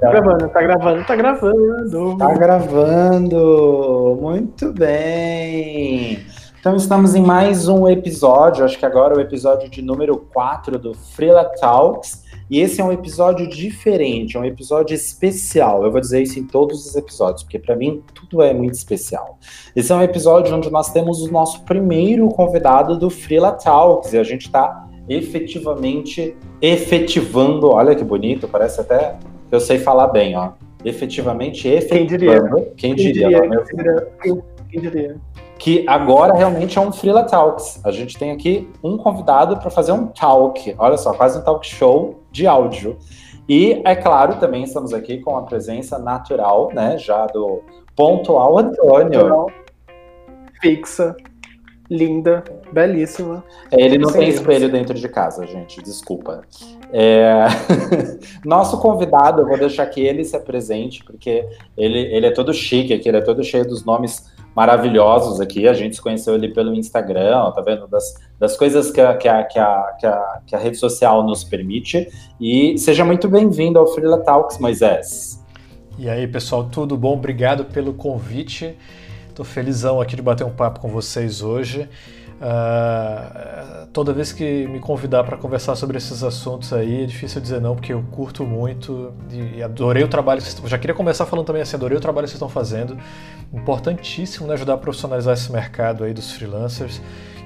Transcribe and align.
Tá 0.00 0.08
gravando, 0.08 0.48
tá 0.48 0.62
gravando, 0.62 1.04
tá 1.04 1.14
gravando. 1.14 2.16
Tá 2.16 2.34
gravando. 2.34 4.18
Muito 4.18 4.72
bem. 4.72 6.24
Então 6.58 6.74
estamos 6.74 7.14
em 7.14 7.22
mais 7.22 7.68
um 7.68 7.86
episódio, 7.86 8.64
acho 8.64 8.78
que 8.78 8.86
agora 8.86 9.14
é 9.14 9.18
o 9.18 9.20
episódio 9.20 9.68
de 9.68 9.82
número 9.82 10.16
4 10.16 10.78
do 10.78 10.94
Freela 10.94 11.44
Talks. 11.44 12.24
E 12.48 12.60
esse 12.60 12.80
é 12.80 12.84
um 12.84 12.90
episódio 12.90 13.46
diferente, 13.46 14.38
é 14.38 14.40
um 14.40 14.44
episódio 14.44 14.94
especial. 14.94 15.84
Eu 15.84 15.92
vou 15.92 16.00
dizer 16.00 16.22
isso 16.22 16.38
em 16.38 16.46
todos 16.46 16.86
os 16.86 16.96
episódios, 16.96 17.42
porque 17.42 17.58
para 17.58 17.76
mim 17.76 18.02
tudo 18.14 18.42
é 18.42 18.54
muito 18.54 18.74
especial. 18.74 19.38
Esse 19.76 19.92
é 19.92 19.94
um 19.94 20.02
episódio 20.02 20.56
onde 20.56 20.70
nós 20.70 20.90
temos 20.90 21.20
o 21.20 21.30
nosso 21.30 21.62
primeiro 21.64 22.26
convidado 22.30 22.98
do 22.98 23.10
Freela 23.10 23.52
Talks 23.52 24.14
e 24.14 24.18
a 24.18 24.22
gente 24.24 24.46
está 24.46 24.88
efetivamente 25.06 26.34
efetivando. 26.62 27.68
Olha 27.68 27.94
que 27.94 28.02
bonito, 28.02 28.48
parece 28.48 28.80
até 28.80 29.18
eu 29.50 29.60
sei 29.60 29.78
falar 29.78 30.08
bem, 30.08 30.36
ó. 30.36 30.52
Efetivamente 30.84 31.68
efetivando. 31.68 32.68
Quem 32.76 32.94
diria? 32.94 33.28
Quem 33.28 33.30
diria? 33.30 33.40
Quem 33.40 33.50
diria? 33.50 33.64
Quem 33.64 33.76
diria? 33.76 34.08
Quem, 34.22 34.42
quem 34.70 34.80
diria? 34.80 35.20
que 35.60 35.84
agora 35.86 36.32
realmente 36.32 36.78
é 36.78 36.80
um 36.80 36.90
Freela 36.90 37.24
Talks. 37.24 37.84
A 37.84 37.90
gente 37.92 38.18
tem 38.18 38.32
aqui 38.32 38.66
um 38.82 38.96
convidado 38.96 39.58
para 39.58 39.68
fazer 39.70 39.92
um 39.92 40.06
talk. 40.06 40.74
Olha 40.78 40.96
só, 40.96 41.12
quase 41.12 41.38
um 41.38 41.42
talk 41.42 41.66
show 41.66 42.24
de 42.32 42.46
áudio. 42.46 42.96
E, 43.46 43.82
é 43.84 43.94
claro, 43.94 44.36
também 44.36 44.62
estamos 44.62 44.94
aqui 44.94 45.18
com 45.18 45.36
a 45.36 45.42
presença 45.42 45.98
natural, 45.98 46.70
né, 46.72 46.96
já 46.96 47.26
do 47.26 47.62
pontual 47.94 48.58
Antônio. 48.58 49.04
Natural, 49.04 49.50
fixa, 50.62 51.14
linda, 51.90 52.44
belíssima. 52.72 53.42
Ele 53.72 53.98
não 53.98 54.12
tem 54.12 54.28
espelho 54.28 54.70
dentro 54.70 54.94
de 54.94 55.08
casa, 55.08 55.44
gente, 55.44 55.82
desculpa. 55.82 56.42
É... 56.92 57.46
Nosso 58.46 58.80
convidado, 58.80 59.42
eu 59.42 59.48
vou 59.48 59.58
deixar 59.58 59.84
que 59.86 60.00
ele 60.00 60.24
se 60.24 60.36
apresente, 60.36 61.02
porque 61.02 61.44
ele, 61.76 61.98
ele 61.98 62.26
é 62.26 62.30
todo 62.30 62.54
chique 62.54 62.94
aqui, 62.94 63.08
ele 63.08 63.18
é 63.18 63.22
todo 63.22 63.42
cheio 63.42 63.66
dos 63.66 63.84
nomes 63.84 64.30
maravilhosos 64.54 65.40
aqui. 65.40 65.66
A 65.66 65.72
gente 65.72 65.96
se 65.96 66.02
conheceu 66.02 66.36
ele 66.36 66.48
pelo 66.48 66.72
Instagram, 66.74 67.50
tá 67.50 67.60
vendo? 67.60 67.88
Das, 67.88 68.14
das 68.38 68.56
coisas 68.56 68.92
que 68.92 69.00
a, 69.00 69.16
que, 69.16 69.28
a, 69.28 69.42
que, 69.42 69.58
a, 69.58 69.96
que, 69.98 70.06
a, 70.06 70.40
que 70.46 70.54
a 70.54 70.58
rede 70.58 70.76
social 70.76 71.24
nos 71.24 71.42
permite. 71.42 72.08
E 72.40 72.78
seja 72.78 73.04
muito 73.04 73.28
bem-vindo 73.28 73.80
ao 73.80 73.88
Freela 73.88 74.18
Talks, 74.18 74.58
Moisés. 74.58 75.44
E 75.98 76.08
aí, 76.08 76.26
pessoal, 76.28 76.64
tudo 76.64 76.96
bom? 76.96 77.14
Obrigado 77.14 77.64
pelo 77.64 77.92
convite. 77.92 78.76
Estou 79.40 79.54
felizão 79.54 80.02
aqui 80.02 80.16
de 80.16 80.20
bater 80.20 80.44
um 80.44 80.50
papo 80.50 80.80
com 80.80 80.88
vocês 80.88 81.40
hoje. 81.40 81.88
Uh, 82.42 83.86
toda 83.90 84.12
vez 84.12 84.32
que 84.32 84.66
me 84.68 84.80
convidar 84.80 85.24
para 85.24 85.38
conversar 85.38 85.76
sobre 85.76 85.96
esses 85.96 86.22
assuntos 86.22 86.74
aí, 86.74 87.04
é 87.04 87.06
difícil 87.06 87.40
dizer 87.40 87.58
não, 87.58 87.74
porque 87.74 87.94
eu 87.94 88.04
curto 88.10 88.44
muito 88.44 89.14
e 89.30 89.62
adorei 89.62 90.04
o 90.04 90.08
trabalho 90.08 90.42
que 90.42 90.46
vocês 90.46 90.68
Já 90.68 90.76
queria 90.76 90.94
começar 90.94 91.24
falando 91.24 91.46
também 91.46 91.62
assim, 91.62 91.74
adorei 91.74 91.96
o 91.96 92.00
trabalho 92.00 92.26
que 92.26 92.32
vocês 92.32 92.36
estão 92.36 92.50
fazendo. 92.50 92.98
Importantíssimo 93.50 94.46
né, 94.46 94.52
ajudar 94.52 94.74
a 94.74 94.78
profissionalizar 94.78 95.32
esse 95.32 95.50
mercado 95.50 96.04
aí 96.04 96.12
dos 96.12 96.32
freelancers, 96.32 97.00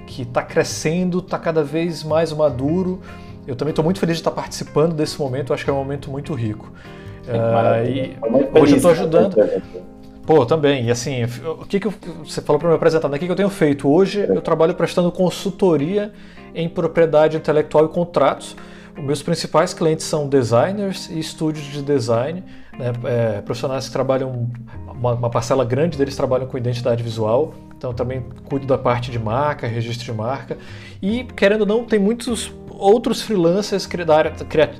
que 0.08 0.22
está 0.22 0.42
crescendo, 0.42 1.20
está 1.20 1.38
cada 1.38 1.62
vez 1.62 2.02
mais 2.02 2.32
maduro. 2.32 3.00
Eu 3.46 3.54
também 3.54 3.70
estou 3.70 3.84
muito 3.84 4.00
feliz 4.00 4.16
de 4.16 4.20
estar 4.20 4.32
participando 4.32 4.94
desse 4.94 5.16
momento, 5.16 5.54
acho 5.54 5.62
que 5.62 5.70
é 5.70 5.72
um 5.72 5.76
momento 5.76 6.10
muito 6.10 6.34
rico. 6.34 6.72
Uh, 7.22 7.88
e 7.88 8.16
hoje 8.60 8.72
eu 8.72 8.76
estou 8.78 8.90
ajudando. 8.90 9.36
Pô, 10.26 10.46
também. 10.46 10.86
E 10.86 10.90
assim, 10.90 11.24
o 11.24 11.66
que, 11.66 11.78
que 11.78 11.86
eu, 11.86 11.94
você 12.24 12.40
falou 12.40 12.58
para 12.58 12.70
me 12.70 12.74
apresentar, 12.74 13.08
né? 13.08 13.16
O 13.16 13.20
que, 13.20 13.26
que 13.26 13.32
eu 13.32 13.36
tenho 13.36 13.50
feito? 13.50 13.88
Hoje 13.88 14.24
eu 14.26 14.40
trabalho 14.40 14.74
prestando 14.74 15.12
consultoria 15.12 16.12
em 16.54 16.68
propriedade 16.68 17.36
intelectual 17.36 17.84
e 17.84 17.88
contratos. 17.88 18.56
Os 18.96 19.04
meus 19.04 19.22
principais 19.22 19.74
clientes 19.74 20.06
são 20.06 20.28
designers 20.28 21.10
e 21.10 21.18
estúdios 21.18 21.66
de 21.66 21.82
design, 21.82 22.42
né? 22.78 22.92
é, 23.04 23.40
profissionais 23.42 23.86
que 23.86 23.92
trabalham, 23.92 24.48
uma, 24.86 25.14
uma, 25.14 25.28
parcela 25.28 25.64
grande 25.64 25.98
deles 25.98 26.14
trabalham 26.14 26.46
com 26.46 26.56
identidade 26.56 27.02
visual, 27.02 27.52
então 27.76 27.92
também 27.92 28.24
cuido 28.48 28.66
da 28.66 28.78
parte 28.78 29.10
de 29.10 29.18
marca, 29.18 29.66
registro 29.66 30.04
de 30.04 30.12
marca. 30.12 30.56
E, 31.02 31.24
querendo 31.24 31.62
ou 31.62 31.66
não, 31.66 31.84
tem 31.84 31.98
muitos 31.98 32.52
outros 32.78 33.22
freelancers 33.22 33.86
da 33.86 34.16
área, 34.16 34.32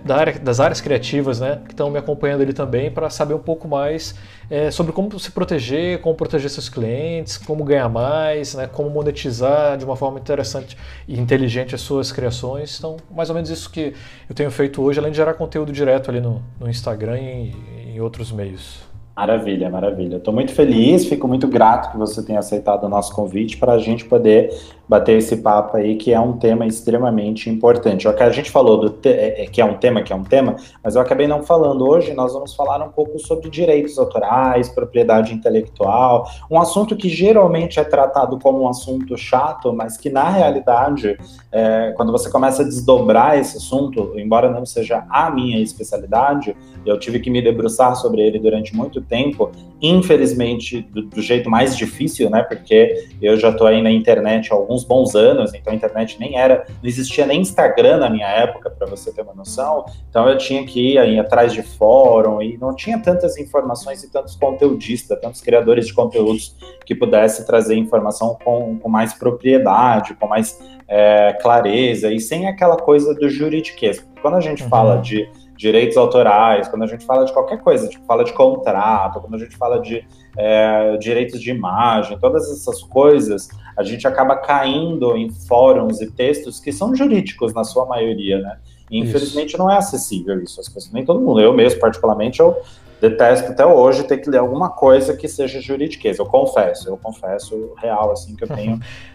da 0.05 0.17
área, 0.17 0.39
das 0.39 0.61
áreas 0.61 0.81
criativas, 0.81 1.41
né, 1.41 1.61
que 1.65 1.73
estão 1.73 1.91
me 1.91 1.99
acompanhando 1.99 2.43
ali 2.43 2.53
também 2.53 2.91
para 2.91 3.09
saber 3.11 3.35
um 3.35 3.39
pouco 3.39 3.69
mais 3.69 4.15
é, 4.51 4.71
sobre 4.71 4.93
como 4.93 5.19
se 5.19 5.31
proteger, 5.31 6.01
como 6.01 6.15
proteger 6.15 6.51
seus 6.51 6.69
clientes, 6.69 7.37
como 7.37 7.65
ganhar 7.65 7.89
mais, 7.89 8.55
né, 8.55 8.67
como 8.67 8.91
monetizar 8.91 9.77
de 9.77 9.85
uma 9.85 9.97
forma 9.97 10.19
interessante 10.19 10.77
e 11.07 11.19
inteligente 11.19 11.75
as 11.75 11.81
suas 11.81 12.13
criações. 12.13 12.79
Então, 12.79 12.97
mais 13.11 13.29
ou 13.29 13.35
menos 13.35 13.51
isso 13.51 13.71
que 13.71 13.95
eu 14.29 14.35
tenho 14.35 14.51
feito 14.51 14.83
hoje, 14.83 14.99
além 14.99 15.11
de 15.11 15.17
gerar 15.17 15.35
conteúdo 15.35 15.73
direto 15.73 16.11
ali 16.11 16.21
no, 16.21 16.43
no 16.59 16.69
Instagram 16.69 17.19
e 17.19 17.55
em 17.95 18.01
outros 18.01 18.33
meios. 18.33 18.94
Maravilha, 19.17 19.71
maravilha. 19.71 20.17
Estou 20.17 20.35
muito 20.35 20.53
feliz, 20.53 21.07
fico 21.07 21.29
muito 21.29 21.47
grato 21.47 21.93
que 21.93 21.97
você 21.97 22.21
tenha 22.21 22.41
aceitado 22.41 22.83
o 22.83 22.89
nosso 22.89 23.15
convite 23.15 23.57
para 23.57 23.75
a 23.75 23.79
gente 23.79 24.05
poder 24.05 24.51
bater 24.89 25.17
esse 25.17 25.37
papo 25.37 25.77
aí, 25.77 25.95
que 25.95 26.13
é 26.13 26.19
um 26.19 26.33
tema 26.33 26.67
extremamente 26.67 27.49
importante. 27.49 28.13
Que 28.13 28.23
a 28.23 28.31
gente 28.31 28.51
falou 28.51 28.77
do 28.77 29.09
é, 29.09 29.45
é, 29.45 29.47
que 29.47 29.61
é 29.61 29.65
um 29.65 29.75
tema, 29.75 30.03
que 30.03 30.13
é 30.13 30.17
um 30.17 30.25
tema, 30.25 30.57
mas 30.83 30.97
eu 30.97 31.01
acabei 31.01 31.29
não 31.29 31.45
falando. 31.45 31.87
Hoje 31.87 32.13
nós 32.13 32.33
vamos 32.33 32.57
falar 32.57 32.85
um 32.85 32.91
pouco 32.91 33.17
sobre 33.21 33.49
direitos 33.49 33.97
autorais, 33.99 34.69
propriedade 34.69 35.33
intelectual, 35.33 36.29
um 36.51 36.59
assunto 36.61 36.97
que 36.97 37.09
geralmente 37.09 37.79
é 37.79 37.85
tratado 37.85 38.37
como 38.41 38.63
um 38.63 38.69
assunto 38.69 39.17
chato, 39.17 39.73
mas 39.73 39.97
que 39.97 40.11
na 40.11 40.29
realidade, 40.29 41.17
é, 41.55 41.93
quando 41.97 42.11
você 42.11 42.29
começa 42.29 42.63
a 42.63 42.65
desdobrar 42.65 43.39
esse 43.39 43.59
assunto, 43.59 44.13
embora 44.17 44.51
não 44.51 44.67
seja 44.67 45.07
a 45.09 45.31
minha 45.31 45.61
especialidade, 45.63 46.57
eu 46.85 46.99
tive 46.99 47.21
que 47.21 47.31
me 47.31 47.41
debruçar 47.41 47.95
sobre 47.95 48.23
ele 48.23 48.41
durante 48.41 48.75
muito 48.75 49.01
tempo, 49.01 49.53
infelizmente 49.81 50.81
do, 50.81 51.03
do 51.03 51.23
jeito 51.23 51.49
mais 51.49 51.77
difícil, 51.77 52.29
né? 52.29 52.43
Porque 52.43 53.07
eu 53.23 53.37
já 53.37 53.51
estou 53.51 53.69
aí 53.69 53.81
na 53.81 53.91
internet 53.93 54.53
há 54.53 54.57
alguns 54.57 54.83
bons 54.83 55.15
anos, 55.15 55.55
então 55.55 55.73
a 55.73 55.77
internet 55.77 56.19
nem 56.19 56.37
era, 56.37 56.67
não 56.83 56.89
existia 56.89 57.25
nem 57.25 57.41
Instagram 57.41 57.99
na 57.99 58.11
minha 58.11 58.27
época, 58.27 58.69
para 58.69 58.89
você 58.89 59.13
ter 59.13 59.23
uma 59.23 59.33
noção, 59.35 59.85
então 60.11 60.29
eu 60.29 60.37
tinha 60.37 60.65
que 60.67 60.95
ir 60.95 60.99
aí 60.99 61.21
atrás 61.21 61.53
de 61.53 61.63
fórum 61.63 62.43
e 62.43 62.59
não 62.59 62.75
tinha 62.75 62.99
tantas 62.99 63.39
informações 63.39 64.03
e 64.03 64.11
tantos 64.11 64.35
conteudistas, 64.35 65.21
tantos 65.21 65.41
criadores 65.41 65.87
de 65.87 65.95
conteúdos 65.95 66.57
que 66.85 66.97
pudesse 66.97 67.47
trazer 67.47 67.77
informação 67.77 68.37
com, 68.45 68.77
com 68.81 68.89
mais 68.89 69.15
propriedade, 69.15 70.15
com 70.15 70.27
mais 70.27 70.59
é, 70.89 71.33
clareza 71.41 72.13
e 72.13 72.21
sem 72.21 72.47
aquela 72.47 72.77
coisa 72.77 73.15
do 73.15 73.29
juridiquesco. 73.29 74.07
Quando 74.21 74.37
a 74.37 74.41
gente 74.41 74.63
uhum. 74.63 74.69
fala 74.69 74.97
de 74.99 75.29
direitos 75.57 75.97
autorais, 75.97 76.69
quando 76.69 76.83
a 76.83 76.87
gente 76.87 77.05
fala 77.05 77.25
de 77.25 77.33
qualquer 77.33 77.59
coisa, 77.61 77.89
tipo, 77.89 78.05
fala 78.07 78.25
de 78.25 78.33
contrato, 78.33 79.21
quando 79.21 79.35
a 79.35 79.39
gente 79.39 79.57
fala 79.57 79.81
de 79.81 80.05
é, 80.37 80.97
direitos 80.97 81.41
de 81.41 81.51
imagem, 81.51 82.19
todas 82.19 82.51
essas 82.51 82.83
coisas, 82.83 83.49
a 83.77 83.83
gente 83.83 84.07
acaba 84.07 84.37
caindo 84.37 85.17
em 85.17 85.31
fóruns 85.31 86.01
e 86.01 86.11
textos 86.11 86.59
que 86.59 86.73
são 86.73 86.95
jurídicos 86.95 87.55
na 87.55 87.65
sua 87.65 87.87
maioria, 87.87 88.39
né? 88.39 88.59
E, 88.91 88.99
infelizmente 88.99 89.51
isso. 89.51 89.59
não 89.59 89.71
é 89.71 89.77
acessível 89.77 90.43
isso, 90.43 90.61
as 90.61 90.69
pessoas, 90.69 90.93
nem 90.93 91.05
todo 91.05 91.21
mundo. 91.21 91.41
Eu 91.41 91.53
mesmo, 91.53 91.81
particularmente, 91.81 92.41
eu 92.41 92.61
detesto 93.01 93.53
até 93.53 93.65
hoje 93.65 94.05
ter 94.05 94.19
que 94.19 94.31
ler 94.31 94.39
alguma 94.39 94.71
coisa 94.71 95.17
que 95.17 95.29
seja 95.29 95.61
juridiqueza. 95.61 96.23
Eu 96.23 96.27
confesso, 96.27 96.89
eu 96.89 96.97
confesso 96.97 97.73
real, 97.77 98.11
assim, 98.11 98.35
que 98.35 98.45
eu 98.45 98.49
tenho 98.49 98.81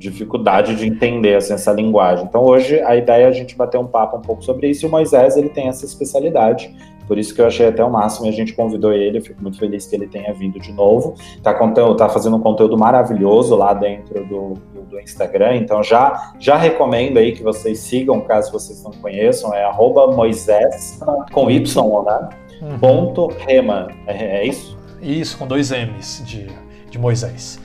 dificuldade 0.00 0.74
de 0.74 0.86
entender 0.86 1.36
assim, 1.36 1.52
essa 1.52 1.70
linguagem. 1.72 2.24
Então 2.24 2.42
hoje 2.42 2.80
a 2.80 2.96
ideia 2.96 3.24
é 3.24 3.28
a 3.28 3.32
gente 3.32 3.54
bater 3.54 3.78
um 3.78 3.86
papo 3.86 4.16
um 4.16 4.22
pouco 4.22 4.42
sobre 4.42 4.68
isso 4.68 4.86
e 4.86 4.88
o 4.88 4.90
Moisés 4.90 5.36
ele 5.36 5.50
tem 5.50 5.68
essa 5.68 5.84
especialidade, 5.84 6.74
por 7.06 7.18
isso 7.18 7.34
que 7.34 7.40
eu 7.40 7.46
achei 7.46 7.66
até 7.66 7.84
o 7.84 7.90
máximo 7.90 8.26
e 8.26 8.28
a 8.30 8.32
gente 8.32 8.54
convidou 8.54 8.92
ele, 8.92 9.18
eu 9.18 9.22
fico 9.22 9.42
muito 9.42 9.58
feliz 9.58 9.86
que 9.86 9.94
ele 9.94 10.06
tenha 10.06 10.32
vindo 10.32 10.58
de 10.58 10.72
novo. 10.72 11.14
Tá, 11.42 11.52
tá 11.52 12.08
fazendo 12.08 12.36
um 12.36 12.40
conteúdo 12.40 12.78
maravilhoso 12.78 13.54
lá 13.56 13.74
dentro 13.74 14.24
do, 14.24 14.54
do, 14.72 14.82
do, 14.88 15.00
Instagram, 15.00 15.56
então 15.56 15.82
já, 15.82 16.32
já 16.38 16.56
recomendo 16.56 17.18
aí 17.18 17.32
que 17.32 17.42
vocês 17.42 17.80
sigam, 17.80 18.20
caso 18.22 18.50
vocês 18.50 18.82
não 18.82 18.92
conheçam, 18.92 19.52
é 19.52 19.70
Moisés 20.14 20.98
com 21.32 21.50
Y, 21.50 22.04
né? 22.04 22.28
Uhum. 22.62 22.78
Ponto 22.78 23.26
Rema, 23.26 23.88
é, 24.06 24.38
é 24.38 24.46
isso? 24.46 24.78
Isso, 25.02 25.36
com 25.36 25.46
dois 25.46 25.70
M's 25.70 26.22
de, 26.24 26.46
de 26.88 26.98
Moisés. 26.98 27.58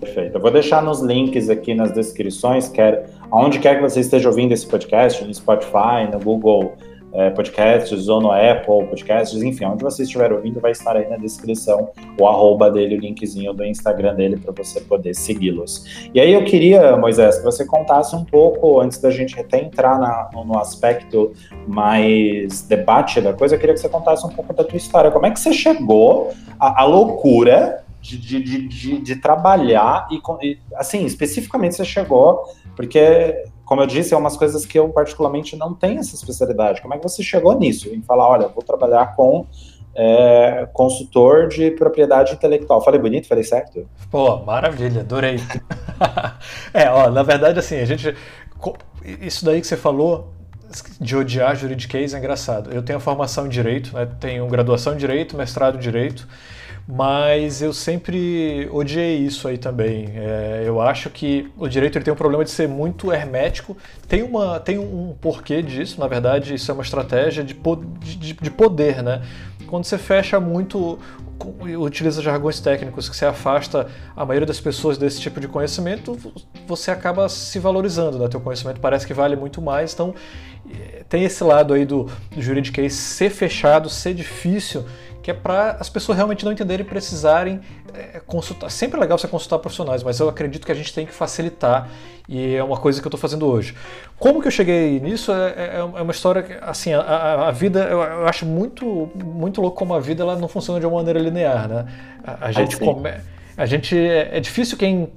Perfeito. 0.00 0.36
Eu 0.36 0.40
vou 0.40 0.50
deixar 0.50 0.82
nos 0.82 1.02
links 1.02 1.50
aqui 1.50 1.74
nas 1.74 1.92
descrições, 1.92 2.68
quer, 2.68 3.10
aonde 3.30 3.58
quer 3.58 3.76
que 3.76 3.82
você 3.82 4.00
esteja 4.00 4.30
ouvindo 4.30 4.52
esse 4.52 4.66
podcast, 4.66 5.22
no 5.22 5.32
Spotify, 5.32 6.10
no 6.10 6.18
Google 6.18 6.72
é, 7.12 7.28
Podcasts 7.30 8.08
ou 8.08 8.20
no 8.20 8.30
Apple 8.30 8.86
Podcasts, 8.88 9.42
enfim, 9.42 9.64
onde 9.64 9.82
você 9.82 10.04
estiver 10.04 10.32
ouvindo, 10.32 10.60
vai 10.60 10.70
estar 10.70 10.96
aí 10.96 11.08
na 11.08 11.16
descrição 11.16 11.90
o 12.18 12.26
arroba 12.26 12.70
dele, 12.70 12.96
o 12.96 13.00
linkzinho 13.00 13.52
do 13.52 13.64
Instagram 13.64 14.14
dele 14.14 14.36
para 14.36 14.52
você 14.52 14.80
poder 14.80 15.14
segui-los. 15.14 16.08
E 16.14 16.20
aí 16.20 16.32
eu 16.32 16.44
queria, 16.44 16.96
Moisés, 16.96 17.38
que 17.38 17.44
você 17.44 17.66
contasse 17.66 18.14
um 18.14 18.24
pouco, 18.24 18.80
antes 18.80 18.98
da 18.98 19.10
gente 19.10 19.38
até 19.38 19.60
entrar 19.60 19.98
na, 19.98 20.30
no 20.44 20.58
aspecto 20.58 21.32
mais 21.66 22.62
debate 22.62 23.20
da 23.20 23.32
coisa, 23.32 23.54
eu 23.54 23.58
queria 23.58 23.74
que 23.74 23.80
você 23.80 23.88
contasse 23.88 24.24
um 24.26 24.30
pouco 24.30 24.54
da 24.54 24.64
tua 24.64 24.76
história. 24.76 25.10
Como 25.10 25.26
é 25.26 25.30
que 25.30 25.40
você 25.40 25.52
chegou 25.52 26.32
à, 26.58 26.82
à 26.82 26.84
loucura 26.84 27.84
de, 28.00 28.18
de, 28.18 28.68
de, 28.68 28.98
de, 28.98 29.16
trabalhar 29.16 30.08
e, 30.10 30.58
assim, 30.74 31.04
especificamente 31.04 31.76
você 31.76 31.84
chegou, 31.84 32.44
porque 32.74 33.44
como 33.64 33.82
eu 33.82 33.86
disse, 33.86 34.12
é 34.12 34.16
umas 34.16 34.36
coisas 34.36 34.66
que 34.66 34.76
eu 34.76 34.88
particularmente 34.88 35.54
não 35.54 35.72
tenho 35.72 36.00
essa 36.00 36.16
especialidade. 36.16 36.82
Como 36.82 36.92
é 36.92 36.96
que 36.96 37.02
você 37.04 37.22
chegou 37.22 37.56
nisso? 37.56 37.88
Em 37.88 38.02
falar, 38.02 38.26
olha, 38.26 38.48
vou 38.48 38.64
trabalhar 38.64 39.14
com 39.14 39.46
é, 39.94 40.68
consultor 40.72 41.46
de 41.46 41.70
propriedade 41.70 42.32
intelectual. 42.32 42.82
Falei 42.82 43.00
bonito? 43.00 43.28
Falei 43.28 43.44
certo? 43.44 43.88
Pô, 44.10 44.38
maravilha, 44.38 45.02
adorei. 45.02 45.36
é, 46.74 46.90
ó, 46.90 47.10
na 47.10 47.22
verdade, 47.22 47.60
assim, 47.60 47.76
a 47.76 47.84
gente. 47.84 48.12
Isso 49.20 49.44
daí 49.44 49.60
que 49.60 49.66
você 49.68 49.76
falou 49.76 50.32
de 51.00 51.16
odiar 51.16 51.56
juridiquês 51.56 52.14
é 52.14 52.18
engraçado. 52.18 52.72
Eu 52.72 52.82
tenho 52.82 53.00
formação 53.00 53.46
em 53.46 53.48
direito, 53.48 53.94
né? 53.94 54.08
tenho 54.18 54.46
graduação 54.46 54.94
em 54.94 54.96
direito, 54.96 55.36
mestrado 55.36 55.76
em 55.76 55.80
direito, 55.80 56.28
mas 56.90 57.62
eu 57.62 57.72
sempre 57.72 58.68
odiei 58.72 59.18
isso 59.18 59.46
aí 59.46 59.56
também. 59.56 60.10
É, 60.14 60.62
eu 60.64 60.80
acho 60.80 61.08
que 61.08 61.50
o 61.56 61.68
direito 61.68 61.96
ele 61.96 62.04
tem 62.04 62.12
um 62.12 62.16
problema 62.16 62.44
de 62.44 62.50
ser 62.50 62.68
muito 62.68 63.12
hermético. 63.12 63.76
Tem, 64.08 64.22
uma, 64.22 64.58
tem 64.58 64.78
um 64.78 65.14
porquê 65.20 65.62
disso, 65.62 66.00
na 66.00 66.08
verdade, 66.08 66.54
isso 66.54 66.70
é 66.70 66.74
uma 66.74 66.82
estratégia 66.82 67.44
de, 67.44 67.54
de, 67.54 68.32
de 68.34 68.50
poder, 68.50 69.02
né? 69.02 69.22
Quando 69.68 69.84
você 69.84 69.96
fecha 69.96 70.40
muito, 70.40 70.98
utiliza 71.78 72.20
jargões 72.20 72.58
técnicos 72.58 73.08
que 73.08 73.16
você 73.16 73.24
afasta 73.24 73.86
a 74.16 74.26
maioria 74.26 74.46
das 74.46 74.58
pessoas 74.58 74.98
desse 74.98 75.20
tipo 75.20 75.38
de 75.38 75.46
conhecimento, 75.46 76.18
você 76.66 76.90
acaba 76.90 77.28
se 77.28 77.60
valorizando, 77.60 78.18
né? 78.18 78.26
Teu 78.26 78.40
conhecimento 78.40 78.80
parece 78.80 79.06
que 79.06 79.14
vale 79.14 79.36
muito 79.36 79.62
mais, 79.62 79.94
então 79.94 80.12
tem 81.08 81.24
esse 81.24 81.42
lado 81.42 81.74
aí 81.74 81.84
do, 81.84 82.08
do 82.30 82.40
juridiquês 82.40 82.94
ser 82.94 83.30
fechado, 83.30 83.88
ser 83.88 84.14
difícil, 84.14 84.84
que 85.22 85.30
é 85.30 85.34
para 85.34 85.72
as 85.72 85.88
pessoas 85.88 86.16
realmente 86.16 86.44
não 86.44 86.52
entenderem 86.52 86.84
e 86.84 86.88
precisarem 86.88 87.60
é, 87.92 88.20
consultar. 88.26 88.70
Sempre 88.70 88.98
é 88.98 89.00
legal 89.00 89.18
você 89.18 89.28
consultar 89.28 89.58
profissionais, 89.58 90.02
mas 90.02 90.18
eu 90.18 90.28
acredito 90.28 90.64
que 90.64 90.72
a 90.72 90.74
gente 90.74 90.92
tem 90.92 91.06
que 91.06 91.12
facilitar 91.12 91.88
e 92.28 92.54
é 92.54 92.62
uma 92.62 92.76
coisa 92.76 93.00
que 93.00 93.06
eu 93.06 93.08
estou 93.08 93.20
fazendo 93.20 93.46
hoje. 93.46 93.74
Como 94.18 94.40
que 94.40 94.46
eu 94.46 94.52
cheguei 94.52 95.00
nisso? 95.00 95.32
É, 95.32 95.50
é, 95.56 95.76
é 95.78 95.82
uma 95.82 96.12
história 96.12 96.42
que, 96.42 96.52
assim, 96.60 96.92
a, 96.92 97.48
a 97.48 97.50
vida, 97.50 97.80
eu, 97.84 98.00
eu, 98.00 98.26
acho 98.26 98.46
muito, 98.46 99.10
muito 99.16 99.60
louco 99.60 99.76
como 99.76 99.94
a 99.94 100.00
vida 100.00 100.22
ela 100.22 100.36
não 100.36 100.48
funciona 100.48 100.78
de 100.78 100.86
uma 100.86 100.96
maneira 100.96 101.18
linear, 101.18 101.68
né? 101.68 101.86
A, 102.24 102.46
a 102.46 102.52
gente 102.52 102.76
come, 102.76 103.12
a 103.56 103.66
gente 103.66 103.98
é, 103.98 104.36
é 104.36 104.40
difícil 104.40 104.78
quem 104.78 105.10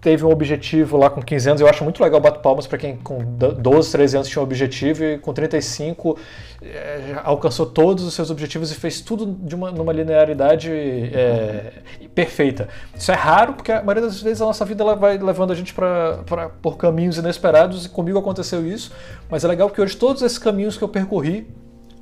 teve 0.00 0.24
um 0.24 0.30
objetivo 0.30 0.96
lá 0.96 1.10
com 1.10 1.22
15 1.22 1.48
anos. 1.48 1.60
Eu 1.60 1.68
acho 1.68 1.82
muito 1.82 2.02
legal 2.02 2.20
bato 2.20 2.40
palmas 2.40 2.66
para 2.66 2.78
quem 2.78 2.96
com 2.96 3.18
12, 3.24 3.90
13 3.92 4.16
anos 4.16 4.28
tinha 4.28 4.40
um 4.40 4.44
objetivo 4.44 5.04
e 5.04 5.18
com 5.18 5.32
35 5.32 6.18
é, 6.62 7.20
alcançou 7.24 7.66
todos 7.66 8.04
os 8.04 8.14
seus 8.14 8.30
objetivos 8.30 8.70
e 8.70 8.74
fez 8.74 9.00
tudo 9.00 9.26
de 9.26 9.54
uma, 9.54 9.70
numa 9.70 9.92
linearidade 9.92 10.70
é, 10.70 11.72
perfeita. 12.14 12.68
Isso 12.96 13.10
é 13.10 13.14
raro 13.14 13.54
porque 13.54 13.72
a 13.72 13.82
maioria 13.82 14.02
das 14.02 14.20
vezes 14.20 14.40
a 14.40 14.46
nossa 14.46 14.64
vida 14.64 14.82
ela 14.82 14.94
vai 14.94 15.18
levando 15.18 15.50
a 15.50 15.54
gente 15.54 15.74
pra, 15.74 16.18
pra, 16.26 16.48
por 16.48 16.76
caminhos 16.76 17.18
inesperados 17.18 17.86
e 17.86 17.88
comigo 17.88 18.18
aconteceu 18.18 18.66
isso. 18.66 18.92
Mas 19.30 19.44
é 19.44 19.48
legal 19.48 19.70
que 19.70 19.80
hoje 19.80 19.96
todos 19.96 20.22
esses 20.22 20.38
caminhos 20.38 20.76
que 20.76 20.84
eu 20.84 20.88
percorri 20.88 21.46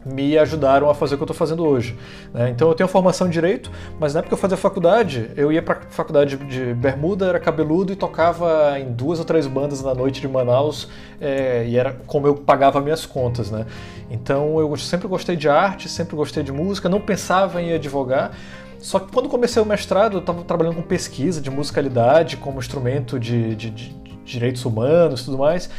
me 0.05 0.37
ajudaram 0.37 0.91
a 0.91 0.95
fazer 0.95 1.15
o 1.15 1.19
que 1.19 1.23
eu 1.23 1.27
estou 1.27 1.37
fazendo 1.37 1.65
hoje. 1.65 1.97
Né? 2.33 2.51
Então 2.51 2.69
eu 2.69 2.75
tenho 2.75 2.89
formação 2.89 3.27
em 3.27 3.31
direito, 3.31 3.71
mas 3.99 4.15
na 4.15 4.21
época 4.21 4.29
que 4.29 4.35
eu 4.35 4.39
fazia 4.39 4.57
faculdade, 4.57 5.31
eu 5.37 5.51
ia 5.51 5.63
para 5.63 5.81
faculdade 5.89 6.37
de 6.37 6.75
bermuda, 6.75 7.27
era 7.27 7.41
cabeludo 7.41 7.93
e 7.93 7.97
tocava 7.97 8.79
em 8.79 8.93
duas 8.93 9.19
ou 9.19 9.25
três 9.25 9.47
bandas 9.47 9.83
na 9.83 9.95
noite 9.95 10.21
de 10.21 10.29
Manaus 10.29 10.89
é, 11.21 11.65
e 11.67 11.77
era 11.77 11.97
como 12.07 12.27
eu 12.27 12.35
pagava 12.35 12.81
minhas 12.81 13.07
contas, 13.07 13.51
né? 13.51 13.67
Então 14.11 14.59
eu 14.61 14.77
sempre 14.77 15.09
gostei 15.09 15.37
de 15.37 15.49
arte, 15.49 15.89
sempre 15.89 16.15
gostei 16.15 16.43
de 16.43 16.53
música, 16.53 16.89
não 16.89 17.01
pensava 17.01 17.61
em 17.63 17.73
advogar. 17.73 18.33
Só 18.79 18.99
que 18.99 19.11
quando 19.11 19.31
comecei 19.31 19.63
o 19.63 19.65
mestrado, 19.65 20.19
eu 20.19 20.21
estava 20.21 20.43
trabalhando 20.45 20.77
com 20.77 20.83
pesquisa 20.83 21.41
de 21.41 21.51
musicalidade 21.51 22.37
como 22.37 22.59
instrumento 22.59 23.19
de, 23.19 23.55
de, 23.55 23.71
de 23.71 23.97
direitos 24.25 24.65
humanos 24.65 25.23
e 25.23 25.25
tudo 25.25 25.39
mais. 25.39 25.71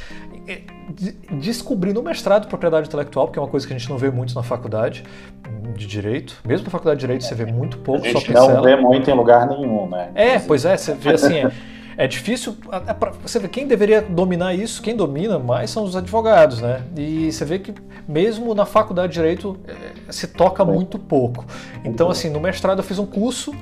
É, 0.48 0.62
descobri 1.40 1.94
no 1.94 2.04
mestrado 2.04 2.48
propriedade 2.48 2.88
intelectual, 2.88 3.28
que 3.28 3.40
é 3.40 3.42
uma 3.42 3.48
coisa 3.48 3.66
que 3.66 3.74
a 3.74 3.78
gente 3.78 3.90
não 3.90 3.98
vê 3.98 4.12
muito 4.12 4.36
na 4.36 4.44
faculdade 4.44 5.04
de 5.76 5.88
direito. 5.88 6.38
Mesmo 6.46 6.66
na 6.66 6.72
faculdade 6.72 7.00
de 7.00 7.06
direito 7.06 7.24
você 7.24 7.36
vê 7.36 7.46
muito 7.46 7.78
pouco. 7.80 8.06
A 8.06 8.10
gente 8.10 8.32
não 8.32 8.62
vê 8.62 8.76
muito 8.76 9.10
em 9.10 9.14
lugar 9.14 9.48
nenhum, 9.48 9.88
né? 9.90 10.12
É, 10.16 10.40
pois 10.40 10.66
é, 10.66 10.78
você 10.78 10.94
vê 10.94 11.14
assim. 11.14 11.40
É, 11.40 11.52
é 11.98 12.08
difícil. 12.08 12.56
É 12.88 12.94
pra, 12.94 13.12
você 13.12 13.40
vê 13.40 13.48
quem 13.48 13.68
deveria 13.68 14.02
dominar 14.02 14.54
isso, 14.54 14.82
quem 14.82 14.96
domina 14.96 15.40
mais 15.40 15.70
são 15.70 15.84
os 15.84 15.96
advogados, 15.96 16.62
né? 16.62 16.82
E 16.96 17.32
você 17.32 17.46
vê 17.46 17.60
que 17.60 17.74
mesmo 18.08 18.54
na 18.54 18.66
faculdade 18.66 19.14
de 19.14 19.20
direito 19.20 19.58
é, 19.68 20.12
se 20.12 20.28
toca 20.28 20.64
muito 20.64 21.00
pouco. 21.00 21.46
Então, 21.84 22.10
assim, 22.10 22.30
no 22.30 22.40
mestrado 22.40 22.80
eu 22.80 22.84
fiz 22.84 23.00
um 23.00 23.06
curso 23.06 23.54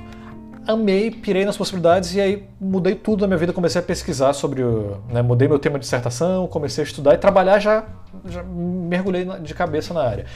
amei, 0.66 1.10
pirei 1.10 1.44
nas 1.44 1.56
possibilidades 1.56 2.14
e 2.14 2.20
aí 2.20 2.48
mudei 2.60 2.94
tudo 2.94 3.22
na 3.22 3.26
minha 3.26 3.38
vida, 3.38 3.52
comecei 3.52 3.80
a 3.80 3.84
pesquisar 3.84 4.32
sobre 4.32 4.62
o, 4.62 4.98
né, 5.08 5.22
mudei 5.22 5.48
meu 5.48 5.58
tema 5.58 5.78
de 5.78 5.84
dissertação, 5.84 6.46
comecei 6.46 6.82
a 6.82 6.86
estudar 6.86 7.14
e 7.14 7.18
trabalhar 7.18 7.58
já, 7.58 7.84
já 8.26 8.42
mergulhei 8.42 9.24
de 9.40 9.54
cabeça 9.54 9.92
na 9.92 10.02
área. 10.02 10.26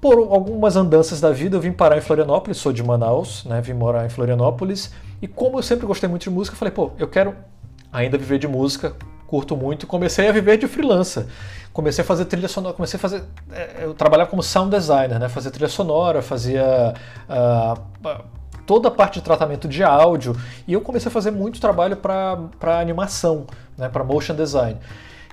Por 0.00 0.18
algumas 0.18 0.76
andanças 0.76 1.20
da 1.20 1.32
vida, 1.32 1.56
eu 1.56 1.60
vim 1.60 1.72
parar 1.72 1.96
em 1.96 2.00
Florianópolis, 2.00 2.58
sou 2.58 2.72
de 2.72 2.82
Manaus, 2.82 3.44
né, 3.44 3.60
vim 3.60 3.72
morar 3.72 4.06
em 4.06 4.10
Florianópolis 4.10 4.92
e 5.20 5.26
como 5.26 5.58
eu 5.58 5.62
sempre 5.62 5.86
gostei 5.86 6.08
muito 6.08 6.22
de 6.22 6.30
música, 6.30 6.56
falei, 6.56 6.72
pô, 6.72 6.92
eu 6.98 7.08
quero 7.08 7.34
ainda 7.92 8.16
viver 8.16 8.38
de 8.38 8.46
música, 8.46 8.94
curto 9.26 9.56
muito 9.56 9.84
e 9.84 9.86
comecei 9.86 10.28
a 10.28 10.32
viver 10.32 10.56
de 10.56 10.66
freelancer. 10.66 11.26
Comecei 11.72 12.02
a 12.02 12.06
fazer 12.06 12.24
trilha 12.24 12.48
sonora, 12.48 12.74
comecei 12.74 12.96
a 12.96 13.00
fazer. 13.00 13.22
É, 13.52 13.84
eu 13.84 13.92
trabalhava 13.92 14.30
como 14.30 14.42
sound 14.42 14.74
designer, 14.74 15.18
né? 15.18 15.28
Fazia 15.28 15.50
trilha 15.50 15.68
sonora, 15.68 16.22
fazia 16.22 16.94
uh, 17.28 18.18
toda 18.66 18.88
a 18.88 18.90
parte 18.90 19.14
de 19.14 19.22
tratamento 19.22 19.68
de 19.68 19.82
áudio 19.82 20.36
e 20.66 20.72
eu 20.72 20.80
comecei 20.80 21.08
a 21.08 21.12
fazer 21.12 21.30
muito 21.30 21.60
trabalho 21.60 21.96
para 21.96 22.80
animação, 22.80 23.46
né, 23.78 23.88
para 23.88 24.02
motion 24.02 24.34
design. 24.34 24.78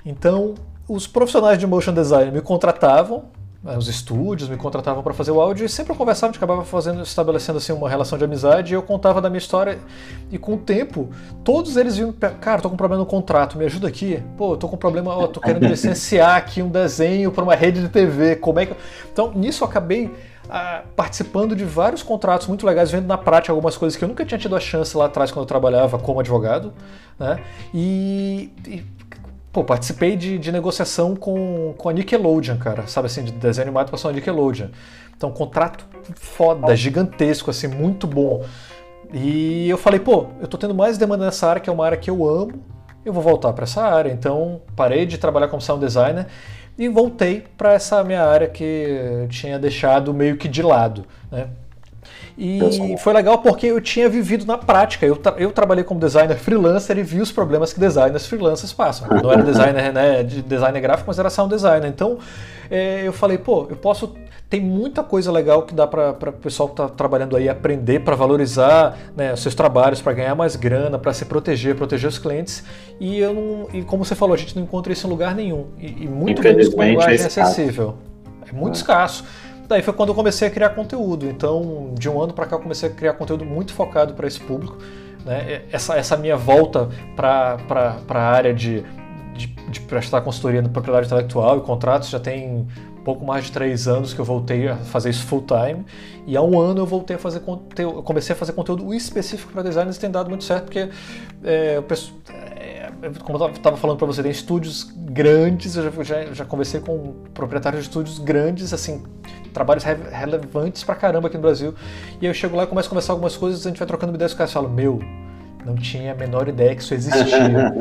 Então, 0.06 0.54
os 0.88 1.08
profissionais 1.08 1.58
de 1.58 1.66
motion 1.66 1.94
design 1.94 2.32
me 2.32 2.42
contratavam, 2.42 3.24
né, 3.64 3.78
os 3.78 3.88
estúdios 3.88 4.50
me 4.50 4.58
contratavam 4.58 5.02
para 5.02 5.14
fazer 5.14 5.32
o 5.32 5.40
áudio 5.40 5.66
e 5.66 5.70
sempre 5.70 5.94
eu 5.94 5.98
conversava, 5.98 6.28
a 6.28 6.34
gente 6.34 6.38
acabava 6.38 6.66
fazendo, 6.66 7.02
estabelecendo 7.02 7.58
assim 7.58 7.72
uma 7.72 7.90
relação 7.90 8.18
de 8.18 8.26
amizade 8.26 8.74
e 8.74 8.76
eu 8.76 8.84
contava 8.84 9.22
da 9.22 9.30
minha 9.30 9.38
história 9.38 9.80
e 10.30 10.38
com 10.38 10.56
o 10.56 10.58
tempo 10.58 11.10
todos 11.44 11.78
eles 11.78 11.96
viam, 11.96 12.12
cara, 12.12 12.62
tô 12.62 12.68
com 12.68 12.76
um 12.76 12.78
problema 12.78 13.02
no 13.02 13.10
contrato, 13.10 13.58
me 13.58 13.66
ajuda 13.66 13.88
aqui. 13.88 14.22
Pô, 14.38 14.58
tô 14.58 14.68
com 14.68 14.76
um 14.76 14.80
problema, 14.80 15.16
ó, 15.16 15.28
tô 15.28 15.40
querendo 15.40 15.66
licenciar 15.68 16.36
aqui 16.36 16.62
um 16.62 16.70
desenho 16.70 17.32
para 17.32 17.44
uma 17.44 17.56
rede 17.56 17.82
de 17.82 17.90
TV, 17.90 18.36
como 18.36 18.60
é 18.60 18.66
que 18.66 18.76
Então, 19.12 19.32
nisso 19.34 19.64
eu 19.64 19.68
acabei 19.68 20.12
participando 20.96 21.56
de 21.56 21.64
vários 21.64 22.04
contratos 22.04 22.48
muito 22.48 22.66
legais, 22.66 22.92
vendo 22.92 23.08
na 23.08 23.18
prática 23.18 23.52
algumas 23.52 23.78
coisas 23.78 23.98
que 23.98 24.04
eu 24.04 24.08
nunca 24.08 24.26
tinha 24.26 24.38
tido 24.38 24.56
a 24.56 24.60
chance 24.60 24.96
lá 24.96 25.06
atrás 25.06 25.32
quando 25.32 25.44
eu 25.44 25.48
trabalhava 25.48 25.98
como 25.98 26.20
advogado, 26.20 26.74
né? 27.18 27.40
E, 27.74 28.52
e 28.68 28.84
pô, 29.52 29.64
participei 29.64 30.16
de, 30.16 30.38
de, 30.38 30.52
negociação 30.52 31.16
com, 31.16 31.74
com 31.78 31.90
a 31.90 31.94
Nickelodeon, 31.94 32.58
cara, 32.58 32.88
sabe 32.88 33.06
assim, 33.06 33.24
de 33.24 33.32
desenho 33.32 33.68
animado 33.68 33.90
passou 33.90 34.10
a 34.10 34.14
Nickelodeon. 34.14 34.68
Então, 35.16 35.32
contrato 35.32 35.86
foda, 36.16 36.76
gigantesco, 36.76 37.50
assim, 37.50 37.68
muito 37.68 38.06
bom. 38.06 38.44
E 39.14 39.70
eu 39.70 39.78
falei, 39.78 40.00
pô, 40.00 40.28
eu 40.42 40.48
tô 40.48 40.58
tendo 40.58 40.74
mais 40.74 40.98
demanda 40.98 41.24
nessa 41.26 41.48
área, 41.48 41.62
que 41.62 41.70
é 41.70 41.74
uma 41.74 41.86
área 41.86 41.98
que 41.98 42.10
eu 42.10 42.28
amo, 42.28 42.64
eu 43.06 43.14
vou 43.14 43.22
voltar 43.22 43.54
para 43.54 43.64
essa 43.64 43.84
área. 43.84 44.12
Então, 44.12 44.62
parei 44.76 45.06
de 45.06 45.18
trabalhar 45.18 45.48
como 45.48 45.62
sound 45.62 45.86
designer 45.86 46.28
e 46.78 46.88
voltei 46.88 47.44
para 47.58 47.74
essa 47.74 48.04
minha 48.04 48.24
área 48.24 48.48
que 48.48 48.64
eu 48.64 49.28
tinha 49.28 49.60
deixado 49.60 50.14
meio 50.14 50.38
que 50.38 50.48
de 50.48 50.62
lado. 50.62 51.06
Né? 51.32 51.48
E 52.38 52.60
foi 52.98 53.14
legal 53.14 53.38
porque 53.38 53.68
eu 53.68 53.80
tinha 53.80 54.10
vivido 54.10 54.46
na 54.46 54.58
prática. 54.58 55.06
Eu, 55.06 55.16
tra 55.16 55.36
eu 55.38 55.52
trabalhei 55.52 55.84
como 55.84 56.00
designer 56.00 56.36
freelancer 56.36 56.98
e 56.98 57.04
vi 57.04 57.22
os 57.22 57.32
problemas 57.32 57.72
que 57.72 57.80
designers 57.80 58.26
freelancers 58.26 58.74
passam. 58.74 59.08
Não 59.22 59.32
era 59.32 59.44
designer 59.44 59.94
né, 59.94 60.24
de 60.24 60.42
designer 60.42 60.82
gráfico, 60.82 61.08
mas 61.08 61.20
era 61.20 61.30
sound 61.30 61.54
designer. 61.54 61.88
Então 61.88 62.18
é, 62.72 63.04
eu 63.06 63.14
falei, 63.14 63.38
pô, 63.38 63.68
eu 63.70 63.76
posso 63.76 64.16
tem 64.54 64.62
muita 64.62 65.02
coisa 65.02 65.32
legal 65.32 65.64
que 65.64 65.74
dá 65.74 65.88
para 65.88 66.12
o 66.12 66.34
pessoal 66.34 66.70
que 66.70 66.74
está 66.74 66.88
trabalhando 66.88 67.36
aí 67.36 67.50
aprender 67.50 68.02
para 68.02 68.16
valorizar 68.16 68.96
né, 69.18 69.36
seus 69.36 69.56
trabalhos, 69.56 70.00
para 70.00 70.14
ganhar 70.14 70.36
mais 70.36 70.56
grana, 70.56 71.00
para 71.00 71.12
se 71.12 71.26
proteger, 71.26 71.74
proteger 71.74 72.08
os 72.08 72.20
clientes. 72.20 72.64
E 73.00 73.18
eu 73.18 73.34
não, 73.34 73.68
e 73.74 73.84
como 73.84 74.06
você 74.06 74.14
falou, 74.14 74.36
a 74.36 74.38
gente 74.38 74.56
não 74.56 74.62
encontra 74.62 74.94
isso 74.94 75.08
em 75.08 75.10
lugar 75.10 75.34
nenhum. 75.34 75.70
E, 75.80 76.04
e 76.04 76.08
muito 76.08 76.40
menos 76.44 76.70
com 76.70 76.84
linguagem 76.84 77.24
é 77.24 77.26
acessível. 77.26 77.96
É 78.48 78.52
muito 78.52 78.76
é. 78.76 78.78
escasso. 78.78 79.26
Daí 79.68 79.82
foi 79.82 79.92
quando 79.92 80.10
eu 80.10 80.16
comecei 80.16 80.48
a 80.48 80.52
criar 80.52 80.70
conteúdo. 80.70 81.26
Então, 81.26 81.96
de 81.98 82.08
um 82.08 82.22
ano 82.22 82.32
para 82.32 82.46
cá, 82.46 82.56
eu 82.56 82.60
comecei 82.60 82.88
a 82.90 82.92
criar 82.94 83.14
conteúdo 83.14 83.44
muito 83.44 83.74
focado 83.74 84.14
para 84.14 84.28
esse 84.28 84.40
público. 84.40 84.78
Né? 85.26 85.64
Essa, 85.72 85.98
essa 85.98 86.16
minha 86.16 86.38
volta 86.38 86.90
para 87.16 87.58
a 88.08 88.22
área 88.22 88.54
de, 88.54 88.84
de, 89.34 89.48
de 89.48 89.80
prestar 89.80 90.22
consultoria 90.22 90.62
na 90.62 90.70
propriedade 90.70 91.08
intelectual 91.08 91.58
e 91.58 91.62
contratos 91.62 92.10
já 92.10 92.20
tem 92.20 92.68
pouco 93.04 93.26
mais 93.26 93.46
de 93.46 93.52
três 93.52 93.88
anos 93.88 94.14
que 94.14 94.20
eu 94.20 94.26
voltei 94.26 94.68
a 94.68 94.78
fazer 94.78 95.10
isso 95.10 95.26
full 95.26 95.44
time 95.44 95.86
e 96.26 96.38
há 96.38 96.42
um 96.42 96.60
ano 96.60 96.82
eu 96.82 96.86
voltei 96.86 97.16
a 97.16 97.20
fazer 97.20 97.42
conteúdo, 97.42 98.02
comecei 98.02 98.34
a 98.34 98.38
fazer 98.38 98.54
conteúdo 98.54 98.94
específico 98.94 99.52
para 99.52 99.62
designers 99.62 99.98
e 99.98 100.00
tem 100.00 100.10
dado 100.10 100.30
muito 100.30 100.44
certo 100.44 100.66
porque 100.66 100.90
é, 101.44 101.78
eu 101.78 101.84
penso, 101.84 102.14
é, 102.30 102.90
como 103.24 103.38
eu 103.38 103.50
estava 103.52 103.76
falando 103.78 103.98
para 103.98 104.08
você 104.08 104.24
tem 104.24 104.32
estúdios 104.32 104.92
grandes 104.96 105.76
eu 105.76 105.84
já, 105.84 106.04
já, 106.04 106.34
já, 106.34 106.46
conversei 106.46 106.80
com 106.80 107.14
proprietários 107.34 107.84
de 107.84 107.90
estúdios 107.90 108.20
grandes 108.20 108.74
assim 108.74 109.04
trabalhos 109.54 109.84
re 109.84 109.96
relevantes 110.12 110.84
para 110.84 110.96
caramba 110.96 111.28
aqui 111.28 111.38
no 111.38 111.44
Brasil 111.44 111.76
e 112.22 112.26
aí 112.26 112.32
eu 112.32 112.34
chego 112.34 112.56
lá 112.56 112.64
e 112.64 112.68
começo 112.68 112.88
a 112.88 112.90
conversar 112.90 113.14
algumas 113.14 113.36
coisas 113.36 113.66
a 113.66 113.70
gente 113.70 113.78
vai 113.78 113.88
trocando 113.88 114.16
ideias 114.16 114.32
e 114.32 114.34
os 114.34 114.38
caras 114.38 114.54
falam 114.54 114.70
meu 114.70 115.00
não 115.66 115.76
tinha 115.76 116.14
a 116.14 116.16
menor 116.16 116.48
ideia 116.48 116.76
que 116.76 116.82
isso 116.82 116.94
existia 116.94 117.74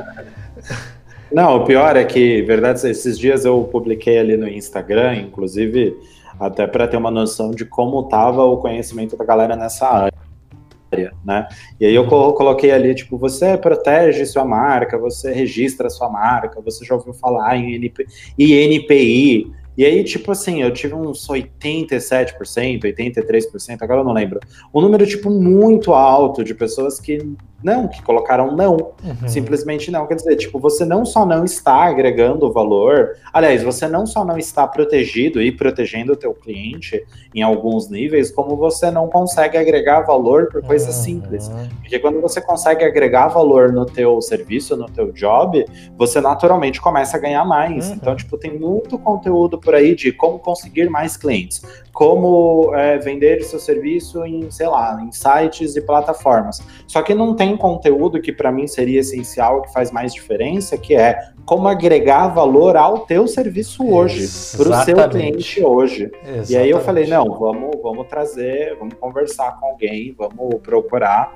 Não, 1.34 1.56
o 1.56 1.64
pior 1.64 1.96
é 1.96 2.04
que, 2.04 2.42
verdade, 2.42 2.86
esses 2.86 3.18
dias 3.18 3.44
eu 3.44 3.62
publiquei 3.64 4.18
ali 4.18 4.36
no 4.36 4.48
Instagram, 4.48 5.16
inclusive, 5.16 5.96
até 6.38 6.66
para 6.66 6.86
ter 6.86 6.96
uma 6.96 7.10
noção 7.10 7.50
de 7.50 7.64
como 7.64 8.00
estava 8.00 8.44
o 8.44 8.58
conhecimento 8.58 9.16
da 9.16 9.24
galera 9.24 9.56
nessa 9.56 9.86
área, 9.86 11.12
né? 11.24 11.48
E 11.80 11.86
aí 11.86 11.94
eu 11.94 12.06
coloquei 12.06 12.70
ali, 12.70 12.94
tipo, 12.94 13.16
você 13.16 13.56
protege 13.56 14.26
sua 14.26 14.44
marca, 14.44 14.98
você 14.98 15.32
registra 15.32 15.88
sua 15.88 16.10
marca, 16.10 16.60
você 16.60 16.84
já 16.84 16.94
ouviu 16.94 17.14
falar 17.14 17.56
em 17.56 17.74
NP, 17.74 18.06
INPI, 18.38 19.52
e 19.74 19.86
aí, 19.86 20.04
tipo 20.04 20.30
assim, 20.30 20.60
eu 20.60 20.70
tive 20.70 20.94
uns 20.94 21.26
87%, 21.26 22.82
83%, 22.82 23.78
agora 23.80 24.00
eu 24.00 24.04
não 24.04 24.12
lembro. 24.12 24.38
Um 24.72 24.82
número, 24.82 25.06
tipo, 25.06 25.30
muito 25.30 25.94
alto 25.94 26.44
de 26.44 26.54
pessoas 26.54 27.00
que 27.00 27.26
não, 27.62 27.88
que 27.88 28.02
colocaram 28.02 28.54
não. 28.54 28.76
Uhum. 29.02 29.28
Simplesmente 29.28 29.90
não. 29.90 30.06
Quer 30.06 30.16
dizer, 30.16 30.36
tipo, 30.36 30.58
você 30.58 30.84
não 30.84 31.04
só 31.04 31.24
não 31.24 31.44
está 31.44 31.84
agregando 31.84 32.52
valor, 32.52 33.16
aliás, 33.32 33.62
você 33.62 33.88
não 33.88 34.06
só 34.06 34.24
não 34.24 34.38
está 34.38 34.66
protegido 34.66 35.40
e 35.40 35.52
protegendo 35.52 36.12
o 36.12 36.16
teu 36.16 36.34
cliente 36.34 37.04
em 37.34 37.42
alguns 37.42 37.88
níveis, 37.88 38.30
como 38.30 38.56
você 38.56 38.90
não 38.90 39.08
consegue 39.08 39.56
agregar 39.56 40.00
valor 40.00 40.48
por 40.48 40.62
coisas 40.62 40.96
uhum. 40.96 41.02
simples. 41.02 41.50
Porque 41.80 41.98
quando 41.98 42.20
você 42.20 42.40
consegue 42.40 42.84
agregar 42.84 43.28
valor 43.28 43.72
no 43.72 43.86
teu 43.86 44.20
serviço, 44.20 44.76
no 44.76 44.86
teu 44.86 45.12
job, 45.12 45.64
você 45.96 46.20
naturalmente 46.20 46.80
começa 46.80 47.16
a 47.16 47.20
ganhar 47.20 47.44
mais. 47.44 47.88
Uhum. 47.88 47.94
Então, 47.94 48.16
tipo, 48.16 48.36
tem 48.36 48.58
muito 48.58 48.98
conteúdo 48.98 49.58
por 49.58 49.74
aí 49.74 49.94
de 49.94 50.12
como 50.12 50.38
conseguir 50.38 50.88
mais 50.90 51.16
clientes, 51.16 51.62
como 51.92 52.74
é, 52.74 52.98
vender 52.98 53.42
seu 53.42 53.58
serviço 53.58 54.24
em, 54.24 54.50
sei 54.50 54.66
lá, 54.66 55.00
em 55.02 55.12
sites 55.12 55.76
e 55.76 55.80
plataformas. 55.80 56.60
Só 56.86 57.02
que 57.02 57.14
não 57.14 57.34
tem 57.34 57.51
conteúdo 57.56 58.20
que 58.20 58.32
para 58.32 58.52
mim 58.52 58.66
seria 58.66 59.00
essencial, 59.00 59.62
que 59.62 59.72
faz 59.72 59.90
mais 59.90 60.12
diferença, 60.12 60.76
que 60.76 60.94
é 60.94 61.18
como 61.44 61.68
agregar 61.68 62.28
valor 62.28 62.76
ao 62.76 63.00
teu 63.00 63.26
serviço 63.26 63.86
hoje, 63.86 64.26
para 64.56 64.68
o 64.68 64.84
seu 64.84 65.08
cliente 65.08 65.64
hoje. 65.64 66.10
Exatamente. 66.22 66.52
E 66.52 66.56
aí 66.56 66.70
eu 66.70 66.80
falei, 66.80 67.06
não, 67.06 67.24
vamos, 67.38 67.70
vamos 67.82 68.06
trazer, 68.06 68.76
vamos 68.78 68.94
conversar 68.94 69.58
com 69.58 69.66
alguém, 69.66 70.14
vamos 70.16 70.60
procurar. 70.62 71.34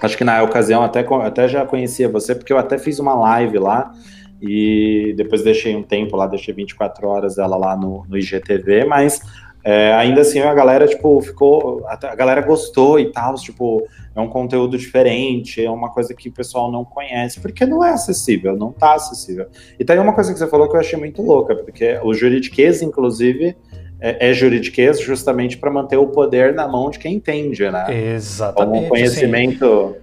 Acho 0.00 0.16
que 0.16 0.24
na 0.24 0.42
ocasião 0.42 0.82
até, 0.82 1.00
até 1.00 1.48
já 1.48 1.66
conhecia 1.66 2.08
você, 2.08 2.34
porque 2.34 2.52
eu 2.52 2.58
até 2.58 2.78
fiz 2.78 2.98
uma 2.98 3.14
live 3.14 3.58
lá 3.58 3.92
e 4.40 5.12
depois 5.16 5.42
deixei 5.42 5.76
um 5.76 5.82
tempo 5.82 6.16
lá, 6.16 6.26
deixei 6.26 6.54
24 6.54 7.06
horas 7.06 7.38
ela 7.38 7.56
lá 7.56 7.76
no, 7.76 8.06
no 8.08 8.16
IGTV, 8.16 8.84
mas 8.84 9.20
é, 9.62 9.92
ainda 9.92 10.22
assim 10.22 10.40
a 10.40 10.54
galera, 10.54 10.86
tipo, 10.86 11.20
ficou. 11.20 11.84
A 11.86 12.14
galera 12.14 12.40
gostou 12.40 12.98
e 12.98 13.12
tal, 13.12 13.34
tipo, 13.34 13.86
é 14.14 14.20
um 14.20 14.28
conteúdo 14.28 14.78
diferente, 14.78 15.64
é 15.64 15.70
uma 15.70 15.90
coisa 15.90 16.14
que 16.14 16.28
o 16.28 16.32
pessoal 16.32 16.70
não 16.70 16.84
conhece, 16.84 17.40
porque 17.40 17.66
não 17.66 17.84
é 17.84 17.90
acessível, 17.90 18.56
não 18.56 18.72
tá 18.72 18.94
acessível. 18.94 19.46
E 19.78 19.84
tem 19.84 19.98
uma 19.98 20.14
coisa 20.14 20.32
que 20.32 20.38
você 20.38 20.46
falou 20.46 20.68
que 20.68 20.76
eu 20.76 20.80
achei 20.80 20.98
muito 20.98 21.22
louca, 21.22 21.54
porque 21.54 21.98
o 22.02 22.14
juridiquês, 22.14 22.80
inclusive, 22.80 23.56
é, 24.00 24.30
é 24.30 24.32
juridiquês 24.32 24.98
justamente 24.98 25.58
para 25.58 25.70
manter 25.70 25.98
o 25.98 26.06
poder 26.06 26.54
na 26.54 26.66
mão 26.66 26.90
de 26.90 26.98
quem 26.98 27.14
entende, 27.16 27.70
né? 27.70 28.14
Exatamente. 28.14 28.78
Como 28.78 28.88
conhecimento. 28.88 29.96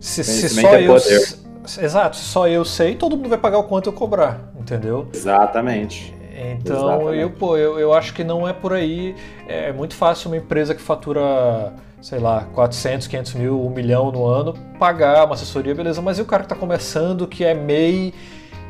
Se, 0.00 0.24
conhecimento 0.24 0.48
se 0.48 0.60
só 0.60 0.74
é 0.74 0.86
poder. 0.86 1.14
eu. 1.14 1.48
Exato, 1.84 2.16
se 2.16 2.24
só 2.24 2.48
eu 2.48 2.64
sei, 2.64 2.94
todo 2.94 3.16
mundo 3.16 3.28
vai 3.28 3.38
pagar 3.38 3.58
o 3.58 3.64
quanto 3.64 3.90
eu 3.90 3.92
cobrar, 3.92 4.52
entendeu? 4.58 5.06
Exatamente. 5.12 6.17
Então, 6.38 7.12
eu, 7.12 7.30
pô, 7.30 7.56
eu, 7.56 7.78
eu 7.78 7.92
acho 7.92 8.14
que 8.14 8.22
não 8.22 8.46
é 8.46 8.52
por 8.52 8.72
aí. 8.72 9.14
É 9.46 9.72
muito 9.72 9.94
fácil 9.94 10.30
uma 10.30 10.36
empresa 10.36 10.74
que 10.74 10.80
fatura, 10.80 11.72
sei 12.00 12.18
lá, 12.18 12.46
400, 12.54 13.06
500 13.06 13.34
mil, 13.34 13.66
1 13.66 13.70
milhão 13.70 14.12
no 14.12 14.24
ano, 14.24 14.54
pagar 14.78 15.24
uma 15.24 15.34
assessoria, 15.34 15.74
beleza. 15.74 16.00
Mas 16.00 16.18
e 16.18 16.22
o 16.22 16.24
cara 16.24 16.42
que 16.42 16.52
está 16.52 16.56
começando, 16.56 17.26
que 17.26 17.44
é 17.44 17.54
MEI 17.54 18.14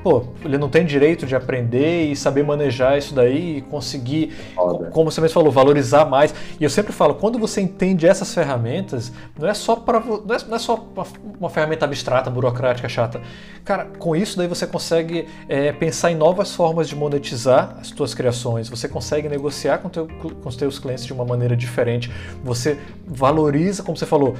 pô, 0.09 0.25
ele 0.43 0.57
não 0.57 0.71
tem 0.71 0.87
direito 0.87 1.27
de 1.27 1.37
aprender 1.37 2.11
e 2.11 2.17
saber 2.17 2.43
manejar 2.43 2.97
isso 2.97 3.15
daí 3.15 3.59
e 3.59 3.61
conseguir, 3.61 4.33
Foda. 4.55 4.91
como 4.91 5.11
você 5.11 5.21
mesmo 5.21 5.35
falou, 5.35 5.53
valorizar 5.53 6.07
mais. 6.07 6.35
E 6.59 6.65
eu 6.65 6.71
sempre 6.71 6.93
falo, 6.93 7.15
quando 7.15 7.39
você 7.39 7.61
entende 7.61 8.07
essas 8.07 8.33
ferramentas, 8.33 9.13
não 9.39 9.47
é 9.47 9.53
só 9.53 9.77
para 9.77 10.01
não, 10.01 10.35
é, 10.35 10.39
não 10.49 10.57
é, 10.57 10.59
só 10.59 10.77
uma, 10.77 11.07
uma, 11.39 11.51
ferramenta 11.51 11.85
abstrata, 11.85 12.31
burocrática, 12.31 12.89
chata. 12.89 13.21
Cara, 13.65 13.85
com 13.99 14.17
isso 14.17 14.39
daí 14.39 14.47
você 14.47 14.67
consegue 14.67 15.29
é, 15.47 15.73
pensar 15.73 16.11
em 16.11 16.15
novas 16.15 16.55
formas 16.55 16.89
de 16.89 16.97
monetizar 16.97 17.77
as 17.79 17.89
suas 17.89 18.15
criações. 18.15 18.69
Você 18.71 18.89
consegue 18.89 19.29
negociar 19.29 19.79
com, 19.79 19.91
teu, 19.91 20.09
com 20.09 20.49
os 20.49 20.57
teus 20.57 20.79
clientes 20.79 21.05
de 21.05 21.13
uma 21.13 21.25
maneira 21.25 21.55
diferente. 21.55 22.11
Você 22.43 22.79
valoriza, 23.07 23.83
como 23.83 23.97
você 23.97 24.07
falou, 24.07 24.37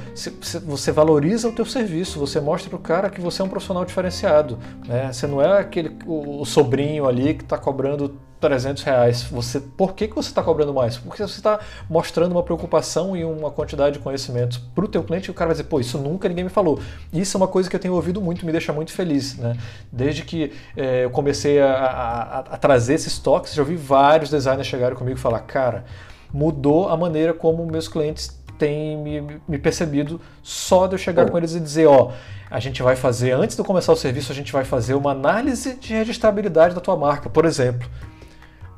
você 0.65 0.91
valoriza 0.91 1.47
o 1.47 1.51
teu 1.51 1.65
serviço. 1.65 2.19
Você 2.19 2.39
mostra 2.39 2.69
para 2.69 2.77
o 2.77 2.81
cara 2.81 3.09
que 3.09 3.21
você 3.21 3.43
é 3.43 3.45
um 3.45 3.49
profissional 3.49 3.85
diferenciado. 3.85 4.57
Né? 4.87 5.11
Você 5.13 5.27
não 5.27 5.39
é 5.39 5.58
aquele 5.61 5.95
o, 6.05 6.45
sobrinho 6.45 7.07
ali 7.07 7.33
que 7.33 7.43
está 7.43 7.57
cobrando 7.57 8.17
300 8.39 8.83
reais. 8.83 9.23
Você, 9.23 9.59
por 9.59 9.93
que, 9.93 10.07
que 10.07 10.15
você 10.15 10.29
está 10.29 10.41
cobrando 10.41 10.73
mais? 10.73 10.97
Porque 10.97 11.21
você 11.21 11.35
está 11.35 11.59
mostrando 11.89 12.31
uma 12.31 12.43
preocupação 12.43 13.15
e 13.15 13.25
uma 13.25 13.51
quantidade 13.51 13.97
de 13.97 13.99
conhecimentos 13.99 14.57
para 14.57 14.85
o 14.85 14.87
teu 14.87 15.03
cliente 15.03 15.27
e 15.27 15.31
o 15.31 15.33
cara 15.33 15.49
vai 15.49 15.55
dizer, 15.55 15.65
pô, 15.65 15.79
isso 15.79 15.97
nunca 15.97 16.29
ninguém 16.29 16.45
me 16.45 16.49
falou. 16.49 16.79
Isso 17.11 17.35
é 17.35 17.37
uma 17.37 17.47
coisa 17.47 17.69
que 17.69 17.75
eu 17.75 17.79
tenho 17.79 17.93
ouvido 17.93 18.21
muito, 18.21 18.45
me 18.45 18.51
deixa 18.51 18.71
muito 18.71 18.91
feliz. 18.91 19.37
Né? 19.37 19.57
Desde 19.91 20.23
que 20.23 20.53
é, 20.75 21.05
eu 21.05 21.09
comecei 21.09 21.61
a, 21.61 21.73
a, 21.73 22.39
a, 22.39 22.57
trazer 22.57 22.93
esses 22.93 23.19
toques, 23.19 23.53
já 23.53 23.61
ouvi 23.61 23.75
vários 23.75 24.29
designers 24.29 24.67
chegarem 24.67 24.97
comigo 24.97 25.17
e 25.17 25.21
falar, 25.21 25.41
cara, 25.41 25.83
mudou 26.31 26.89
a 26.89 26.95
maneira 26.95 27.33
como 27.33 27.65
meus 27.65 27.87
clientes 27.87 28.38
têm 28.59 28.97
me, 28.97 29.41
me 29.47 29.57
percebido 29.57 30.19
só 30.43 30.85
de 30.85 30.93
eu 30.93 30.99
chegar 30.99 31.25
é. 31.25 31.29
com 31.29 31.37
eles 31.37 31.55
e 31.55 31.59
dizer, 31.59 31.87
ó, 31.87 32.11
a 32.51 32.59
gente 32.59 32.83
vai 32.83 32.95
fazer, 32.95 33.31
antes 33.31 33.55
de 33.55 33.63
começar 33.63 33.93
o 33.93 33.95
serviço, 33.95 34.31
a 34.31 34.35
gente 34.35 34.51
vai 34.51 34.65
fazer 34.65 34.93
uma 34.93 35.11
análise 35.11 35.75
de 35.75 35.93
registrabilidade 35.93 36.75
da 36.75 36.81
tua 36.81 36.97
marca, 36.97 37.29
por 37.29 37.45
exemplo. 37.45 37.89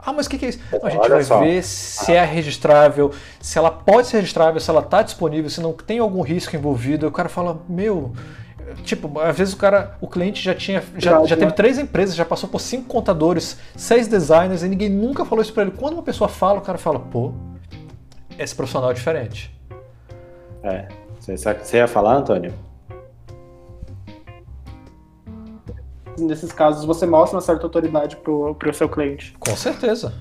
Ah, 0.04 0.14
mas 0.14 0.26
o 0.26 0.30
que, 0.30 0.38
que, 0.38 0.46
é 0.46 0.50
isso? 0.50 0.60
Não, 0.72 0.86
a 0.86 0.90
gente 0.90 1.02
Olha 1.02 1.16
vai 1.16 1.24
só. 1.24 1.40
ver 1.40 1.64
se 1.64 2.12
é 2.12 2.24
registrável, 2.24 3.12
se 3.40 3.58
ela 3.58 3.70
pode 3.70 4.08
ser 4.08 4.18
registrável, 4.18 4.60
se 4.60 4.70
ela 4.70 4.82
está 4.82 5.02
disponível, 5.02 5.50
se 5.50 5.62
não 5.62 5.74
tem 5.74 6.00
algum 6.00 6.22
risco 6.22 6.56
envolvido. 6.56 7.06
E 7.06 7.08
o 7.08 7.12
cara 7.12 7.30
fala, 7.30 7.62
meu, 7.70 8.12
tipo, 8.84 9.20
às 9.20 9.38
vezes 9.38 9.54
o 9.54 9.58
cara, 9.58 9.96
o 10.02 10.08
cliente 10.08 10.42
já 10.42 10.56
tinha, 10.56 10.84
já, 10.98 11.24
já 11.24 11.38
teve 11.38 11.52
três 11.52 11.78
empresas, 11.78 12.16
já 12.16 12.26
passou 12.26 12.50
por 12.50 12.60
cinco 12.60 12.88
contadores, 12.88 13.58
seis 13.76 14.08
designers 14.08 14.64
e 14.64 14.68
ninguém 14.70 14.90
nunca 14.90 15.24
falou 15.24 15.44
isso 15.44 15.54
para 15.54 15.64
ele. 15.64 15.72
Quando 15.72 15.94
uma 15.94 16.04
pessoa 16.04 16.28
fala, 16.28 16.58
o 16.58 16.62
cara 16.62 16.80
fala, 16.80 17.00
pô, 17.00 17.32
esse 18.40 18.56
profissional 18.56 18.90
é 18.90 18.94
diferente. 18.96 19.61
É. 20.64 20.88
Você 21.20 21.78
ia 21.78 21.88
falar, 21.88 22.16
Antônio? 22.18 22.54
nesses 26.20 26.52
casos 26.52 26.86
você 26.86 27.06
mostra 27.06 27.38
uma 27.38 27.42
certa 27.42 27.66
autoridade 27.66 28.16
pro, 28.18 28.54
pro 28.56 28.74
seu 28.74 28.88
cliente. 28.88 29.36
Com 29.40 29.56
certeza. 29.56 30.14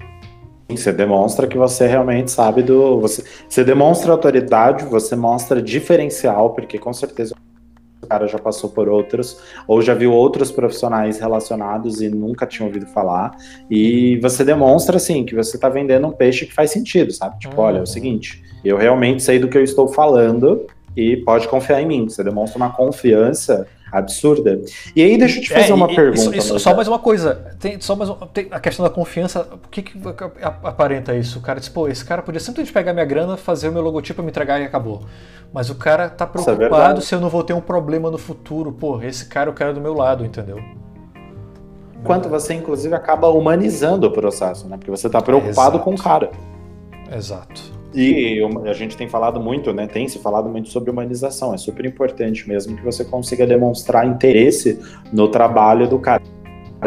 Você 0.69 0.93
demonstra 0.93 1.47
que 1.47 1.59
você 1.59 1.87
realmente 1.87 2.31
sabe 2.31 2.63
do. 2.63 3.01
Você, 3.01 3.25
você 3.49 3.65
demonstra 3.65 4.13
autoridade, 4.13 4.85
você 4.85 5.17
mostra 5.17 5.61
diferencial, 5.61 6.51
porque 6.51 6.79
com 6.79 6.93
certeza 6.93 7.35
o 8.03 8.07
cara 8.07 8.27
já 8.27 8.39
passou 8.39 8.71
por 8.71 8.89
outros, 8.89 9.39
ou 9.69 9.83
já 9.83 9.95
viu 9.95 10.13
outros 10.13 10.51
profissionais 10.51 11.19
relacionados 11.19 12.01
e 12.01 12.09
nunca 12.09 12.47
tinha 12.47 12.67
ouvido 12.67 12.87
falar. 12.87 13.37
E 13.71 14.19
você 14.19 14.45
demonstra, 14.45 14.97
assim, 14.97 15.25
que 15.25 15.35
você 15.35 15.57
está 15.57 15.69
vendendo 15.69 16.07
um 16.07 16.13
peixe 16.13 16.47
que 16.47 16.55
faz 16.55 16.71
sentido, 16.71 17.13
sabe? 17.13 17.39
Tipo, 17.39 17.61
uhum. 17.61 17.67
olha, 17.67 17.79
é 17.79 17.83
o 17.83 17.87
seguinte, 17.87 18.43
eu 18.65 18.77
realmente 18.77 19.23
sei 19.23 19.39
do 19.39 19.49
que 19.49 19.59
eu 19.59 19.63
estou 19.65 19.89
falando 19.89 20.67
e 20.97 21.17
pode 21.19 21.49
confiar 21.49 21.81
em 21.81 21.87
mim. 21.87 22.09
Você 22.09 22.25
demonstra 22.25 22.57
uma 22.57 22.71
confiança 22.71 23.67
absurda. 23.91 24.61
E 24.95 25.03
aí, 25.03 25.19
deixa 25.19 25.39
eu 25.39 25.43
te 25.43 25.53
fazer 25.53 25.71
é, 25.71 25.75
uma 25.75 25.89
pergunta. 25.89 26.37
Isso, 26.37 26.59
só 26.59 26.75
mais 26.75 26.89
uma 26.89 26.99
coisa, 26.99 27.55
tem, 27.59 27.81
só 27.81 27.95
mais 27.97 28.11
uma, 28.11 28.27
tem 28.27 28.49
a 28.51 28.61
questão 28.61 28.85
da 28.85 28.91
confiança, 28.91 29.47
o 29.53 29.69
que, 29.69 29.83
que 29.83 30.01
aparenta 30.63 31.15
isso? 31.15 31.39
O 31.39 31.43
cara 31.43 31.59
diz, 31.61 31.69
pô, 31.69 31.89
esse 31.89 32.05
cara 32.05 32.23
podia 32.23 32.41
simplesmente 32.41 32.73
pegar 32.73 32.93
minha 32.93 33.05
grana, 33.05 33.37
fazer 33.37 33.69
o 33.69 33.73
meu 33.73 33.83
logotipo, 33.83 34.23
me 34.23 34.31
entregar 34.31 34.61
e 34.61 34.65
acabou. 34.65 35.03
Mas 35.53 35.69
o 35.69 35.75
cara 35.75 36.09
tá 36.09 36.25
é 36.25 36.29
preocupado 36.29 36.99
é 36.99 37.03
se 37.03 37.15
eu 37.15 37.21
não 37.21 37.29
vou 37.29 37.43
ter 37.43 37.53
um 37.53 37.61
problema 37.61 38.11
no 38.11 38.19
futuro. 38.19 38.73
Pô, 38.73 39.03
esse 39.03 39.27
cara 39.27 39.51
eu 39.51 39.55
quero 39.55 39.75
do 39.75 39.81
meu 39.81 39.95
lado, 39.95 40.25
entendeu? 40.25 40.59
Quanto 42.05 42.29
você, 42.29 42.55
inclusive, 42.55 42.95
acaba 42.95 43.29
humanizando 43.29 44.07
o 44.07 44.11
processo, 44.11 44.69
né? 44.69 44.77
Porque 44.77 44.91
você 44.91 45.09
tá 45.09 45.21
preocupado 45.21 45.79
com 45.81 45.95
o 45.95 45.99
cara. 45.99 46.31
Exato. 47.15 47.80
E 47.93 48.41
a 48.67 48.73
gente 48.73 48.97
tem 48.97 49.09
falado 49.09 49.41
muito, 49.41 49.73
né? 49.73 49.87
Tem 49.87 50.07
se 50.07 50.19
falado 50.19 50.49
muito 50.49 50.69
sobre 50.69 50.91
humanização. 50.91 51.53
É 51.53 51.59
super 51.59 51.85
importante 51.85 52.49
mesmo 52.49 52.77
que 52.77 52.85
você 52.85 53.05
consiga 53.05 53.47
demonstrar 53.47 54.07
interesse 54.07 54.79
no 55.13 55.29
trabalho 55.29 55.89
do 55.89 55.99
cara. 55.99 56.23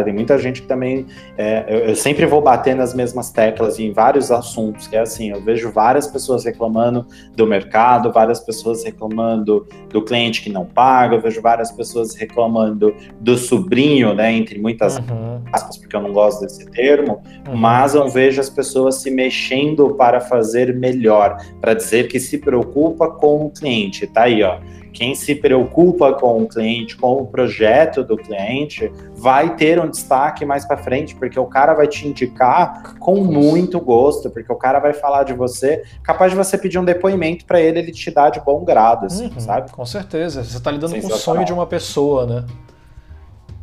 Tem 0.01 0.13
muita 0.13 0.37
gente 0.37 0.61
que 0.61 0.67
também. 0.67 1.05
É, 1.37 1.65
eu, 1.67 1.79
eu, 1.89 1.95
sempre 1.95 2.25
vou 2.25 2.41
bater 2.41 2.75
nas 2.75 2.93
mesmas 2.93 3.29
teclas 3.31 3.77
em 3.79 3.91
vários 3.91 4.31
assuntos, 4.31 4.87
que 4.87 4.95
é 4.95 4.99
assim: 4.99 5.29
eu 5.29 5.41
vejo 5.41 5.71
várias 5.71 6.07
pessoas 6.07 6.45
reclamando 6.45 7.05
do 7.35 7.45
mercado, 7.45 8.11
várias 8.11 8.39
pessoas 8.39 8.83
reclamando 8.83 9.67
do 9.89 10.01
cliente 10.01 10.41
que 10.41 10.49
não 10.49 10.65
paga, 10.65 11.15
eu 11.15 11.21
vejo 11.21 11.41
várias 11.41 11.71
pessoas 11.71 12.15
reclamando 12.15 12.95
do 13.19 13.37
sobrinho, 13.37 14.13
né? 14.13 14.31
Entre 14.31 14.59
muitas 14.59 14.97
uhum. 14.97 15.41
aspas, 15.51 15.77
porque 15.77 15.95
eu 15.95 16.01
não 16.01 16.13
gosto 16.13 16.41
desse 16.41 16.65
termo, 16.71 17.21
uhum. 17.47 17.55
mas 17.55 17.93
eu 17.93 18.07
vejo 18.09 18.41
as 18.41 18.49
pessoas 18.49 18.95
se 18.95 19.11
mexendo 19.11 19.93
para 19.95 20.19
fazer 20.19 20.73
melhor, 20.75 21.37
para 21.59 21.73
dizer 21.73 22.07
que 22.07 22.19
se 22.19 22.37
preocupa 22.37 23.09
com 23.09 23.45
o 23.45 23.49
cliente. 23.51 24.07
Tá 24.07 24.23
aí, 24.23 24.41
ó 24.41 24.59
quem 24.93 25.15
se 25.15 25.33
preocupa 25.33 26.13
com 26.13 26.43
o 26.43 26.47
cliente, 26.47 26.95
com 26.95 27.13
o 27.13 27.25
projeto 27.25 28.03
do 28.03 28.15
cliente, 28.15 28.91
vai 29.15 29.55
ter 29.55 29.79
um 29.79 29.89
destaque 29.89 30.45
mais 30.45 30.65
para 30.65 30.77
frente, 30.77 31.15
porque 31.15 31.39
o 31.39 31.45
cara 31.45 31.73
vai 31.73 31.87
te 31.87 32.07
indicar 32.07 32.95
com 32.99 33.15
muito 33.15 33.81
gosto, 33.81 34.29
porque 34.29 34.51
o 34.51 34.55
cara 34.55 34.79
vai 34.79 34.93
falar 34.93 35.23
de 35.23 35.33
você, 35.33 35.83
capaz 36.03 36.31
de 36.31 36.37
você 36.37 36.57
pedir 36.57 36.77
um 36.77 36.85
depoimento 36.85 37.45
para 37.45 37.59
ele, 37.59 37.79
ele 37.79 37.91
te 37.91 38.11
dá 38.11 38.29
de 38.29 38.39
bom 38.39 38.63
grado, 38.63 39.07
assim, 39.07 39.25
uhum, 39.25 39.39
sabe? 39.39 39.71
Com 39.71 39.85
certeza. 39.85 40.43
Você 40.43 40.57
está 40.57 40.69
lidando 40.69 40.99
com 41.01 41.07
o 41.07 41.17
sonho 41.17 41.43
de 41.43 41.51
uma 41.51 41.65
pessoa, 41.65 42.25
né? 42.25 42.45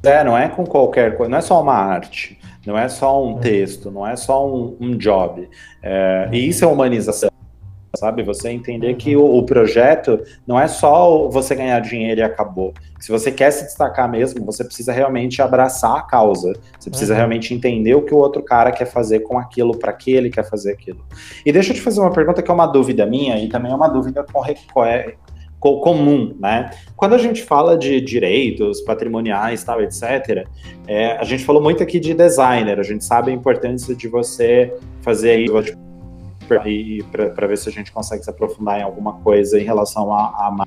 É, 0.03 0.25
não 0.25 0.37
é 0.37 0.49
com 0.49 0.65
qualquer 0.65 1.17
coisa, 1.17 1.31
não 1.31 1.39
é 1.39 1.43
só 1.43 1.63
uma 1.63 1.75
arte, 1.75 2.39
não 2.67 2.77
é 2.77 2.89
só 2.89 3.23
um 3.23 3.35
uhum. 3.35 3.39
texto, 3.39 3.91
não 3.91 4.07
é 4.07 4.17
só 4.17 4.47
um, 4.47 4.77
um 4.81 4.97
job. 4.97 5.49
É, 5.83 6.29
e 6.33 6.49
isso 6.49 6.65
é 6.65 6.69
humanização 6.69 7.30
sabe? 8.01 8.23
Você 8.23 8.49
entender 8.51 8.95
que 8.95 9.15
o, 9.15 9.25
o, 9.25 9.43
projeto 9.45 10.19
não 10.47 10.59
é 10.59 10.67
só 10.67 11.29
você 11.29 11.55
ganhar 11.55 11.79
dinheiro 11.81 12.21
e 12.21 12.23
acabou. 12.25 12.73
Se 12.99 13.13
você 13.13 13.31
quer 13.31 13.51
se 13.51 13.65
destacar 13.65 14.11
mesmo, 14.11 14.45
você 14.45 14.65
precisa 14.65 14.93
realmente 14.93 15.41
abraçar 15.41 15.99
a 15.99 16.03
causa. 16.03 16.53
Você 16.79 16.89
precisa 16.91 17.13
uhum. 17.13 17.19
realmente 17.19 17.55
entender 17.55 17.95
o 17.95 18.03
que 18.03 18.15
o 18.15 18.19
outro 18.19 18.43
cara 18.43 18.73
quer 18.73 18.87
fazer 18.87 19.21
com 19.21 19.39
aquilo, 19.39 19.79
para 19.79 19.93
que 19.93 20.11
ele 20.13 20.31
quer 20.31 20.49
fazer 20.49 20.73
aquilo. 20.73 21.05
E 21.45 21.53
deixa 21.53 21.71
eu 21.71 21.75
te 21.77 21.83
fazer 21.83 22.01
uma 22.01 22.11
pergunta 22.11 22.43
que 22.43 22.51
é 22.51 22.55
uma 22.55 22.67
dúvida 22.67 23.05
minha 23.05 23.39
e 23.39 23.49
também 23.49 23.71
é 23.71 23.75
uma 23.75 23.89
dúvida 23.89 24.25
comum, 25.61 26.35
né? 26.41 26.71
Quando 26.97 27.15
a 27.15 27.19
gente 27.19 27.43
fala 27.43 27.77
de 27.77 28.01
direitos 28.01 28.81
patrimoniais, 28.81 29.63
tal, 29.63 29.83
etc., 29.83 30.47
é, 30.87 31.19
a 31.19 31.25
gente 31.25 31.45
falou 31.45 31.63
muito 31.63 31.83
aqui 31.83 32.01
de 32.01 32.15
designer. 32.15 32.81
A 32.81 32.83
gente 32.83 33.05
sabe 33.05 33.31
a 33.31 33.35
importância 33.35 33.95
de 33.95 34.09
você 34.09 34.73
fazer 35.03 35.31
aí 35.31 35.47
e 36.67 37.03
para 37.05 37.47
ver 37.47 37.59
se 37.59 37.69
a 37.69 37.73
gente 37.73 37.93
consegue 37.93 38.23
se 38.23 38.31
aprofundar 38.31 38.81
em 38.81 38.83
alguma 38.83 39.15
coisa 39.21 39.59
em 39.59 39.65
relação 39.65 40.13
a, 40.13 40.27
a 40.27 40.67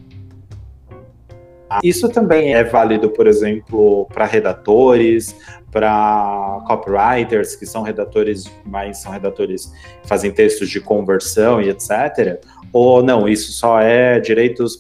isso 1.82 2.10
também 2.10 2.54
é 2.54 2.64
válido, 2.64 3.10
por 3.10 3.26
exemplo, 3.26 4.06
para 4.14 4.26
redatores, 4.26 5.36
para 5.72 6.62
copywriters, 6.68 7.56
que 7.56 7.66
são 7.66 7.82
redatores, 7.82 8.52
mas 8.66 9.00
são 9.00 9.12
redatores 9.12 9.74
que 10.02 10.08
fazem 10.08 10.32
textos 10.32 10.70
de 10.70 10.80
conversão 10.80 11.62
e 11.62 11.70
etc. 11.70 12.44
Ou 12.72 13.02
não, 13.02 13.28
isso 13.28 13.52
só 13.54 13.80
é 13.80 14.20
direitos 14.20 14.78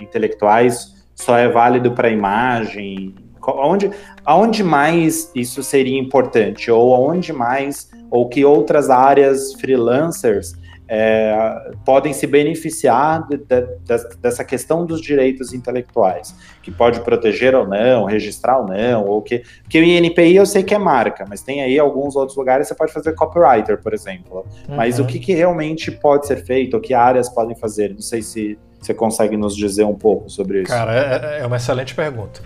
intelectuais, 0.00 1.06
só 1.14 1.38
é 1.38 1.48
válido 1.48 1.92
para 1.92 2.10
imagem. 2.10 3.14
Onde, 3.44 3.90
aonde 4.24 4.62
mais 4.62 5.30
isso 5.34 5.62
seria 5.62 5.98
importante? 5.98 6.70
Ou 6.70 6.94
aonde 6.94 7.32
mais 7.32 7.90
ou 8.12 8.28
que 8.28 8.44
outras 8.44 8.90
áreas 8.90 9.54
freelancers 9.54 10.52
é, 10.86 11.70
podem 11.86 12.12
se 12.12 12.26
beneficiar 12.26 13.26
de, 13.26 13.38
de, 13.38 13.62
de, 13.62 14.16
dessa 14.20 14.44
questão 14.44 14.84
dos 14.84 15.00
direitos 15.00 15.54
intelectuais, 15.54 16.36
que 16.62 16.70
pode 16.70 17.00
proteger 17.00 17.54
ou 17.54 17.66
não, 17.66 18.04
registrar 18.04 18.58
ou 18.58 18.66
não, 18.66 19.06
ou 19.06 19.22
que. 19.22 19.42
Porque 19.62 19.80
o 19.80 19.82
INPI 19.82 20.36
eu 20.36 20.44
sei 20.44 20.62
que 20.62 20.74
é 20.74 20.78
marca, 20.78 21.24
mas 21.26 21.40
tem 21.40 21.62
aí 21.62 21.78
alguns 21.78 22.14
outros 22.14 22.36
lugares 22.36 22.68
que 22.68 22.74
você 22.74 22.78
pode 22.78 22.92
fazer 22.92 23.14
copywriter, 23.14 23.80
por 23.80 23.94
exemplo. 23.94 24.44
Uhum. 24.68 24.76
Mas 24.76 24.98
o 24.98 25.06
que, 25.06 25.18
que 25.18 25.32
realmente 25.32 25.90
pode 25.90 26.26
ser 26.26 26.44
feito, 26.44 26.74
ou 26.74 26.80
que 26.82 26.92
áreas 26.92 27.30
podem 27.30 27.56
fazer? 27.56 27.94
Não 27.94 28.02
sei 28.02 28.20
se 28.20 28.58
você 28.78 28.92
consegue 28.92 29.36
nos 29.38 29.56
dizer 29.56 29.84
um 29.84 29.94
pouco 29.94 30.28
sobre 30.28 30.60
isso. 30.60 30.70
Cara, 30.70 31.38
é, 31.38 31.40
é 31.40 31.46
uma 31.46 31.56
excelente 31.56 31.94
pergunta. 31.94 32.42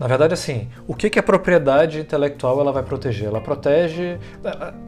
Na 0.00 0.06
verdade, 0.06 0.32
assim, 0.32 0.66
o 0.88 0.94
que, 0.94 1.10
que 1.10 1.18
a 1.18 1.22
propriedade 1.22 2.00
intelectual 2.00 2.58
ela 2.58 2.72
vai 2.72 2.82
proteger? 2.82 3.28
Ela 3.28 3.38
protege. 3.38 4.16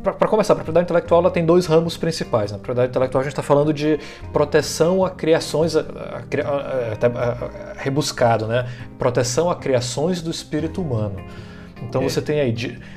Para 0.02 0.26
começar, 0.26 0.54
a 0.54 0.56
propriedade 0.56 0.84
intelectual 0.84 1.20
ela 1.20 1.30
tem 1.30 1.44
dois 1.44 1.66
ramos 1.66 1.98
principais. 1.98 2.50
Na 2.50 2.56
propriedade 2.56 2.88
intelectual, 2.88 3.20
a 3.20 3.24
gente 3.24 3.32
está 3.32 3.42
falando 3.42 3.74
de 3.74 4.00
proteção 4.32 5.04
a 5.04 5.10
criações. 5.10 5.76
Até 5.76 7.12
rebuscado, 7.76 8.46
né? 8.46 8.66
Proteção 8.98 9.50
a 9.50 9.54
criações 9.54 10.22
do 10.22 10.30
espírito 10.30 10.80
humano. 10.80 11.16
Então 11.82 12.00
você 12.00 12.22
tem 12.22 12.40
aí, 12.40 12.54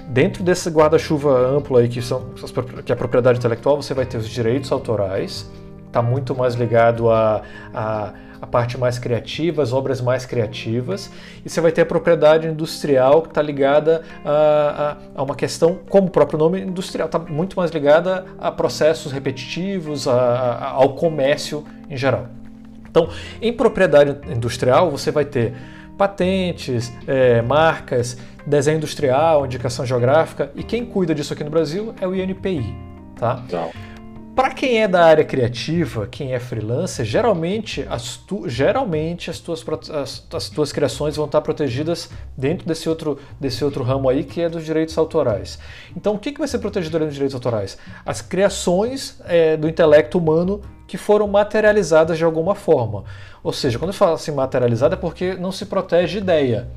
dentro 0.08 0.42
desse 0.42 0.70
guarda-chuva 0.70 1.38
amplo 1.38 1.76
aí 1.76 1.90
que, 1.90 2.02
são, 2.02 2.30
que 2.86 2.94
é 2.94 2.96
a 2.96 2.98
propriedade 2.98 3.40
intelectual, 3.40 3.82
você 3.82 3.94
vai 3.94 4.06
ter 4.06 4.18
os 4.18 4.30
direitos 4.30 4.72
autorais, 4.72 5.52
está 5.88 6.02
muito 6.02 6.34
mais 6.34 6.54
ligado 6.54 7.10
a, 7.10 7.42
a 7.74 8.14
a 8.46 8.48
parte 8.48 8.78
mais 8.78 9.00
criativa, 9.00 9.62
as 9.64 9.74
obras 9.74 10.00
mais 10.00 10.26
criativas, 10.26 11.12
e 11.44 11.50
você 11.50 11.60
vai 11.60 11.72
ter 11.72 11.82
a 11.82 11.86
propriedade 11.86 12.48
industrial 12.48 13.24
que 13.24 13.30
está 13.30 13.42
ligada 13.42 14.04
a, 14.24 14.98
a, 15.16 15.20
a, 15.20 15.24
uma 15.24 15.36
questão, 15.36 15.80
como 15.90 16.08
o 16.08 16.12
próprio 16.12 16.38
nome 16.38 16.62
industrial, 16.62 17.08
está 17.08 17.18
muito 17.18 17.58
mais 17.58 17.72
ligada 17.72 18.26
a 18.40 18.52
processos 18.52 19.12
repetitivos, 19.12 20.08
a, 20.08 20.70
ao 20.70 20.94
comércio 20.94 21.66
em 21.90 21.98
geral. 21.98 22.28
Então, 22.90 23.10
em 23.42 23.52
propriedade 23.52 24.16
industrial, 24.32 24.92
você 24.92 25.12
vai 25.12 25.26
ter 25.26 25.54
patentes, 25.98 26.94
é, 27.08 27.42
marcas, 27.42 28.18
desenho 28.46 28.78
industrial, 28.78 29.46
indicação 29.46 29.86
geográfica, 29.86 30.52
e 30.56 30.64
quem 30.64 30.86
cuida 30.86 31.16
disso 31.16 31.34
aqui 31.34 31.44
no 31.44 31.50
Brasil 31.50 31.96
é 32.00 32.08
o 32.08 32.14
INPI. 32.14 32.76
Tá? 33.18 33.42
Então. 33.48 33.72
Para 34.36 34.52
quem 34.52 34.82
é 34.82 34.88
da 34.88 35.06
área 35.06 35.24
criativa, 35.24 36.08
quem 36.08 36.34
é 36.34 36.40
freelancer, 36.40 37.06
geralmente 37.06 37.86
as, 37.90 38.18
tu, 38.18 38.50
geralmente 38.50 39.30
as, 39.30 39.40
tuas, 39.40 39.64
as, 39.90 40.28
as 40.34 40.50
tuas 40.50 40.74
criações 40.74 41.16
vão 41.16 41.26
estar 41.26 41.40
protegidas 41.40 42.10
dentro 42.36 42.68
desse 42.68 42.90
outro, 42.90 43.18
desse 43.40 43.64
outro 43.64 43.82
ramo 43.82 44.10
aí 44.10 44.26
que 44.26 44.42
é 44.42 44.50
dos 44.50 44.66
direitos 44.66 44.98
autorais. 44.98 45.58
Então, 45.96 46.16
o 46.16 46.20
que, 46.20 46.34
que 46.34 46.40
vai 46.40 46.50
ser 46.50 46.60
protegido 46.60 46.92
dentro 46.92 47.08
dos 47.08 47.14
direitos 47.14 47.34
autorais? 47.34 47.78
As 48.06 48.22
criações 48.22 49.22
é, 49.26 49.56
do 49.56 49.70
intelecto 49.70 50.18
humano 50.18 50.60
que 50.86 50.98
foram 50.98 51.30
materializadas 51.30 52.18
de 52.18 52.26
alguma 52.26 52.56
forma. 52.56 53.06
Ou 53.42 53.54
seja, 53.54 53.80
quando 53.80 53.92
eu 53.92 53.98
falo 53.98 54.16
assim 54.16 54.32
materializada 54.32 54.96
é 54.96 54.98
porque 54.98 55.36
não 55.36 55.52
se 55.54 55.66
protege 55.66 56.18
ideia. 56.18 56.68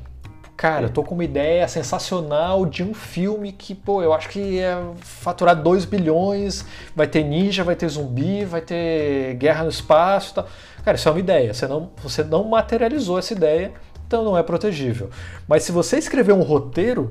Cara, 0.59 0.87
eu 0.87 0.89
tô 0.89 1.03
com 1.03 1.15
uma 1.15 1.23
ideia 1.23 1.65
sensacional 1.69 2.65
de 2.65 2.83
um 2.83 2.93
filme 2.93 3.53
que, 3.53 3.73
pô, 3.73 4.03
eu 4.03 4.11
acho 4.11 4.27
que 4.27 4.41
ia 4.41 4.91
faturar 4.97 5.55
2 5.55 5.85
bilhões, 5.85 6.65
vai 6.93 7.07
ter 7.07 7.23
ninja, 7.23 7.63
vai 7.63 7.77
ter 7.77 7.87
zumbi, 7.87 8.43
vai 8.43 8.59
ter 8.59 9.35
guerra 9.35 9.63
no 9.63 9.69
espaço 9.69 10.31
e 10.31 10.35
tal. 10.35 10.47
Cara, 10.83 10.97
isso 10.97 11.07
é 11.07 11.11
uma 11.13 11.19
ideia, 11.21 11.53
você 11.53 11.65
não, 11.65 11.91
você 12.03 12.25
não 12.25 12.43
materializou 12.43 13.17
essa 13.17 13.31
ideia, 13.31 13.71
então 14.05 14.21
não 14.21 14.37
é 14.37 14.43
protegível. 14.43 15.09
Mas 15.47 15.63
se 15.63 15.71
você 15.71 15.97
escrever 15.97 16.33
um 16.33 16.41
roteiro, 16.41 17.09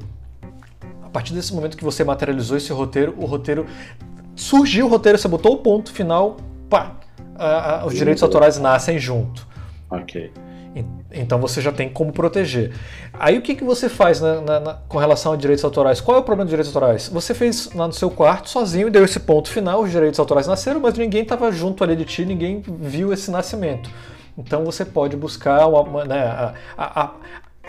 a 1.02 1.08
partir 1.08 1.32
desse 1.32 1.54
momento 1.54 1.74
que 1.74 1.84
você 1.84 2.04
materializou 2.04 2.54
esse 2.54 2.70
roteiro, 2.70 3.14
o 3.16 3.24
roteiro 3.24 3.64
surgiu 4.36 4.84
o 4.84 4.90
roteiro, 4.90 5.16
você 5.16 5.26
botou 5.26 5.54
o 5.54 5.56
ponto 5.56 5.90
final, 5.90 6.36
pá, 6.68 6.96
a, 7.34 7.80
a, 7.80 7.86
os 7.86 7.94
direitos 7.94 8.22
autorais 8.22 8.58
nascem 8.58 8.98
junto. 8.98 9.48
Ok. 9.88 10.30
Então 11.12 11.38
você 11.40 11.60
já 11.60 11.72
tem 11.72 11.88
como 11.88 12.12
proteger. 12.12 12.72
Aí 13.12 13.38
o 13.38 13.42
que, 13.42 13.54
que 13.54 13.64
você 13.64 13.88
faz 13.88 14.20
na, 14.20 14.40
na, 14.40 14.60
na, 14.60 14.74
com 14.74 14.98
relação 14.98 15.32
a 15.32 15.36
direitos 15.36 15.64
autorais? 15.64 16.00
Qual 16.00 16.16
é 16.16 16.20
o 16.20 16.22
problema 16.22 16.44
dos 16.44 16.50
direitos 16.50 16.74
autorais? 16.74 17.08
Você 17.08 17.34
fez 17.34 17.72
lá 17.74 17.86
no 17.86 17.92
seu 17.92 18.10
quarto 18.10 18.50
sozinho 18.50 18.88
e 18.88 18.90
deu 18.90 19.04
esse 19.04 19.20
ponto 19.20 19.48
final, 19.50 19.82
os 19.82 19.90
direitos 19.90 20.18
autorais 20.20 20.46
nasceram, 20.46 20.80
mas 20.80 20.94
ninguém 20.94 21.22
estava 21.22 21.50
junto 21.50 21.82
ali 21.82 21.96
de 21.96 22.04
ti, 22.04 22.24
ninguém 22.24 22.62
viu 22.66 23.12
esse 23.12 23.30
nascimento. 23.30 23.90
Então 24.36 24.64
você 24.64 24.84
pode 24.84 25.16
buscar 25.16 25.66
uma, 25.66 26.04
né, 26.04 26.22
a, 26.22 26.54
a, 26.76 27.10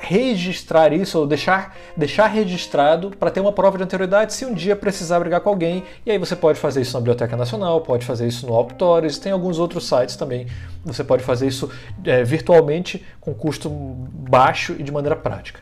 registrar 0.01 0.93
isso 0.93 1.19
ou 1.19 1.27
deixar, 1.27 1.75
deixar 1.95 2.27
registrado 2.27 3.11
para 3.17 3.29
ter 3.29 3.39
uma 3.39 3.51
prova 3.51 3.77
de 3.77 3.83
anterioridade 3.83 4.33
se 4.33 4.45
um 4.45 4.53
dia 4.53 4.75
precisar 4.75 5.19
brigar 5.19 5.41
com 5.41 5.49
alguém. 5.49 5.83
E 6.05 6.11
aí 6.11 6.17
você 6.17 6.35
pode 6.35 6.59
fazer 6.59 6.81
isso 6.81 6.93
na 6.93 6.99
Biblioteca 6.99 7.35
Nacional, 7.35 7.81
pode 7.81 8.05
fazer 8.05 8.27
isso 8.27 8.47
no 8.47 8.57
Optores, 8.57 9.17
tem 9.17 9.31
alguns 9.31 9.59
outros 9.59 9.87
sites 9.87 10.15
também. 10.15 10.47
Você 10.85 11.03
pode 11.03 11.23
fazer 11.23 11.47
isso 11.47 11.69
é, 12.05 12.23
virtualmente 12.23 13.05
com 13.19 13.33
custo 13.33 13.69
baixo 13.69 14.75
e 14.79 14.83
de 14.83 14.91
maneira 14.91 15.15
prática. 15.15 15.59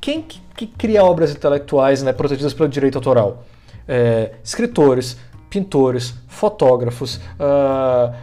Quem 0.00 0.22
que, 0.22 0.40
que 0.56 0.66
cria 0.66 1.04
obras 1.04 1.32
intelectuais 1.32 2.02
né, 2.02 2.12
protegidas 2.12 2.54
pelo 2.54 2.68
direito 2.68 2.96
autoral? 2.96 3.44
É, 3.86 4.32
escritores, 4.42 5.16
pintores, 5.50 6.14
fotógrafos. 6.28 7.16
Uh, 7.16 8.14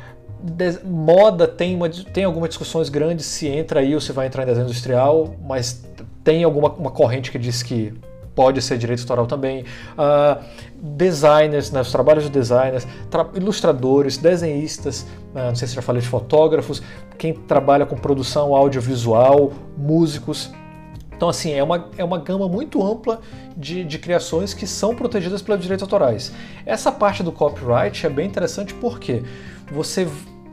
moda 0.83 1.47
tem, 1.47 1.75
uma, 1.75 1.89
tem 1.89 2.23
algumas 2.23 2.49
discussões 2.49 2.89
grandes 2.89 3.25
se 3.25 3.47
entra 3.47 3.79
aí 3.79 3.93
ou 3.93 4.01
se 4.01 4.11
vai 4.11 4.27
entrar 4.27 4.43
em 4.43 4.45
desenho 4.45 4.65
industrial, 4.65 5.35
mas 5.45 5.85
tem 6.23 6.43
alguma 6.43 6.69
uma 6.69 6.91
corrente 6.91 7.31
que 7.31 7.39
diz 7.39 7.63
que 7.63 7.93
pode 8.37 8.61
ser 8.61 8.77
direito 8.77 9.01
autoral 9.01 9.25
também. 9.25 9.63
Uh, 9.97 10.43
designers, 10.79 11.71
né, 11.71 11.81
os 11.81 11.91
trabalhos 11.91 12.23
de 12.25 12.29
designers, 12.29 12.87
tra 13.09 13.27
ilustradores, 13.33 14.17
desenhistas, 14.17 15.07
uh, 15.33 15.47
não 15.47 15.55
sei 15.55 15.67
se 15.67 15.73
já 15.73 15.81
falei 15.81 16.03
de 16.03 16.07
fotógrafos, 16.07 16.83
quem 17.17 17.33
trabalha 17.33 17.83
com 17.83 17.95
produção 17.95 18.55
audiovisual, 18.55 19.51
músicos. 19.75 20.51
Então, 21.17 21.27
assim, 21.27 21.51
é 21.51 21.63
uma, 21.63 21.89
é 21.97 22.03
uma 22.03 22.19
gama 22.19 22.47
muito 22.47 22.81
ampla 22.85 23.19
de, 23.57 23.83
de 23.83 23.97
criações 23.97 24.53
que 24.53 24.67
são 24.67 24.95
protegidas 24.95 25.41
pelos 25.41 25.59
direitos 25.59 25.81
autorais. 25.81 26.31
Essa 26.63 26.91
parte 26.91 27.23
do 27.23 27.31
copyright 27.31 28.05
é 28.05 28.09
bem 28.09 28.27
interessante 28.27 28.71
porque 28.75 29.23
você 29.71 30.07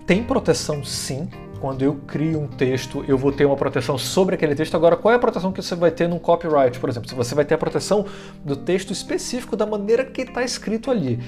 tem 0.07 0.25
proteção 0.25 0.83
sim. 0.83 1.29
Quando 1.61 1.83
eu 1.83 1.95
crio 2.07 2.41
um 2.41 2.47
texto, 2.47 3.05
eu 3.09 3.17
vou 3.17 3.33
ter 3.33 3.47
uma 3.47 3.57
proteção 3.57 3.97
sobre 3.97 4.35
aquele 4.35 4.55
texto. 4.55 4.75
Agora, 4.75 4.97
qual 4.97 5.13
é 5.13 5.17
a 5.17 5.19
proteção 5.19 5.51
que 5.53 5.63
você 5.63 5.75
vai 5.75 5.91
ter 5.91 6.09
num 6.09 6.19
copyright, 6.19 6.79
por 6.79 6.91
exemplo? 6.91 7.15
Você 7.15 7.35
vai 7.35 7.45
ter 7.45 7.55
a 7.55 7.59
proteção 7.59 8.05
do 8.45 8.57
texto 8.57 8.91
específico 8.91 9.57
da 9.57 9.65
maneira 9.65 10.05
que 10.05 10.23
está 10.23 10.43
escrito 10.43 10.91
ali. 10.91 11.21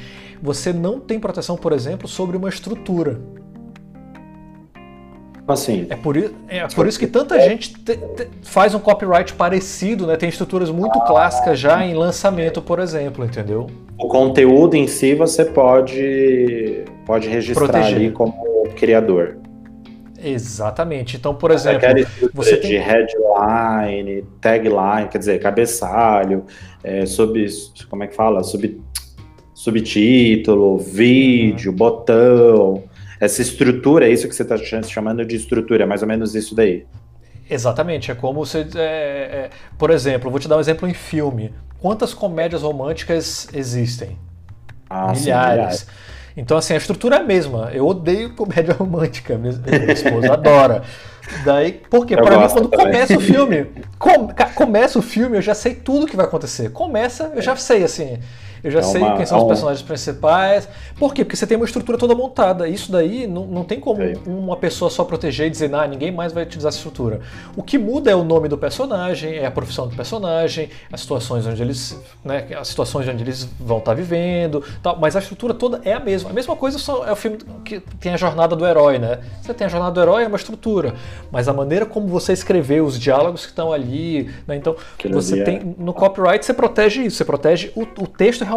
Você 0.42 0.74
não 0.74 1.00
tem 1.00 1.18
proteção, 1.18 1.56
por 1.56 1.72
exemplo, 1.72 2.06
sobre 2.06 2.36
uma 2.36 2.50
estrutura. 2.50 3.18
Assim. 5.48 5.86
É 5.88 5.94
por, 5.94 6.16
é 6.16 6.66
por 6.74 6.88
isso 6.88 6.98
que 6.98 7.06
tanta 7.06 7.40
gente 7.40 7.72
te, 7.72 7.96
te, 7.96 8.28
faz 8.42 8.74
um 8.74 8.80
copyright 8.80 9.32
parecido, 9.34 10.04
né? 10.04 10.16
Tem 10.16 10.28
estruturas 10.28 10.70
muito 10.70 10.98
clássicas 11.00 11.58
já 11.58 11.84
em 11.86 11.94
lançamento, 11.94 12.60
por 12.60 12.80
exemplo, 12.80 13.24
entendeu? 13.24 13.68
O 13.96 14.08
conteúdo 14.08 14.74
em 14.74 14.88
si 14.88 15.14
você 15.14 15.44
pode, 15.44 16.84
pode 17.04 17.28
registrar 17.28 17.68
Proteger. 17.68 17.96
ali 17.96 18.10
como 18.10 18.68
criador. 18.74 19.38
Exatamente. 20.20 21.16
Então, 21.16 21.32
por 21.32 21.52
exemplo, 21.52 21.80
você 22.34 22.56
tem... 22.56 22.70
de 22.70 22.76
headline, 22.78 24.24
tagline, 24.40 25.08
quer 25.08 25.18
dizer, 25.18 25.38
cabeçalho, 25.38 26.44
é, 26.82 27.06
sub, 27.06 27.46
como 27.88 28.02
é 28.02 28.08
que 28.08 28.16
fala? 28.16 28.42
Sub, 28.42 28.80
subtítulo, 29.54 30.76
vídeo, 30.78 31.70
uhum. 31.70 31.76
botão 31.76 32.82
essa 33.20 33.42
estrutura, 33.42 34.06
é 34.06 34.10
isso 34.10 34.28
que 34.28 34.34
você 34.34 34.42
está 34.42 34.56
chamando 34.82 35.24
de 35.24 35.36
estrutura, 35.36 35.84
é 35.84 35.86
mais 35.86 36.02
ou 36.02 36.08
menos 36.08 36.34
isso 36.34 36.54
daí. 36.54 36.86
Exatamente, 37.48 38.10
é 38.10 38.14
como 38.14 38.44
você. 38.44 38.66
É, 38.74 38.80
é, 38.80 39.50
por 39.78 39.90
exemplo, 39.90 40.30
vou 40.30 40.40
te 40.40 40.48
dar 40.48 40.56
um 40.56 40.60
exemplo 40.60 40.88
em 40.88 40.94
filme. 40.94 41.54
Quantas 41.78 42.12
comédias 42.12 42.62
românticas 42.62 43.48
existem? 43.52 44.18
Ah, 44.90 45.12
milhares. 45.12 45.80
Sim. 45.80 45.86
Então, 46.38 46.58
assim, 46.58 46.74
a 46.74 46.76
estrutura 46.76 47.16
é 47.16 47.20
a 47.20 47.22
mesma. 47.22 47.70
Eu 47.72 47.86
odeio 47.86 48.34
comédia 48.34 48.74
romântica, 48.78 49.38
minha, 49.38 49.54
minha 49.54 49.92
esposa 49.92 50.32
adora. 50.32 50.82
Daí, 51.44 51.80
porque 51.90 52.16
para 52.16 52.38
mim, 52.38 52.48
quando 52.48 52.68
também. 52.68 52.86
começa 52.86 53.16
o 53.16 53.20
filme, 53.20 53.66
com, 53.98 54.28
começa 54.54 54.98
o 54.98 55.02
filme, 55.02 55.38
eu 55.38 55.42
já 55.42 55.54
sei 55.54 55.74
tudo 55.74 56.06
que 56.06 56.16
vai 56.16 56.26
acontecer. 56.26 56.70
Começa, 56.70 57.32
eu 57.34 57.42
já 57.42 57.56
sei, 57.56 57.84
assim 57.84 58.18
eu 58.66 58.72
já 58.72 58.80
é 58.80 58.82
sei 58.82 59.00
uma, 59.00 59.16
quem 59.16 59.24
são 59.24 59.38
é 59.38 59.42
os 59.42 59.46
personagens 59.46 59.82
principais. 59.82 60.68
Por 60.98 61.14
quê? 61.14 61.24
Porque 61.24 61.36
você 61.36 61.46
tem 61.46 61.56
uma 61.56 61.66
estrutura 61.66 61.96
toda 61.96 62.16
montada. 62.16 62.68
Isso 62.68 62.90
daí 62.90 63.24
não, 63.24 63.46
não 63.46 63.62
tem 63.62 63.78
como 63.78 64.02
é. 64.02 64.14
uma 64.26 64.56
pessoa 64.56 64.90
só 64.90 65.04
proteger 65.04 65.46
e 65.46 65.50
dizer, 65.50 65.72
ah, 65.72 65.86
ninguém 65.86 66.10
mais 66.10 66.32
vai 66.32 66.42
utilizar 66.42 66.70
essa 66.70 66.78
estrutura. 66.78 67.20
O 67.56 67.62
que 67.62 67.78
muda 67.78 68.10
é 68.10 68.14
o 68.14 68.24
nome 68.24 68.48
do 68.48 68.58
personagem, 68.58 69.36
é 69.36 69.46
a 69.46 69.50
profissão 69.52 69.86
do 69.86 69.94
personagem, 69.94 70.68
as 70.90 71.00
situações 71.00 71.46
onde 71.46 71.62
eles, 71.62 71.96
né, 72.24 72.48
as 72.58 72.66
situações 72.66 73.06
onde 73.06 73.22
eles 73.22 73.48
vão 73.60 73.78
estar 73.78 73.94
vivendo, 73.94 74.64
tal. 74.82 74.98
Mas 74.98 75.14
a 75.14 75.20
estrutura 75.20 75.54
toda 75.54 75.80
é 75.84 75.92
a 75.92 76.00
mesma. 76.00 76.30
A 76.30 76.32
mesma 76.32 76.56
coisa 76.56 76.76
é 77.06 77.12
o 77.12 77.16
filme 77.16 77.38
que 77.64 77.78
tem 78.00 78.14
a 78.14 78.16
jornada 78.16 78.56
do 78.56 78.66
herói, 78.66 78.98
né? 78.98 79.20
Você 79.40 79.54
tem 79.54 79.64
a 79.64 79.70
jornada 79.70 79.92
do 79.92 80.00
herói 80.00 80.24
é 80.24 80.26
uma 80.26 80.36
estrutura, 80.36 80.94
mas 81.30 81.46
a 81.46 81.52
maneira 81.52 81.86
como 81.86 82.08
você 82.08 82.32
escreveu 82.32 82.84
os 82.84 82.98
diálogos 82.98 83.42
que 83.42 83.52
estão 83.52 83.72
ali, 83.72 84.28
né? 84.44 84.56
Então 84.56 84.74
você 85.08 85.44
tem 85.44 85.76
no 85.78 85.94
copyright 85.94 86.44
você 86.44 86.52
protege 86.52 87.04
isso, 87.04 87.18
você 87.18 87.24
protege 87.24 87.70
o, 87.76 87.82
o 87.82 88.06
texto 88.06 88.44
realmente 88.44 88.55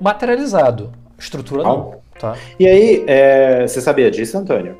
materializado. 0.00 0.92
Estrutura 1.18 1.62
não. 1.62 2.00
Tá? 2.18 2.36
E 2.58 2.66
aí, 2.66 3.04
é, 3.06 3.66
você 3.66 3.80
sabia 3.80 4.10
disso, 4.10 4.36
Antônio? 4.38 4.76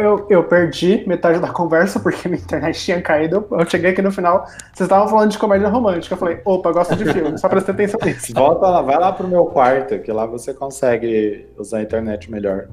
Eu, 0.00 0.26
eu 0.30 0.42
perdi 0.44 1.04
metade 1.06 1.38
da 1.40 1.48
conversa 1.48 2.00
porque 2.00 2.26
minha 2.26 2.40
internet 2.40 2.80
tinha 2.80 3.02
caído. 3.02 3.46
Eu 3.50 3.68
cheguei 3.68 3.90
aqui 3.90 4.00
no 4.00 4.10
final, 4.10 4.46
vocês 4.72 4.86
estavam 4.86 5.06
falando 5.06 5.30
de 5.30 5.38
comédia 5.38 5.68
romântica. 5.68 6.14
Eu 6.14 6.18
falei, 6.18 6.40
opa, 6.42 6.72
gosto 6.72 6.96
de 6.96 7.04
filme, 7.12 7.36
só 7.36 7.50
prestei 7.50 7.74
atenção 7.74 8.00
nisso. 8.02 8.32
Volta 8.34 8.66
lá, 8.66 8.80
vai 8.80 8.98
lá 8.98 9.12
pro 9.12 9.28
meu 9.28 9.44
quarto, 9.44 9.98
que 9.98 10.10
lá 10.10 10.24
você 10.24 10.54
consegue 10.54 11.46
usar 11.58 11.78
a 11.78 11.82
internet 11.82 12.30
melhor. 12.30 12.68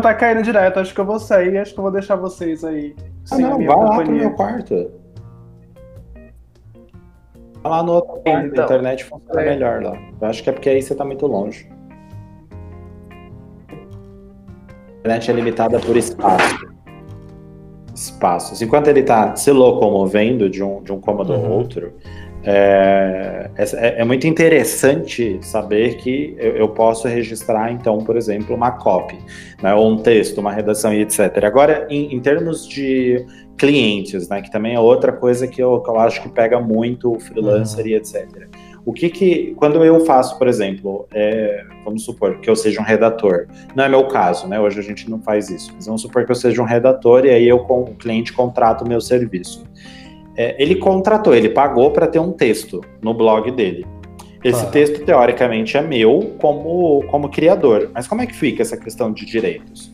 Tá 0.00 0.14
caindo 0.14 0.42
direto, 0.42 0.80
acho 0.80 0.94
que 0.94 1.00
eu 1.00 1.04
vou 1.04 1.20
sair, 1.20 1.58
acho 1.58 1.74
que 1.74 1.78
eu 1.78 1.82
vou 1.82 1.92
deixar 1.92 2.16
vocês 2.16 2.64
aí. 2.64 2.96
Ah, 3.30 3.38
não, 3.38 3.58
vai 3.58 3.66
companhia. 3.66 3.86
lá 3.86 4.04
pro 4.04 4.12
meu 4.12 4.30
quarto. 4.30 5.01
Lá 7.64 7.82
no 7.82 7.92
outro 7.92 8.20
quarto, 8.20 8.46
então, 8.46 8.62
a 8.62 8.66
internet 8.66 9.04
funciona 9.04 9.40
é. 9.40 9.50
melhor 9.50 9.82
lá. 9.82 9.96
Eu 10.20 10.28
acho 10.28 10.42
que 10.42 10.50
é 10.50 10.52
porque 10.52 10.68
aí 10.68 10.82
você 10.82 10.94
tá 10.94 11.04
muito 11.04 11.26
longe. 11.26 11.68
A 14.88 14.98
internet 14.98 15.30
é 15.30 15.34
limitada 15.34 15.78
por 15.78 15.96
espaço. 15.96 16.72
Espaços. 17.94 18.62
Enquanto 18.62 18.88
ele 18.88 19.00
está 19.00 19.36
se 19.36 19.50
locomovendo 19.50 20.48
de 20.48 20.62
um, 20.62 20.82
de 20.82 20.92
um 20.92 21.00
cômodo 21.00 21.32
uhum. 21.32 21.44
ao 21.44 21.52
outro, 21.52 21.92
é, 22.44 23.50
é, 23.56 24.00
é, 24.00 24.04
muito 24.04 24.26
interessante 24.26 25.38
saber 25.42 25.96
que 25.98 26.34
eu, 26.38 26.56
eu, 26.56 26.68
posso 26.68 27.06
registrar, 27.06 27.70
então, 27.70 27.98
por 27.98 28.16
exemplo, 28.16 28.56
uma 28.56 28.72
copy, 28.72 29.16
né, 29.62 29.72
ou 29.72 29.88
um 29.88 29.96
texto, 29.98 30.38
uma 30.38 30.50
redação 30.50 30.92
e 30.92 31.02
etc. 31.02 31.44
Agora, 31.44 31.86
em, 31.88 32.12
em 32.12 32.20
termos 32.20 32.66
de 32.66 33.24
clientes, 33.62 34.28
né, 34.28 34.42
que 34.42 34.50
também 34.50 34.74
é 34.74 34.80
outra 34.80 35.12
coisa 35.12 35.46
que 35.46 35.62
eu, 35.62 35.80
que 35.80 35.88
eu 35.88 35.96
acho 35.96 36.20
que 36.20 36.28
pega 36.28 36.58
muito 36.58 37.14
o 37.14 37.20
freelancer 37.20 37.84
uhum. 37.84 37.90
e 37.92 37.94
etc. 37.94 38.48
O 38.84 38.92
que 38.92 39.08
que, 39.08 39.54
quando 39.54 39.84
eu 39.84 40.04
faço, 40.04 40.36
por 40.36 40.48
exemplo, 40.48 41.06
é, 41.14 41.64
vamos 41.84 42.04
supor 42.04 42.40
que 42.40 42.50
eu 42.50 42.56
seja 42.56 42.80
um 42.80 42.84
redator, 42.84 43.46
não 43.76 43.84
é 43.84 43.88
meu 43.88 44.08
caso, 44.08 44.48
né, 44.48 44.58
hoje 44.58 44.80
a 44.80 44.82
gente 44.82 45.08
não 45.08 45.22
faz 45.22 45.48
isso, 45.48 45.70
mas 45.76 45.86
vamos 45.86 46.02
supor 46.02 46.24
que 46.24 46.32
eu 46.32 46.34
seja 46.34 46.60
um 46.60 46.64
redator 46.64 47.24
e 47.24 47.30
aí 47.30 47.46
eu, 47.46 47.60
com, 47.60 47.82
o 47.82 47.94
cliente 47.94 48.32
contrata 48.32 48.84
o 48.84 48.88
meu 48.88 49.00
serviço. 49.00 49.64
É, 50.36 50.60
ele 50.60 50.74
contratou, 50.74 51.32
ele 51.32 51.50
pagou 51.50 51.92
para 51.92 52.08
ter 52.08 52.18
um 52.18 52.32
texto 52.32 52.80
no 53.00 53.14
blog 53.14 53.48
dele. 53.52 53.86
Esse 54.42 54.64
ah. 54.64 54.70
texto, 54.70 55.04
teoricamente, 55.04 55.76
é 55.76 55.82
meu 55.82 56.34
como, 56.40 57.04
como 57.08 57.28
criador. 57.28 57.90
Mas 57.94 58.08
como 58.08 58.22
é 58.22 58.26
que 58.26 58.34
fica 58.34 58.62
essa 58.62 58.76
questão 58.76 59.12
de 59.12 59.24
direitos? 59.24 59.91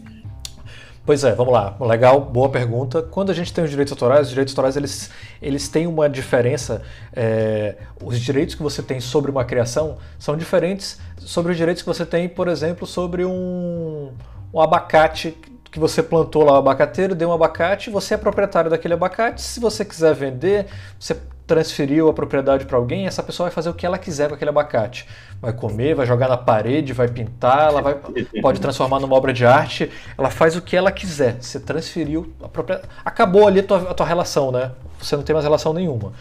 Pois 1.09 1.25
é, 1.25 1.35
vamos 1.35 1.55
lá. 1.55 1.75
Legal, 1.81 2.21
boa 2.21 2.51
pergunta. 2.51 3.01
Quando 3.01 3.31
a 3.31 3.35
gente 3.35 3.51
tem 3.51 3.65
os 3.65 3.71
direitos 3.71 3.93
autorais, 3.93 4.27
os 4.27 4.29
direitos 4.29 4.53
autorais 4.53 4.77
eles, 4.77 5.11
eles 5.41 5.67
têm 5.67 5.87
uma 5.87 6.07
diferença. 6.07 6.83
É, 7.17 7.77
os 8.05 8.21
direitos 8.21 8.55
que 8.55 8.63
você 8.63 8.83
tem 8.83 9.01
sobre 9.01 9.31
uma 9.31 9.43
criação 9.43 9.97
são 10.19 10.37
diferentes 10.37 11.01
sobre 11.17 11.53
os 11.53 11.57
direitos 11.57 11.83
que 11.83 11.89
você 11.89 12.05
tem, 12.05 12.29
por 12.29 12.47
exemplo, 12.47 12.87
sobre 12.87 13.25
um, 13.25 14.13
um 14.53 14.61
abacate 14.61 15.35
que 15.73 15.79
você 15.79 16.03
plantou 16.03 16.45
lá 16.45 16.53
o 16.53 16.57
abacateiro, 16.57 17.15
deu 17.15 17.31
um 17.31 17.33
abacate, 17.33 17.89
você 17.89 18.13
é 18.13 18.19
proprietário 18.19 18.69
daquele 18.69 18.93
abacate. 18.93 19.41
Se 19.41 19.61
você 19.61 19.87
quiser 19.87 20.15
vender, 20.15 20.67
você 21.01 21.17
transferiu 21.49 22.11
a 22.11 22.13
propriedade 22.13 22.67
para 22.67 22.77
alguém, 22.77 23.07
essa 23.07 23.23
pessoa 23.23 23.49
vai 23.49 23.55
fazer 23.55 23.71
o 23.71 23.75
que 23.75 23.87
ela 23.87 23.97
quiser 23.97 24.29
com 24.29 24.35
aquele 24.35 24.51
abacate. 24.51 25.09
Vai 25.41 25.53
comer, 25.53 25.95
vai 25.95 26.05
jogar 26.05 26.29
na 26.29 26.37
parede, 26.37 26.93
vai 26.93 27.09
pintar, 27.09 27.71
ela 27.71 27.81
vai, 27.81 27.97
pode 28.43 28.61
transformar 28.61 29.01
numa 29.01 29.17
obra 29.17 29.33
de 29.33 29.47
arte, 29.47 29.91
ela 30.17 30.31
faz 30.31 30.55
o 30.55 30.61
que 30.61 30.77
ela 30.77 30.93
quiser. 30.93 31.39
Você 31.41 31.59
transferiu 31.59 32.31
a 32.45 32.49
propriedade. 32.49 32.87
Acabou 33.03 33.49
ali 33.49 33.61
a 33.61 33.63
tua, 33.63 33.91
a 33.91 33.95
tua 33.95 34.07
relação, 34.07 34.53
né? 34.53 34.73
Você 35.01 35.17
não 35.17 35.23
tem 35.23 35.33
mais 35.33 35.45
relação 35.45 35.73
nenhuma. 35.73 36.13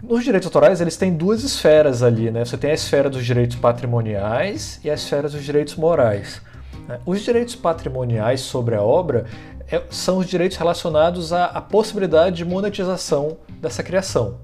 Nos 0.00 0.22
direitos 0.22 0.46
autorais, 0.46 0.80
eles 0.80 0.96
têm 0.96 1.12
duas 1.12 1.42
esferas 1.42 2.04
ali, 2.04 2.30
né? 2.30 2.44
Você 2.44 2.56
tem 2.56 2.70
a 2.70 2.74
esfera 2.74 3.10
dos 3.10 3.26
direitos 3.26 3.56
patrimoniais 3.56 4.78
e 4.84 4.88
a 4.88 4.94
esfera 4.94 5.28
dos 5.28 5.42
direitos 5.42 5.74
morais. 5.74 6.40
Né? 6.86 7.00
Os 7.04 7.20
direitos 7.22 7.56
patrimoniais 7.56 8.42
sobre 8.42 8.76
a 8.76 8.82
obra 8.82 9.26
é, 9.70 9.82
são 9.90 10.18
os 10.18 10.26
direitos 10.26 10.56
relacionados 10.56 11.32
à, 11.32 11.46
à, 11.46 11.60
possibilidade 11.60 12.36
de 12.36 12.44
monetização 12.44 13.38
dessa 13.60 13.82
criação. 13.82 14.38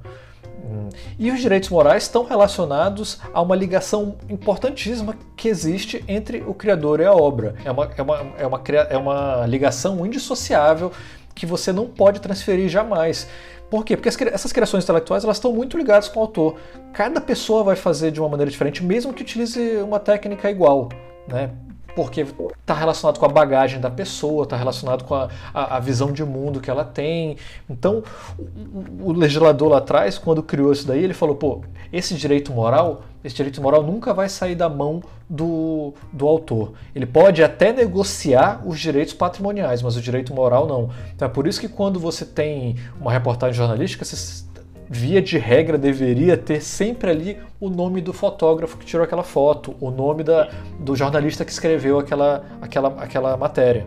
Hum. 0.65 0.89
E 1.19 1.31
os 1.31 1.41
direitos 1.41 1.69
morais 1.69 2.05
estão 2.05 2.25
relacionados 2.25 3.21
a 3.33 3.41
uma 3.41 3.55
ligação 3.55 4.17
importantíssima 4.29 5.17
que 5.37 5.49
existe 5.49 6.05
entre 6.09 6.43
o 6.47 6.55
criador 6.55 7.01
e 7.01 7.05
a 7.05 7.13
obra. 7.13 7.55
É 7.65 7.71
uma, 7.71 7.91
é 7.97 8.03
uma, 8.03 8.19
é 8.39 8.47
uma, 8.47 8.63
é 8.91 8.97
uma 8.97 9.47
ligação 9.47 10.05
indissociável 10.05 10.93
que 11.35 11.47
você 11.47 11.73
não 11.73 11.87
pode 11.87 12.21
transferir 12.21 12.69
jamais. 12.69 13.27
Por 13.71 13.85
quê? 13.85 13.97
Porque 13.97 14.09
essas 14.29 14.53
criações 14.53 14.85
intelectuais 14.85 15.25
elas 15.25 15.39
estão 15.39 15.53
muito 15.53 15.79
ligadas 15.79 16.07
com 16.09 16.21
o 16.21 16.23
autor. 16.23 16.57
Cada 16.93 17.21
pessoa 17.21 17.65
vai 17.65 17.75
fazer 17.75 18.11
de 18.11 18.21
uma 18.21 18.29
maneira 18.29 18.51
diferente, 18.51 18.85
mesmo 18.85 19.15
que 19.15 19.23
utilize 19.23 19.77
uma 19.79 19.99
técnica 19.99 20.51
igual. 20.51 20.91
Né? 21.27 21.51
Porque 21.95 22.27
está 22.61 22.75
relacionado 22.75 23.19
com 23.19 23.27
a 23.27 23.29
bagagem 23.29 23.81
da 23.81 23.91
pessoa, 23.91 24.45
está 24.45 24.57
relacionado 24.57 25.05
com 25.05 25.15
a, 25.15 25.29
a, 25.53 25.77
a, 25.77 25.81
visão 25.81 26.13
de 26.13 26.25
mundo 26.25 26.61
que 26.61 26.71
ela 26.71 26.85
tem. 26.85 27.37
Então, 27.69 28.03
o, 28.39 29.11
o, 29.11 29.13
legislador 29.13 29.69
lá 29.69 29.79
atrás, 29.79 30.19
quando 30.19 30.43
criou 30.43 30.73
isso 30.73 30.87
daí, 30.87 31.03
ele 31.03 31.15
falou: 31.15 31.35
pô, 31.35 31.63
esse 31.93 32.15
direito 32.15 32.53
moral, 32.53 33.03
esse 33.23 33.35
direito 33.35 33.61
moral 33.61 33.83
nunca 33.83 34.15
vai 34.15 34.29
sair 34.29 34.55
da 34.55 34.69
mão 34.69 35.03
do, 35.29 35.95
do 36.13 36.27
autor. 36.27 36.73
Ele 36.95 37.07
pode 37.07 37.43
até 37.43 37.73
negociar 37.73 38.63
os 38.65 38.79
direitos 38.81 39.15
patrimoniais, 39.15 39.83
mas 39.83 39.97
o 39.97 40.01
direito 40.01 40.35
moral 40.35 40.67
não. 40.67 40.91
Então, 41.15 41.27
é 41.27 41.31
por 41.31 41.47
isso 41.47 41.61
que 41.61 41.69
quando 41.69 42.01
você 42.01 42.25
tem 42.25 42.77
uma 43.01 43.13
reportagem 43.13 43.55
jornalística, 43.55 44.05
você 44.05 44.45
via 44.93 45.23
de 45.23 45.39
regra, 45.39 45.79
deveria 45.79 46.37
ter 46.37 46.61
sempre 46.61 47.11
ali 47.11 47.39
o 47.59 47.71
nome 47.71 48.03
do 48.03 48.13
fotógrafo 48.13 48.77
que 48.77 48.85
tirou 48.85 49.03
aquela 49.03 49.23
foto, 49.23 49.75
o 49.81 49.91
nome 49.91 50.23
da, 50.23 50.51
do 50.79 50.95
jornalista 50.95 51.47
que 51.47 51.51
escreveu 51.51 51.99
aquela, 51.99 52.45
aquela, 52.61 52.89
aquela 53.03 53.37
matéria. 53.39 53.87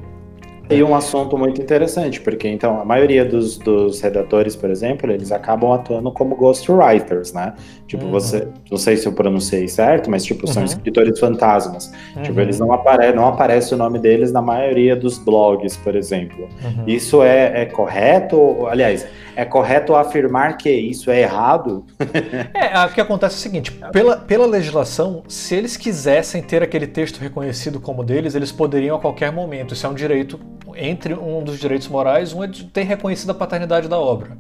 E 0.70 0.82
um 0.84 0.96
assunto 0.96 1.38
muito 1.38 1.62
interessante, 1.62 2.20
porque 2.22 2.48
então 2.48 2.80
a 2.80 2.86
maioria 2.86 3.24
dos, 3.24 3.58
dos 3.58 4.02
redatores, 4.02 4.56
por 4.56 4.70
exemplo, 4.70 5.12
eles 5.12 5.32
acabam 5.32 5.72
atuando 5.72 6.12
como 6.12 6.36
ghostwriters, 6.36 7.34
né? 7.34 7.54
Tipo, 7.88 8.06
uhum. 8.06 8.12
você, 8.12 8.48
não 8.70 8.78
sei 8.78 8.98
se 8.98 9.08
eu 9.08 9.14
pronunciei 9.14 9.68
certo, 9.68 10.10
mas 10.10 10.24
tipo, 10.24 10.48
são 10.48 10.64
uhum. 10.64 10.66
escritores 10.66 11.20
fantasmas. 11.20 11.86
Tipo, 11.88 12.18
uhum. 12.18 12.24
Tipo, 12.24 12.40
eles 12.42 12.60
não 12.60 12.72
aparecem, 12.72 13.16
não 13.16 13.28
aparece 13.28 13.74
o 13.74 13.78
nome 13.78 14.00
deles 14.00 14.32
na 14.32 14.42
maioria 14.42 14.96
dos 14.96 15.18
blogs, 15.20 15.78
por 15.78 15.96
exemplo. 15.96 16.50
Uhum. 16.64 16.84
Isso 16.88 17.22
é, 17.22 17.62
é 17.62 17.66
correto? 17.66 18.66
Aliás, 18.68 19.06
é 19.36 19.46
correto 19.46 19.96
afirmar 19.96 20.58
que 20.58 20.70
isso 20.72 21.12
é 21.12 21.22
errado? 21.22 21.86
é, 22.54 22.86
o 22.86 22.90
que 22.90 23.02
acontece 23.02 23.36
é 23.36 23.38
o 23.38 23.42
seguinte: 23.42 23.72
pela, 23.92 24.18
pela 24.18 24.48
legislação, 24.48 25.24
se 25.28 25.56
eles 25.56 25.78
quisessem 25.78 26.42
ter 26.42 26.64
aquele 26.64 26.88
texto 26.88 27.20
reconhecido 27.20 27.80
como 27.80 28.04
deles, 28.04 28.34
eles 28.34 28.52
poderiam 28.52 28.96
a 28.96 29.00
qualquer 29.00 29.32
momento. 29.32 29.74
Isso 29.74 29.86
é 29.86 29.90
um 29.90 29.94
direito 29.94 30.40
entre 30.76 31.14
um 31.14 31.44
dos 31.44 31.60
direitos 31.60 31.88
morais, 31.88 32.34
um 32.34 32.44
é 32.44 32.48
de 32.48 32.66
ter 32.66 32.84
reconhecido 32.84 33.30
a 33.30 33.34
paternidade 33.34 33.88
da 33.88 33.98
obra. 33.98 34.38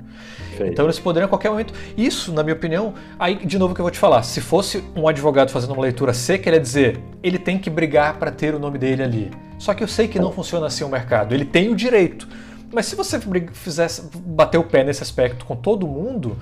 Então 0.59 0.85
eles 0.85 0.99
poderiam 0.99 1.25
a 1.25 1.29
qualquer 1.29 1.49
momento. 1.49 1.73
Isso, 1.97 2.31
na 2.31 2.43
minha 2.43 2.55
opinião, 2.55 2.93
aí 3.19 3.35
de 3.45 3.57
novo 3.57 3.73
que 3.73 3.81
eu 3.81 3.83
vou 3.83 3.91
te 3.91 3.99
falar. 3.99 4.23
Se 4.23 4.39
fosse 4.39 4.83
um 4.95 5.07
advogado 5.07 5.49
fazendo 5.49 5.73
uma 5.73 5.81
leitura 5.81 6.13
seca, 6.13 6.49
ele 6.49 6.57
ia 6.57 6.61
dizer, 6.61 6.99
ele 7.21 7.37
tem 7.37 7.57
que 7.57 7.69
brigar 7.69 8.17
para 8.17 8.31
ter 8.31 8.55
o 8.55 8.59
nome 8.59 8.77
dele 8.77 9.03
ali. 9.03 9.31
Só 9.57 9.73
que 9.73 9.83
eu 9.83 9.87
sei 9.87 10.07
que 10.07 10.19
não 10.19 10.31
funciona 10.31 10.67
assim 10.67 10.83
o 10.83 10.89
mercado. 10.89 11.33
Ele 11.33 11.45
tem 11.45 11.69
o 11.69 11.75
direito. 11.75 12.27
Mas 12.71 12.87
se 12.87 12.95
você 12.95 13.19
fizesse 13.53 14.09
bater 14.25 14.57
o 14.57 14.63
pé 14.63 14.83
nesse 14.83 15.01
aspecto 15.01 15.45
com 15.45 15.55
todo 15.55 15.87
mundo, 15.87 16.37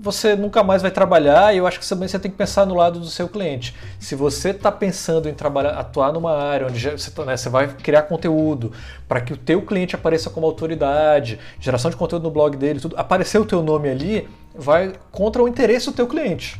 você 0.00 0.34
nunca 0.34 0.62
mais 0.62 0.80
vai 0.80 0.90
trabalhar 0.90 1.54
e 1.54 1.58
eu 1.58 1.66
acho 1.66 1.78
que 1.78 1.86
também 1.86 2.08
você 2.08 2.18
tem 2.18 2.30
que 2.30 2.36
pensar 2.36 2.64
no 2.64 2.74
lado 2.74 2.98
do 2.98 3.06
seu 3.06 3.28
cliente. 3.28 3.74
Se 4.00 4.14
você 4.14 4.50
está 4.50 4.72
pensando 4.72 5.28
em 5.28 5.34
trabalhar, 5.34 5.72
atuar 5.72 6.12
numa 6.12 6.32
área 6.32 6.66
onde 6.66 6.90
você, 6.90 7.10
tá, 7.10 7.24
né, 7.24 7.36
você 7.36 7.50
vai 7.50 7.68
criar 7.68 8.02
conteúdo 8.02 8.72
para 9.06 9.20
que 9.20 9.32
o 9.32 9.36
teu 9.36 9.60
cliente 9.62 9.94
apareça 9.94 10.30
como 10.30 10.46
autoridade, 10.46 11.38
geração 11.60 11.90
de 11.90 11.96
conteúdo 11.96 12.22
no 12.22 12.30
blog 12.30 12.56
dele, 12.56 12.80
tudo, 12.80 12.96
aparecer 12.96 13.38
o 13.38 13.44
teu 13.44 13.62
nome 13.62 13.90
ali 13.90 14.28
vai 14.54 14.92
contra 15.10 15.42
o 15.42 15.48
interesse 15.48 15.86
do 15.86 15.92
teu 15.92 16.06
cliente. 16.06 16.58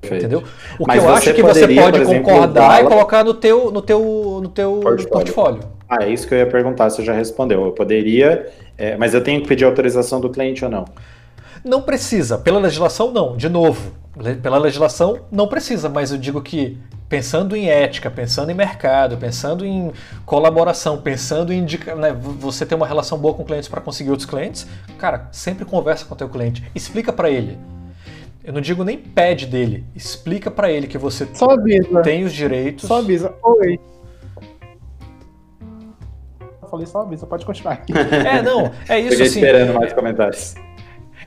Perfeito. 0.00 0.26
Entendeu? 0.26 0.44
O 0.78 0.86
Mas 0.86 1.00
que 1.00 1.06
eu 1.06 1.14
acho 1.14 1.30
é 1.30 1.32
que 1.32 1.42
você 1.42 1.68
pode 1.68 2.00
exemplo, 2.00 2.22
concordar 2.22 2.82
e 2.82 2.86
colocar 2.86 3.24
no 3.24 3.34
teu, 3.34 3.70
no 3.70 3.82
teu, 3.82 4.40
no 4.42 4.48
teu 4.48 4.80
portfólio. 4.80 5.10
portfólio. 5.10 5.60
Ah, 5.88 6.04
é 6.04 6.08
isso 6.08 6.26
que 6.26 6.34
eu 6.34 6.38
ia 6.38 6.46
perguntar, 6.46 6.90
você 6.90 7.04
já 7.04 7.12
respondeu. 7.12 7.64
Eu 7.64 7.72
poderia, 7.72 8.50
é, 8.76 8.96
mas 8.96 9.14
eu 9.14 9.22
tenho 9.22 9.40
que 9.42 9.48
pedir 9.48 9.64
autorização 9.64 10.20
do 10.20 10.30
cliente 10.30 10.64
ou 10.64 10.70
não? 10.70 10.84
Não 11.64 11.80
precisa. 11.80 12.36
Pela 12.36 12.60
legislação, 12.60 13.10
não. 13.10 13.36
De 13.36 13.48
novo, 13.48 13.92
pela 14.42 14.58
legislação, 14.58 15.20
não 15.30 15.48
precisa, 15.48 15.88
mas 15.88 16.12
eu 16.12 16.18
digo 16.18 16.42
que 16.42 16.78
pensando 17.08 17.56
em 17.56 17.68
ética, 17.68 18.10
pensando 18.10 18.50
em 18.50 18.54
mercado, 18.54 19.16
pensando 19.16 19.64
em 19.64 19.92
colaboração, 20.26 21.00
pensando 21.00 21.52
em 21.52 21.62
né, 21.62 22.12
você 22.12 22.66
ter 22.66 22.74
uma 22.74 22.86
relação 22.86 23.18
boa 23.18 23.34
com 23.34 23.44
clientes 23.44 23.68
para 23.68 23.80
conseguir 23.80 24.10
outros 24.10 24.28
clientes, 24.28 24.66
cara, 24.98 25.28
sempre 25.32 25.64
conversa 25.64 26.04
com 26.04 26.14
o 26.14 26.16
teu 26.16 26.28
cliente, 26.28 26.62
explica 26.74 27.12
para 27.12 27.30
ele. 27.30 27.58
Eu 28.42 28.52
não 28.52 28.60
digo 28.60 28.84
nem 28.84 28.98
pede 28.98 29.46
dele, 29.46 29.86
explica 29.94 30.50
para 30.50 30.70
ele 30.70 30.86
que 30.86 30.98
você 30.98 31.26
tem 32.02 32.24
os 32.24 32.32
direitos. 32.32 32.86
Só 32.86 32.98
avisa. 32.98 33.34
Oi. 33.42 33.80
Eu 36.60 36.68
falei 36.68 36.86
só 36.86 37.02
avisa, 37.02 37.26
pode 37.26 37.46
continuar. 37.46 37.82
é, 37.90 38.42
não, 38.42 38.70
é 38.88 39.00
isso 39.00 39.10
Fiquei 39.10 39.26
assim. 39.26 39.40
esperando 39.40 39.72
mais 39.72 39.92
comentários. 39.92 40.54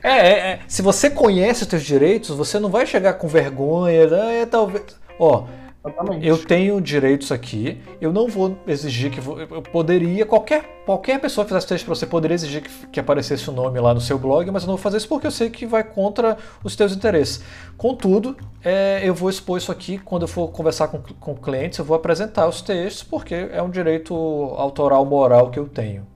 É, 0.08 0.16
é, 0.16 0.32
é, 0.52 0.60
se 0.66 0.80
você 0.80 1.10
conhece 1.10 1.62
os 1.64 1.68
seus 1.68 1.82
direitos, 1.82 2.30
você 2.30 2.58
não 2.58 2.70
vai 2.70 2.86
chegar 2.86 3.14
com 3.14 3.28
vergonha, 3.28 4.06
né, 4.06 4.40
é, 4.40 4.46
talvez. 4.46 4.84
Ó, 5.18 5.44
Exatamente. 5.84 6.26
eu 6.26 6.38
tenho 6.38 6.80
direitos 6.80 7.30
aqui, 7.30 7.78
eu 8.00 8.10
não 8.10 8.26
vou 8.26 8.56
exigir 8.66 9.10
que. 9.10 9.18
Eu 9.18 9.60
poderia, 9.60 10.24
qualquer, 10.24 10.82
qualquer 10.86 11.20
pessoa 11.20 11.44
que 11.44 11.50
fizesse 11.50 11.66
texto 11.66 11.84
para 11.84 11.94
você 11.94 12.06
poderia 12.06 12.34
exigir 12.34 12.62
que, 12.62 12.86
que 12.86 13.00
aparecesse 13.00 13.50
o 13.50 13.52
nome 13.52 13.78
lá 13.80 13.92
no 13.92 14.00
seu 14.00 14.18
blog, 14.18 14.50
mas 14.50 14.62
eu 14.62 14.68
não 14.68 14.76
vou 14.76 14.82
fazer 14.82 14.96
isso 14.96 15.08
porque 15.08 15.26
eu 15.26 15.30
sei 15.30 15.50
que 15.50 15.66
vai 15.66 15.84
contra 15.84 16.38
os 16.64 16.74
teus 16.74 16.94
interesses. 16.94 17.42
Contudo, 17.76 18.34
é, 18.64 19.02
eu 19.04 19.14
vou 19.14 19.28
expor 19.28 19.58
isso 19.58 19.70
aqui 19.70 19.98
quando 19.98 20.22
eu 20.22 20.28
for 20.28 20.48
conversar 20.48 20.88
com, 20.88 21.02
com 21.20 21.34
clientes, 21.34 21.78
eu 21.78 21.84
vou 21.84 21.96
apresentar 21.96 22.48
os 22.48 22.62
textos, 22.62 23.02
porque 23.02 23.34
é 23.34 23.62
um 23.62 23.70
direito 23.70 24.14
autoral 24.56 25.04
moral 25.04 25.50
que 25.50 25.58
eu 25.58 25.68
tenho. 25.68 26.06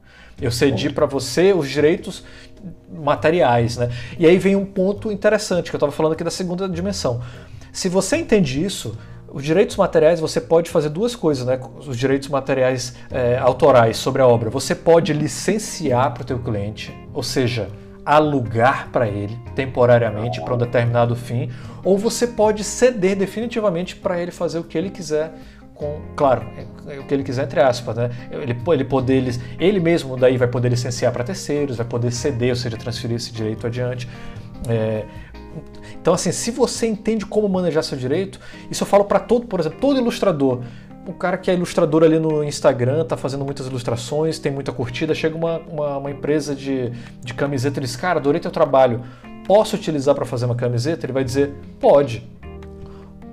Eu 0.41 0.51
cedi 0.51 0.91
para 0.91 1.07
você 1.07 1.53
os 1.53 1.69
direitos 1.69 2.25
materiais, 2.91 3.77
né? 3.77 3.91
E 4.19 4.27
aí 4.27 4.39
vem 4.39 4.57
um 4.57 4.65
ponto 4.65 5.11
interessante 5.11 5.71
que 5.71 5.75
eu 5.75 5.79
estava 5.79 5.93
falando 5.93 6.13
aqui 6.13 6.25
da 6.25 6.31
segunda 6.31 6.69
dimensão. 6.69 7.21
Se 7.73 7.89
você 7.89 8.17
entende 8.17 8.63
isso, 8.63 8.97
os 9.33 9.43
direitos 9.43 9.77
materiais 9.77 10.21
você 10.21 10.41
pode 10.41 10.71
fazer 10.71 10.91
duas 10.91 11.17
coisas, 11.17 11.47
né? 11.47 11.59
Os 11.87 11.97
direitos 11.97 12.29
materiais 12.29 12.95
é, 13.11 13.39
autorais 13.39 13.97
sobre 13.97 14.21
a 14.21 14.27
obra. 14.27 14.51
Você 14.51 14.75
pode 14.75 15.13
licenciar 15.13 16.13
para 16.13 16.23
o 16.23 16.27
teu 16.27 16.39
cliente, 16.39 16.95
ou 17.15 17.23
seja, 17.23 17.69
alugar 18.05 18.89
para 18.91 19.09
ele 19.09 19.39
temporariamente 19.55 20.41
para 20.41 20.55
um 20.55 20.59
determinado 20.59 21.17
fim, 21.17 21.51
ou 21.85 21.97
você 21.97 22.27
pode 22.27 22.63
ceder 22.63 23.17
definitivamente 23.17 23.97
para 23.97 24.21
ele 24.21 24.31
fazer 24.31 24.59
o 24.59 24.65
que 24.65 24.77
ele 24.77 24.91
quiser 24.91 25.33
com, 25.83 26.01
claro, 26.15 26.47
é, 26.57 26.95
é 26.95 27.01
o 27.01 27.05
que 27.05 27.13
ele 27.13 27.25
quiser 27.25 27.43
entre 27.43 27.61
aspas, 27.61 27.97
né? 27.97 28.11
Ele, 28.31 28.57
ele 28.69 28.85
poder 28.85 29.17
ele, 29.17 29.43
ele 29.59 29.81
mesmo 29.81 30.17
daí 30.17 30.37
vai 30.37 30.47
poder 30.47 30.69
licenciar 30.69 31.13
para 31.13 31.25
terceiros, 31.25 31.77
vai 31.77 31.87
poder 31.87 32.13
ceder, 32.13 32.51
ou 32.51 32.57
seja, 32.57 32.77
transferir 32.77 33.17
esse 33.17 33.33
direito 33.33 33.67
adiante. 33.67 34.09
É, 34.69 35.05
então, 36.01 36.15
assim, 36.15 36.31
se 36.31 36.53
você 36.53 36.87
entende 36.87 37.27
como 37.27 37.49
manejar 37.49 37.83
seu 37.83 37.99
direito, 37.99 38.39
isso 38.71 38.85
eu 38.85 38.87
falo 38.87 39.05
para 39.05 39.19
todo, 39.19 39.47
por 39.47 39.59
exemplo, 39.59 39.79
todo 39.81 39.99
ilustrador. 39.99 40.63
O 41.05 41.13
cara 41.13 41.37
que 41.37 41.51
é 41.51 41.55
ilustrador 41.55 42.05
ali 42.05 42.21
no 42.21 42.45
Instagram, 42.45 43.05
tá 43.05 43.17
fazendo 43.17 43.45
muitas 43.45 43.67
ilustrações, 43.67 44.39
tem 44.39 44.53
muita 44.53 44.71
curtida, 44.73 45.15
chega 45.17 45.37
uma, 45.37 45.59
uma, 45.59 45.99
uma 45.99 46.11
empresa 46.13 46.55
de, 46.55 46.91
de 47.21 47.35
camiseta 47.35 47.81
e 47.81 47.83
diz, 47.83 47.97
cara, 47.97 48.21
adorei 48.21 48.41
teu 48.41 48.53
trabalho, 48.53 49.03
posso 49.47 49.75
utilizar 49.75 50.15
para 50.15 50.25
fazer 50.25 50.47
uma 50.47 50.55
camiseta? 50.55 51.05
Ele 51.05 51.13
vai 51.13 51.25
dizer, 51.25 51.53
pode. 51.81 52.29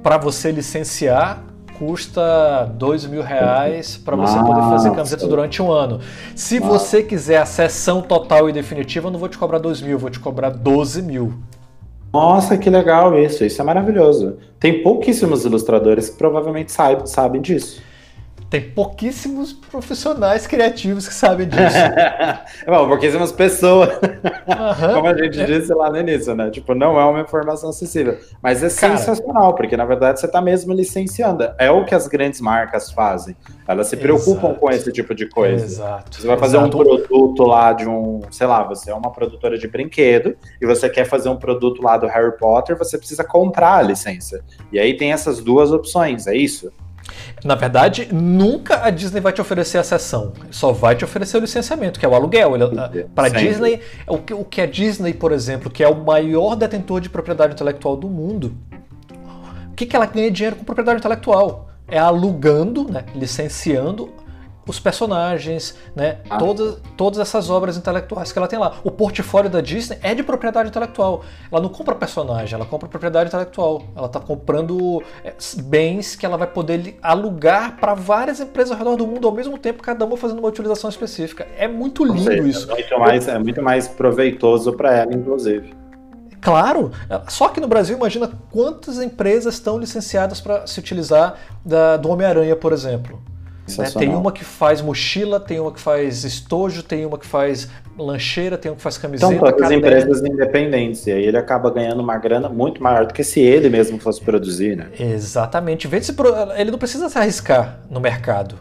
Para 0.02 0.18
você 0.18 0.52
licenciar, 0.52 1.44
custa 1.80 2.70
dois 2.76 3.06
mil 3.06 3.24
reais 3.24 3.96
para 3.96 4.18
você 4.18 4.36
Nossa. 4.36 4.46
poder 4.46 4.62
fazer 4.70 4.92
camiseta 4.92 5.26
durante 5.26 5.62
um 5.62 5.72
ano. 5.72 6.02
Se 6.36 6.60
Nossa. 6.60 6.78
você 6.78 7.02
quiser 7.02 7.38
a 7.38 7.46
sessão 7.46 8.02
total 8.02 8.50
e 8.50 8.54
definitiva, 8.54 9.08
eu 9.08 9.12
não 9.12 9.18
vou 9.18 9.30
te 9.30 9.38
cobrar 9.38 9.60
dois 9.60 9.82
mil, 9.82 9.98
vou 9.98 10.10
te 10.10 10.20
cobrar 10.20 10.50
12 10.50 11.02
mil. 11.02 11.34
Nossa, 12.12 12.58
que 12.58 12.70
legal 12.70 13.18
isso, 13.18 13.46
isso 13.46 13.62
é 13.62 13.64
maravilhoso. 13.64 14.38
Tem 14.60 14.84
pouquíssimos 14.84 15.46
ilustradores 15.46 16.10
que 16.10 16.18
provavelmente 16.18 16.72
sabem, 16.72 17.06
sabem 17.06 17.42
disso. 17.42 17.82
Tem 18.50 18.62
pouquíssimos 18.62 19.54
profissionais 19.54 20.48
criativos 20.48 21.08
que 21.08 21.14
sabem 21.14 21.48
disso. 21.48 21.78
Bom, 22.68 22.88
pouquíssimas 22.88 23.32
pessoas. 23.32 23.90
Uhum. 24.20 24.94
Como 24.96 25.08
a 25.08 25.18
gente 25.18 25.46
disse 25.46 25.74
lá 25.74 25.90
no 25.90 25.98
início, 25.98 26.36
né? 26.36 26.50
Tipo, 26.50 26.74
não 26.74 27.00
é 27.00 27.06
uma 27.06 27.22
informação 27.22 27.70
acessível. 27.70 28.18
Mas 28.42 28.64
é 28.64 28.70
Cara, 28.70 28.98
sensacional, 28.98 29.54
porque 29.56 29.76
na 29.78 29.86
verdade 29.86 30.20
você 30.20 30.26
está 30.26 30.42
mesmo 30.42 30.74
licenciando. 30.74 31.50
É 31.58 31.70
o 31.72 31.86
que 31.86 31.96
as 31.96 32.08
grandes 32.08 32.42
marcas 32.42 32.92
fazem. 32.92 33.36
Elas 33.68 33.88
se 33.88 33.98
preocupam 33.98 34.50
exato. 34.50 34.60
com 34.60 34.70
esse 34.72 34.92
tipo 34.92 35.14
de 35.14 35.28
coisa. 35.28 35.64
Exato. 35.66 36.22
Você 36.22 36.28
vai 36.28 36.38
fazer 36.38 36.58
exato. 36.58 36.78
um 36.78 36.84
produto 36.84 37.44
lá 37.44 37.74
de 37.74 37.88
um, 37.88 38.22
sei 38.32 38.48
lá, 38.48 38.64
você 38.64 38.92
é 38.92 38.96
uma 38.96 39.12
produtora 39.12 39.58
de 39.58 39.68
brinquedo 39.68 40.36
e 40.62 40.66
você 40.66 40.90
quer 40.90 41.06
fazer 41.06 41.30
um 41.30 41.38
produto 41.38 41.82
lá 41.82 41.98
do 41.98 42.08
Harry 42.08 42.38
Potter, 42.38 42.78
você 42.78 42.98
precisa 42.98 43.24
comprar 43.24 43.76
a 43.76 43.82
licença. 43.82 44.44
E 44.72 44.80
aí 44.80 44.96
tem 44.96 45.12
essas 45.12 45.40
duas 45.40 45.72
opções, 45.72 46.28
é 46.28 46.36
isso? 46.36 46.72
Na 47.44 47.56
verdade, 47.56 48.10
nunca 48.12 48.84
a 48.84 48.90
Disney 48.90 49.22
vai 49.22 49.32
te 49.32 49.42
oferecer 49.42 49.78
a 49.78 49.84
sessão, 49.84 50.34
só 50.52 50.72
vai 50.72 50.96
te 50.96 51.04
oferecer 51.04 51.38
o 51.38 51.42
licenciamento, 51.42 52.00
que 52.00 52.06
é 52.06 52.10
o 52.10 52.16
aluguel. 52.16 52.52
Para 53.16 53.28
a 53.28 53.30
Disney, 53.30 53.82
o 54.08 54.18
que, 54.18 54.34
o 54.34 54.44
que 54.44 54.62
a 54.62 54.66
Disney, 54.66 55.14
por 55.14 55.32
exemplo, 55.32 55.70
que 55.70 55.84
é 55.84 55.88
o 55.88 55.96
maior 55.96 56.56
detentor 56.56 57.00
de 57.02 57.10
propriedade 57.10 57.54
intelectual 57.54 57.96
do 57.96 58.08
mundo, 58.08 58.56
o 59.72 59.76
que, 59.76 59.86
que 59.86 59.96
ela 59.96 60.06
ganha 60.06 60.30
dinheiro 60.30 60.58
com 60.58 60.64
propriedade 60.64 61.00
intelectual? 61.00 61.70
É 61.88 61.98
alugando, 61.98 62.92
né, 62.92 63.06
licenciando 63.16 64.14
os 64.70 64.80
personagens, 64.80 65.76
né? 65.96 66.18
Ah. 66.30 66.38
Todas, 66.38 66.78
todas 66.96 67.20
essas 67.20 67.50
obras 67.50 67.76
intelectuais 67.76 68.32
que 68.32 68.38
ela 68.38 68.48
tem 68.48 68.60
lá. 68.60 68.76
O 68.84 68.92
portfólio 68.92 69.50
da 69.50 69.62
Disney 69.62 69.98
é 70.04 70.14
de 70.14 70.22
propriedade 70.22 70.70
intelectual. 70.70 71.24
Ela 71.52 71.62
não 71.62 71.70
compra 71.70 71.96
personagem, 71.96 72.56
ela 72.56 72.66
compra 72.66 72.88
propriedade 72.88 73.30
intelectual. 73.30 73.84
Ela 73.96 74.06
está 74.06 74.20
comprando 74.20 75.02
é, 75.24 75.34
bens 75.64 76.16
que 76.16 76.26
ela 76.26 76.38
vai 76.38 76.48
poder 76.48 76.98
alugar 77.02 77.78
para 77.78 77.96
várias 77.96 78.40
empresas 78.40 78.72
ao 78.72 78.78
redor 78.78 78.96
do 78.96 79.08
mundo 79.08 79.28
ao 79.28 79.34
mesmo 79.34 79.58
tempo, 79.58 79.82
cada 79.82 80.06
uma 80.06 80.16
fazendo 80.16 80.40
uma 80.40 80.48
utilização 80.50 80.90
específica. 80.90 81.48
É 81.58 81.68
muito 81.68 82.06
lindo 82.06 82.24
seja, 82.24 82.44
isso. 82.44 82.72
É 82.72 82.76
muito 82.76 83.00
mais, 83.00 83.28
é 83.28 83.40
muito 83.40 83.62
mais 83.62 83.88
proveitoso 83.88 84.74
para 84.74 84.96
ela, 84.96 85.14
inclusive. 85.14 85.74
Claro, 86.42 86.92
só 87.28 87.50
que 87.50 87.60
no 87.60 87.68
Brasil, 87.68 87.98
imagina 87.98 88.30
quantas 88.50 89.02
empresas 89.02 89.56
estão 89.56 89.78
licenciadas 89.78 90.40
para 90.40 90.66
se 90.66 90.80
utilizar 90.80 91.38
da, 91.66 91.98
do 91.98 92.10
Homem-Aranha, 92.10 92.56
por 92.56 92.72
exemplo. 92.72 93.22
Né? 93.78 93.90
Tem 93.92 94.10
uma 94.10 94.32
que 94.32 94.44
faz 94.44 94.82
mochila, 94.82 95.40
tem 95.40 95.60
uma 95.60 95.72
que 95.72 95.80
faz 95.80 96.24
estojo, 96.24 96.84
tem 96.84 97.06
uma 97.06 97.18
que 97.18 97.26
faz 97.26 97.70
lancheira, 97.98 98.58
tem 98.58 98.72
uma 98.72 98.78
que 98.78 98.82
faz 98.82 98.98
camiseta. 98.98 99.32
São 99.32 99.40
todas 99.40 99.72
empresas 99.72 100.22
independentes, 100.22 101.06
e 101.08 101.12
aí 101.12 101.26
ele 101.26 101.38
acaba 101.38 101.70
ganhando 101.70 102.02
uma 102.02 102.18
grana 102.18 102.50
muito 102.50 102.82
maior 102.82 103.06
do 103.06 103.14
que 103.14 103.24
se 103.24 103.40
ele 103.40 103.70
mesmo 103.70 104.00
fosse 104.00 104.22
produzir, 104.22 104.76
né? 104.76 104.88
Exatamente. 105.00 105.88
Ele 106.58 106.72
não 106.72 106.80
precisa 106.80 107.10
se 107.10 107.18
arriscar 107.18 107.80
no 107.90 108.00
mercado. 108.00 108.56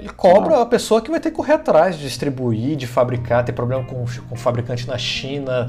Ele 0.00 0.08
cobra 0.08 0.62
a 0.62 0.64
pessoa 0.64 1.02
que 1.02 1.10
vai 1.10 1.20
ter 1.20 1.30
que 1.30 1.36
correr 1.36 1.52
atrás 1.52 1.94
de 1.94 2.04
distribuir, 2.04 2.74
de 2.74 2.86
fabricar, 2.86 3.44
ter 3.44 3.52
problema 3.52 3.84
com, 3.84 4.06
com 4.30 4.34
fabricante 4.34 4.88
na 4.88 4.96
China, 4.96 5.68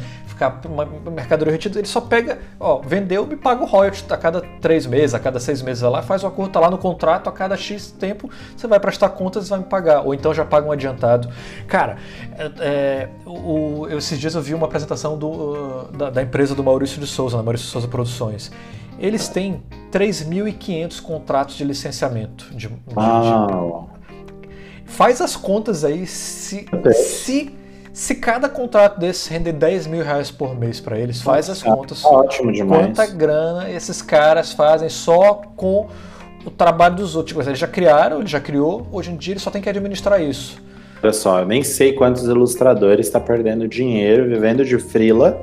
mercadoria 1.12 1.52
retida. 1.52 1.80
Ele 1.80 1.88
só 1.88 2.02
pega, 2.02 2.40
ó, 2.60 2.80
vendeu, 2.80 3.26
me 3.26 3.36
paga 3.36 3.64
o 3.64 3.66
royalty 3.66 4.06
a 4.10 4.18
cada 4.18 4.42
três 4.60 4.86
meses, 4.86 5.14
a 5.14 5.20
cada 5.20 5.40
seis 5.40 5.62
meses 5.62 5.84
lá, 5.84 6.02
faz 6.02 6.24
o 6.24 6.28
acordo, 6.28 6.52
tá 6.52 6.60
lá 6.60 6.70
no 6.70 6.78
contrato, 6.78 7.30
a 7.30 7.32
cada 7.32 7.56
X 7.56 7.92
tempo 7.92 8.30
você 8.56 8.68
vai 8.68 8.80
prestar 8.80 9.10
contas 9.10 9.48
e 9.48 9.50
vai 9.50 9.60
me 9.60 9.66
pagar. 9.66 10.02
Ou 10.02 10.14
então 10.14 10.34
já 10.34 10.46
paga 10.46 10.68
um 10.68 10.72
adiantado. 10.72 11.30
Cara, 11.68 11.98
é, 12.38 12.52
é 12.60 13.10
o, 13.26 13.88
eu, 13.90 13.98
esses 13.98 14.20
dias 14.20 14.36
eu 14.36 14.42
vi 14.42 14.54
uma 14.54 14.66
apresentação 14.66 15.18
do, 15.18 15.84
da, 15.92 16.10
da 16.10 16.22
empresa 16.22 16.56
do 16.56 16.64
Maurício 16.64 17.00
de 17.00 17.08
Souza, 17.08 17.38
na 17.38 17.44
Maurício 17.44 17.68
de 17.68 17.72
Souza 17.72 17.88
Produções 17.88 18.52
eles 19.02 19.28
têm 19.28 19.64
3.500 19.92 21.02
contratos 21.02 21.56
de 21.56 21.64
licenciamento. 21.64 22.54
De, 22.54 22.68
de, 22.68 22.70
ah. 22.96 23.86
Faz 24.86 25.20
as 25.22 25.36
contas 25.36 25.84
aí 25.84 26.06
se, 26.06 26.68
se, 26.94 27.52
se 27.94 28.16
cada 28.16 28.48
contrato 28.48 29.00
desse 29.00 29.30
render 29.30 29.54
10 29.54 29.88
mil 29.88 30.04
reais 30.04 30.32
por 30.32 30.58
mês 30.58 30.80
para 30.80 30.98
eles. 30.98 31.22
Faz 31.22 31.50
as 31.50 31.62
contas. 31.62 32.04
Ótimo 32.06 32.52
demais. 32.52 32.88
Quanta 32.88 33.06
grana 33.08 33.70
esses 33.70 34.02
caras 34.02 34.54
fazem 34.54 34.90
só 34.90 35.42
com 35.56 35.88
o 36.46 36.50
trabalho 36.50 36.96
dos 36.96 37.16
outros. 37.16 37.36
Tipo, 37.36 37.50
eles 37.50 37.60
já 37.60 37.68
criaram, 37.68 38.20
ele 38.20 38.28
já 38.28 38.40
criou, 38.40 38.88
hoje 38.92 39.12
em 39.12 39.18
dia 39.18 39.34
ele 39.34 39.40
só 39.40 39.52
tem 39.52 39.62
que 39.62 39.70
administrar 39.70 40.22
isso. 40.22 40.62
Olha 41.04 41.14
só, 41.14 41.40
eu 41.40 41.46
nem 41.46 41.64
sei 41.64 41.94
quantos 41.94 42.24
ilustradores 42.24 43.08
está 43.08 43.20
perdendo 43.20 43.68
dinheiro 43.68 44.28
vivendo 44.30 44.64
de 44.64 44.78
frila 44.78 45.42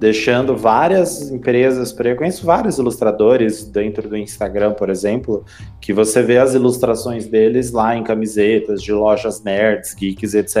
deixando 0.00 0.56
várias 0.56 1.30
empresas, 1.30 1.94
eu 2.02 2.16
conheço 2.16 2.46
vários 2.46 2.78
ilustradores 2.78 3.66
dentro 3.66 4.08
do 4.08 4.16
Instagram, 4.16 4.72
por 4.72 4.88
exemplo, 4.88 5.44
que 5.78 5.92
você 5.92 6.22
vê 6.22 6.38
as 6.38 6.54
ilustrações 6.54 7.26
deles 7.26 7.70
lá 7.70 7.94
em 7.94 8.02
camisetas 8.02 8.82
de 8.82 8.94
lojas 8.94 9.44
nerds, 9.44 9.92
geeks, 9.92 10.32
etc. 10.32 10.56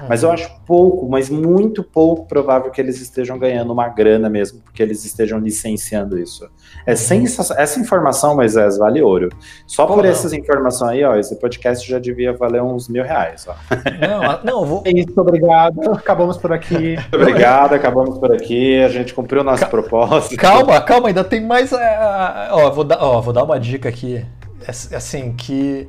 Uhum. 0.00 0.06
Mas 0.08 0.24
eu 0.24 0.32
acho 0.32 0.50
pouco, 0.66 1.08
mas 1.08 1.30
muito 1.30 1.84
pouco 1.84 2.26
provável 2.26 2.72
que 2.72 2.80
eles 2.80 3.00
estejam 3.00 3.38
ganhando 3.38 3.72
uma 3.72 3.88
grana 3.88 4.28
mesmo, 4.28 4.60
porque 4.62 4.82
eles 4.82 5.04
estejam 5.04 5.38
licenciando 5.38 6.18
isso. 6.18 6.50
É 6.84 6.96
sensação, 6.96 7.56
essa 7.56 7.78
informação, 7.78 8.34
Moisés, 8.34 8.76
vale 8.76 9.00
ouro. 9.02 9.28
Só 9.66 9.86
Pô, 9.86 9.94
por 9.94 10.02
não. 10.02 10.10
essas 10.10 10.32
informações 10.32 10.90
aí, 10.90 11.04
ó, 11.04 11.16
esse 11.16 11.36
podcast 11.36 11.88
já 11.88 11.98
devia 11.98 12.32
valer 12.32 12.62
uns 12.62 12.88
mil 12.88 13.04
reais. 13.04 13.46
Ó. 13.48 13.54
Não, 14.00 14.40
não, 14.42 14.66
vou... 14.66 14.82
É 14.86 14.90
isso, 14.90 15.12
obrigado. 15.16 15.92
Acabamos 15.92 16.36
por 16.36 16.52
aqui. 16.52 16.96
obrigado, 17.14 17.74
acabamos 17.74 18.18
por 18.18 18.32
aqui 18.32 18.82
a 18.84 18.88
gente 18.88 19.14
cumpriu 19.14 19.42
nosso 19.42 19.60
Cal 19.60 19.70
propósito. 19.70 20.36
Calma, 20.36 20.80
calma, 20.80 21.08
ainda 21.08 21.24
tem 21.24 21.40
mais. 21.40 21.72
É, 21.72 22.48
ó, 22.50 22.70
vou 22.70 22.84
dar, 22.84 22.98
ó, 23.02 23.20
vou 23.20 23.32
dar 23.32 23.44
uma 23.44 23.58
dica 23.58 23.88
aqui. 23.88 24.24
É, 24.66 24.96
assim, 24.96 25.32
que. 25.32 25.88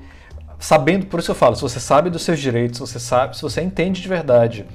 Sabendo, 0.59 1.07
por 1.07 1.19
isso 1.19 1.31
eu 1.31 1.35
falo, 1.35 1.55
se 1.55 1.61
você 1.61 1.79
sabe 1.79 2.09
dos 2.09 2.21
seus 2.21 2.39
direitos, 2.39 2.79
você 2.79 2.97
sabe, 2.97 3.35
se 3.35 3.41
você 3.41 3.61
entende 3.61 4.01
de 4.01 4.07
verdade, 4.07 4.65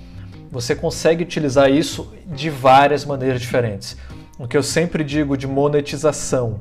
você 0.51 0.75
consegue 0.75 1.25
utilizar 1.25 1.71
isso 1.71 2.13
de 2.27 2.51
várias 2.51 3.07
maneiras 3.07 3.41
diferentes. 3.41 3.97
O 4.39 4.47
que 4.47 4.57
eu 4.57 4.63
sempre 4.63 5.03
digo 5.03 5.37
de 5.37 5.47
monetização. 5.47 6.61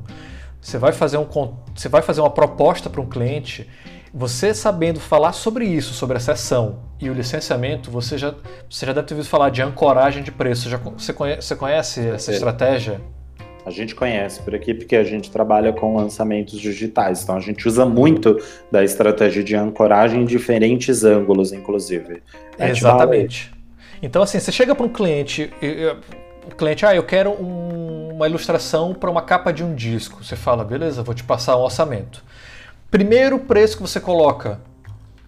Você 0.60 0.76
vai 0.76 0.92
fazer, 0.92 1.16
um, 1.16 1.26
você 1.74 1.88
vai 1.88 2.02
fazer 2.02 2.20
uma 2.20 2.30
proposta 2.30 2.90
para 2.90 3.00
um 3.00 3.06
cliente 3.06 3.68
você 4.12 4.54
sabendo 4.54 4.98
falar 5.00 5.32
sobre 5.32 5.64
isso, 5.66 5.92
sobre 5.92 6.16
a 6.16 6.20
sessão 6.20 6.80
e 7.00 7.10
o 7.10 7.14
licenciamento, 7.14 7.90
você 7.90 8.16
já, 8.16 8.34
você 8.68 8.86
já 8.86 8.92
deve 8.92 9.06
ter 9.06 9.14
ouvido 9.14 9.28
falar 9.28 9.50
de 9.50 9.62
ancoragem 9.62 10.22
de 10.22 10.32
preço. 10.32 10.68
Já, 10.68 10.76
você, 10.76 11.12
conhece, 11.12 11.46
você 11.46 11.56
conhece 11.56 12.08
essa 12.08 12.32
estratégia? 12.32 13.00
A 13.66 13.70
gente 13.70 13.94
conhece 13.94 14.40
por 14.40 14.54
aqui 14.54 14.72
porque 14.72 14.96
a 14.96 15.04
gente 15.04 15.30
trabalha 15.30 15.72
com 15.72 15.94
lançamentos 15.94 16.58
digitais, 16.58 17.22
então 17.22 17.36
a 17.36 17.40
gente 17.40 17.68
usa 17.68 17.84
muito 17.84 18.38
da 18.72 18.82
estratégia 18.82 19.44
de 19.44 19.54
ancoragem 19.54 20.22
em 20.22 20.24
diferentes 20.24 21.04
ângulos, 21.04 21.52
inclusive. 21.52 22.22
Exatamente. 22.58 23.52
Então, 24.00 24.22
assim, 24.22 24.40
você 24.40 24.50
chega 24.50 24.74
para 24.74 24.86
um 24.86 24.88
cliente, 24.88 25.52
cliente, 26.56 26.84
ah, 26.86 26.94
eu 26.94 27.02
quero 27.02 27.30
um, 27.30 28.14
uma 28.14 28.28
ilustração 28.28 28.94
para 28.94 29.10
uma 29.10 29.22
capa 29.22 29.52
de 29.52 29.62
um 29.64 29.74
disco. 29.74 30.22
Você 30.22 30.36
fala, 30.36 30.64
beleza, 30.64 31.02
vou 31.02 31.14
te 31.14 31.24
passar 31.24 31.56
um 31.56 31.60
orçamento. 31.60 32.22
Primeiro 32.90 33.38
preço 33.40 33.76
que 33.76 33.82
você 33.82 34.00
coloca, 34.00 34.60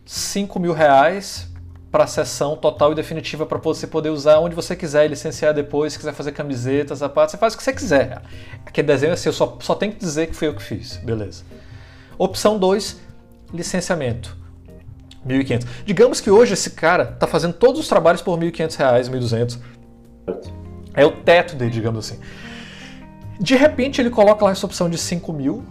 5 0.04 0.58
mil 0.58 0.72
reais 0.72 1.48
para 1.90 2.04
a 2.04 2.06
sessão 2.06 2.56
total 2.56 2.92
e 2.92 2.94
definitiva 2.94 3.44
para 3.44 3.58
você 3.58 3.86
poder 3.86 4.10
usar 4.10 4.38
onde 4.38 4.54
você 4.54 4.76
quiser 4.76 5.08
licenciar 5.08 5.52
depois, 5.52 5.92
se 5.92 5.98
quiser 5.98 6.14
fazer 6.14 6.32
camisetas, 6.32 7.00
sapatos, 7.00 7.32
você 7.32 7.38
faz 7.38 7.54
o 7.54 7.56
que 7.56 7.62
você 7.62 7.72
quiser. 7.72 8.22
Aquele 8.64 8.86
desenho 8.86 9.10
é 9.10 9.14
assim, 9.14 9.28
eu 9.28 9.32
só, 9.32 9.58
só 9.60 9.74
tenho 9.74 9.92
que 9.92 9.98
dizer 9.98 10.28
que 10.28 10.34
foi 10.34 10.48
eu 10.48 10.54
que 10.54 10.62
fiz, 10.62 10.96
beleza. 10.98 11.42
Opção 12.16 12.58
2, 12.58 13.00
licenciamento. 13.52 14.38
1.500. 15.26 15.66
Digamos 15.84 16.20
que 16.20 16.30
hoje 16.30 16.54
esse 16.54 16.70
cara 16.70 17.10
está 17.14 17.26
fazendo 17.26 17.54
todos 17.54 17.80
os 17.80 17.88
trabalhos 17.88 18.22
por 18.22 18.38
1.500 18.38 18.76
reais, 18.76 19.08
1.200. 19.08 19.58
É 20.94 21.04
o 21.04 21.10
teto 21.10 21.56
dele, 21.56 21.70
digamos 21.70 22.06
assim. 22.06 22.20
De 23.38 23.56
repente 23.56 24.00
ele 24.00 24.10
coloca 24.10 24.44
lá 24.44 24.50
essa 24.50 24.66
opção 24.66 24.88
de 24.88 24.98
5 24.98 25.32
mil 25.32 25.64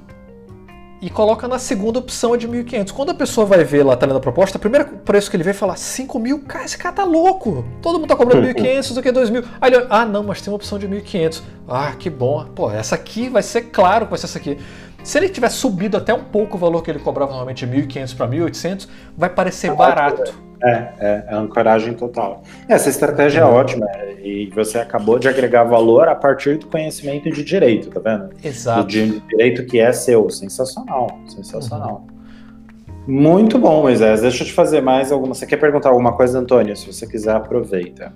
e 1.02 1.10
coloca 1.10 1.48
na 1.48 1.58
segunda 1.58 2.00
opção 2.00 2.34
a 2.34 2.38
de 2.38 2.48
1.500. 2.48 2.92
Quando 2.92 3.12
a 3.12 3.14
pessoa 3.14 3.46
vai 3.46 3.64
ver 3.64 3.84
lá, 3.84 3.96
tá 3.96 4.06
lendo 4.06 4.18
a 4.18 4.20
proposta, 4.20 4.58
o 4.58 4.60
primeiro 4.60 4.86
preço 5.06 5.30
que 5.30 5.38
ele 5.38 5.44
vê 5.44 5.52
é 5.52 5.54
falar 5.54 5.76
5 5.78 6.20
mil, 6.20 6.40
cara, 6.42 6.66
esse 6.66 6.78
cara 6.78 6.96
tá 6.96 7.04
louco. 7.04 7.66
Todo 7.82 8.00
mundo 8.00 8.08
tá 8.08 8.16
cobrando 8.16 8.46
1.500, 8.48 8.80
isso 8.80 9.00
aqui 9.00 9.10
é 9.10 9.14
2.000. 9.14 9.46
Aí 9.62 9.74
ele, 9.74 9.86
ah, 9.90 10.06
não, 10.06 10.24
mas 10.24 10.42
tem 10.42 10.52
uma 10.52 10.58
opção 10.58 10.78
de 10.78 10.88
1.500. 10.88 11.42
Ah, 11.68 11.94
que 11.98 12.10
bom. 12.10 12.46
Pô, 12.54 12.70
essa 12.70 12.96
aqui 12.96 13.30
vai 13.30 13.44
ser 13.44 13.64
claro 13.64 14.06
que 14.06 14.10
vai 14.12 14.20
ser 14.20 14.26
essa 14.26 14.38
aqui. 14.38 14.58
Se 15.04 15.18
ele 15.18 15.30
tiver 15.30 15.50
subido 15.50 15.98
até 15.98 16.14
um 16.14 16.24
pouco 16.24 16.58
o 16.58 16.60
valor 16.60 16.82
que 16.84 16.92
ele 16.92 17.00
cobrava 17.00 17.32
normalmente 17.32 17.66
de 17.66 17.72
1.500 17.72 18.16
para 18.16 18.28
1.800, 18.28 18.88
vai 19.18 19.30
parecer 19.30 19.74
barato. 19.74 20.50
É, 20.62 20.72
é, 21.00 21.26
é 21.30 21.36
ancoragem 21.36 21.94
total. 21.94 22.44
Essa 22.68 22.90
estratégia 22.90 23.40
é 23.40 23.46
uhum. 23.46 23.54
ótima 23.54 23.88
e 24.22 24.52
você 24.54 24.78
acabou 24.78 25.18
de 25.18 25.30
agregar 25.30 25.64
valor 25.64 26.10
a 26.10 26.16
partir 26.16 26.58
do 26.58 26.68
conhecimento 26.68 27.32
de 27.32 27.44
direito, 27.44 27.90
tá 27.90 28.00
vendo? 28.02 28.30
Exato. 28.44 28.88
De 28.88 29.22
direito 29.22 29.66
que 29.66 29.80
é 29.80 29.94
seu. 29.94 30.30
Sensacional, 30.30 31.18
sensacional. 31.28 32.06
Uhum. 32.10 32.20
Muito 33.08 33.58
bom, 33.58 33.82
Moisés. 33.82 34.22
Deixa 34.22 34.44
eu 34.44 34.48
te 34.48 34.54
fazer 34.54 34.82
mais 34.82 35.12
alguma. 35.12 35.34
Você 35.34 35.48
quer 35.48 35.58
perguntar 35.58 35.90
alguma 35.90 36.14
coisa, 36.14 36.38
Antônio? 36.38 36.76
Se 36.76 36.86
você 36.86 37.08
quiser, 37.08 37.36
aproveita. 37.36 38.14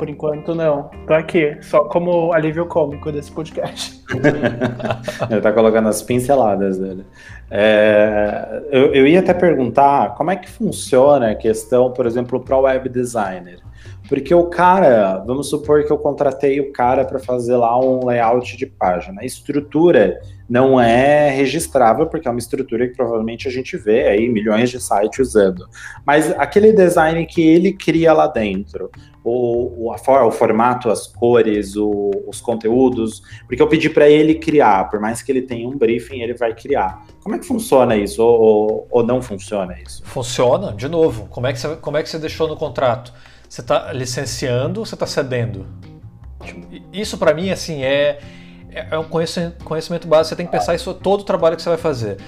Por 0.00 0.08
enquanto, 0.08 0.54
não. 0.54 0.90
Tô 1.06 1.12
aqui, 1.12 1.58
só 1.60 1.84
como 1.84 2.32
alívio 2.32 2.64
cômico 2.64 3.12
desse 3.12 3.30
podcast. 3.30 4.02
Ele 5.30 5.40
tá 5.42 5.52
colocando 5.52 5.90
as 5.90 6.00
pinceladas 6.00 6.78
dele. 6.78 7.04
É, 7.50 8.62
eu, 8.70 8.94
eu, 8.94 9.06
ia 9.06 9.20
até 9.20 9.34
perguntar 9.34 10.14
como 10.14 10.30
é 10.30 10.36
que 10.36 10.48
funciona 10.48 11.32
a 11.32 11.34
questão, 11.34 11.92
por 11.92 12.06
exemplo, 12.06 12.40
para 12.40 12.56
o 12.56 12.62
web 12.62 12.88
designer. 12.88 13.58
Porque 14.08 14.34
o 14.34 14.44
cara, 14.44 15.18
vamos 15.18 15.50
supor 15.50 15.84
que 15.84 15.92
eu 15.92 15.98
contratei 15.98 16.60
o 16.60 16.72
cara 16.72 17.04
para 17.04 17.18
fazer 17.18 17.58
lá 17.58 17.78
um 17.78 18.06
layout 18.06 18.56
de 18.56 18.64
página. 18.64 19.20
A 19.20 19.26
estrutura 19.26 20.18
não 20.50 20.80
é 20.80 21.30
registrável, 21.30 22.08
porque 22.08 22.26
é 22.26 22.30
uma 22.30 22.40
estrutura 22.40 22.88
que 22.88 22.96
provavelmente 22.96 23.46
a 23.46 23.50
gente 23.52 23.76
vê 23.76 24.08
aí 24.08 24.28
milhões 24.28 24.68
de 24.68 24.80
sites 24.80 25.20
usando. 25.20 25.68
Mas 26.04 26.32
aquele 26.32 26.72
design 26.72 27.24
que 27.24 27.40
ele 27.40 27.72
cria 27.72 28.12
lá 28.12 28.26
dentro, 28.26 28.90
o, 29.22 29.88
o, 29.88 29.94
o 29.94 30.30
formato, 30.32 30.90
as 30.90 31.06
cores, 31.06 31.76
o, 31.76 32.10
os 32.26 32.40
conteúdos, 32.40 33.22
porque 33.46 33.62
eu 33.62 33.68
pedi 33.68 33.88
para 33.88 34.08
ele 34.08 34.34
criar, 34.34 34.90
por 34.90 34.98
mais 34.98 35.22
que 35.22 35.30
ele 35.30 35.42
tenha 35.42 35.68
um 35.68 35.78
briefing, 35.78 36.20
ele 36.20 36.34
vai 36.34 36.52
criar. 36.52 37.06
Como 37.22 37.36
é 37.36 37.38
que 37.38 37.46
funciona 37.46 37.96
isso? 37.96 38.20
Ou, 38.20 38.40
ou, 38.40 38.88
ou 38.90 39.06
não 39.06 39.22
funciona 39.22 39.78
isso? 39.80 40.02
Funciona, 40.04 40.72
de 40.72 40.88
novo. 40.88 41.28
Como 41.30 41.46
é 41.46 41.52
que 41.52 41.60
você, 41.60 41.76
como 41.76 41.96
é 41.96 42.02
que 42.02 42.08
você 42.08 42.18
deixou 42.18 42.48
no 42.48 42.56
contrato? 42.56 43.14
Você 43.48 43.60
está 43.60 43.92
licenciando 43.92 44.80
ou 44.80 44.86
você 44.86 44.96
está 44.96 45.06
cedendo? 45.06 45.64
Isso 46.92 47.16
para 47.18 47.34
mim 47.34 47.50
assim 47.50 47.84
é, 47.84 48.18
é 48.72 48.98
um 48.98 49.04
conhecimento, 49.04 49.64
conhecimento 49.64 50.08
básico. 50.08 50.30
Você 50.30 50.36
tem 50.36 50.46
que 50.46 50.52
pensar 50.52 50.74
isso 50.74 50.92
todo 50.94 51.20
o 51.20 51.24
trabalho 51.24 51.56
que 51.56 51.62
você 51.62 51.68
vai 51.68 51.78
fazer 51.78 52.18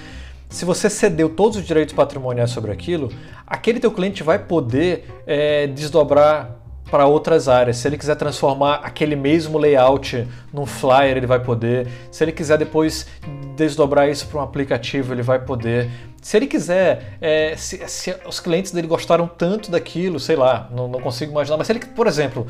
se 0.53 0.65
você 0.65 0.87
cedeu 0.87 1.29
todos 1.29 1.57
os 1.57 1.65
direitos 1.65 1.95
patrimoniais 1.95 2.51
sobre 2.51 2.71
aquilo, 2.71 3.11
aquele 3.45 3.79
teu 3.79 3.91
cliente 3.91 4.21
vai 4.21 4.37
poder 4.37 5.23
é, 5.25 5.65
desdobrar 5.65 6.59
para 6.91 7.07
outras 7.07 7.47
áreas. 7.47 7.77
Se 7.77 7.87
ele 7.87 7.97
quiser 7.97 8.15
transformar 8.15 8.75
aquele 8.83 9.15
mesmo 9.15 9.57
layout 9.57 10.27
num 10.53 10.67
flyer, 10.67 11.17
ele 11.17 11.25
vai 11.25 11.39
poder. 11.39 11.87
Se 12.11 12.23
ele 12.23 12.31
quiser 12.31 12.59
depois 12.59 13.07
desdobrar 13.55 14.07
isso 14.07 14.27
para 14.27 14.41
um 14.41 14.43
aplicativo, 14.43 15.11
ele 15.11 15.23
vai 15.23 15.39
poder. 15.39 15.89
Se 16.21 16.37
ele 16.37 16.45
quiser, 16.45 17.17
é, 17.19 17.55
se, 17.57 17.81
se, 17.89 18.15
os 18.27 18.39
clientes 18.39 18.71
dele 18.71 18.85
gostaram 18.85 19.25
tanto 19.25 19.71
daquilo, 19.71 20.19
sei 20.19 20.35
lá, 20.35 20.69
não, 20.71 20.87
não 20.87 21.01
consigo 21.01 21.31
imaginar, 21.31 21.57
mas 21.57 21.65
se 21.65 21.73
ele, 21.73 21.79
por 21.79 22.05
exemplo, 22.05 22.45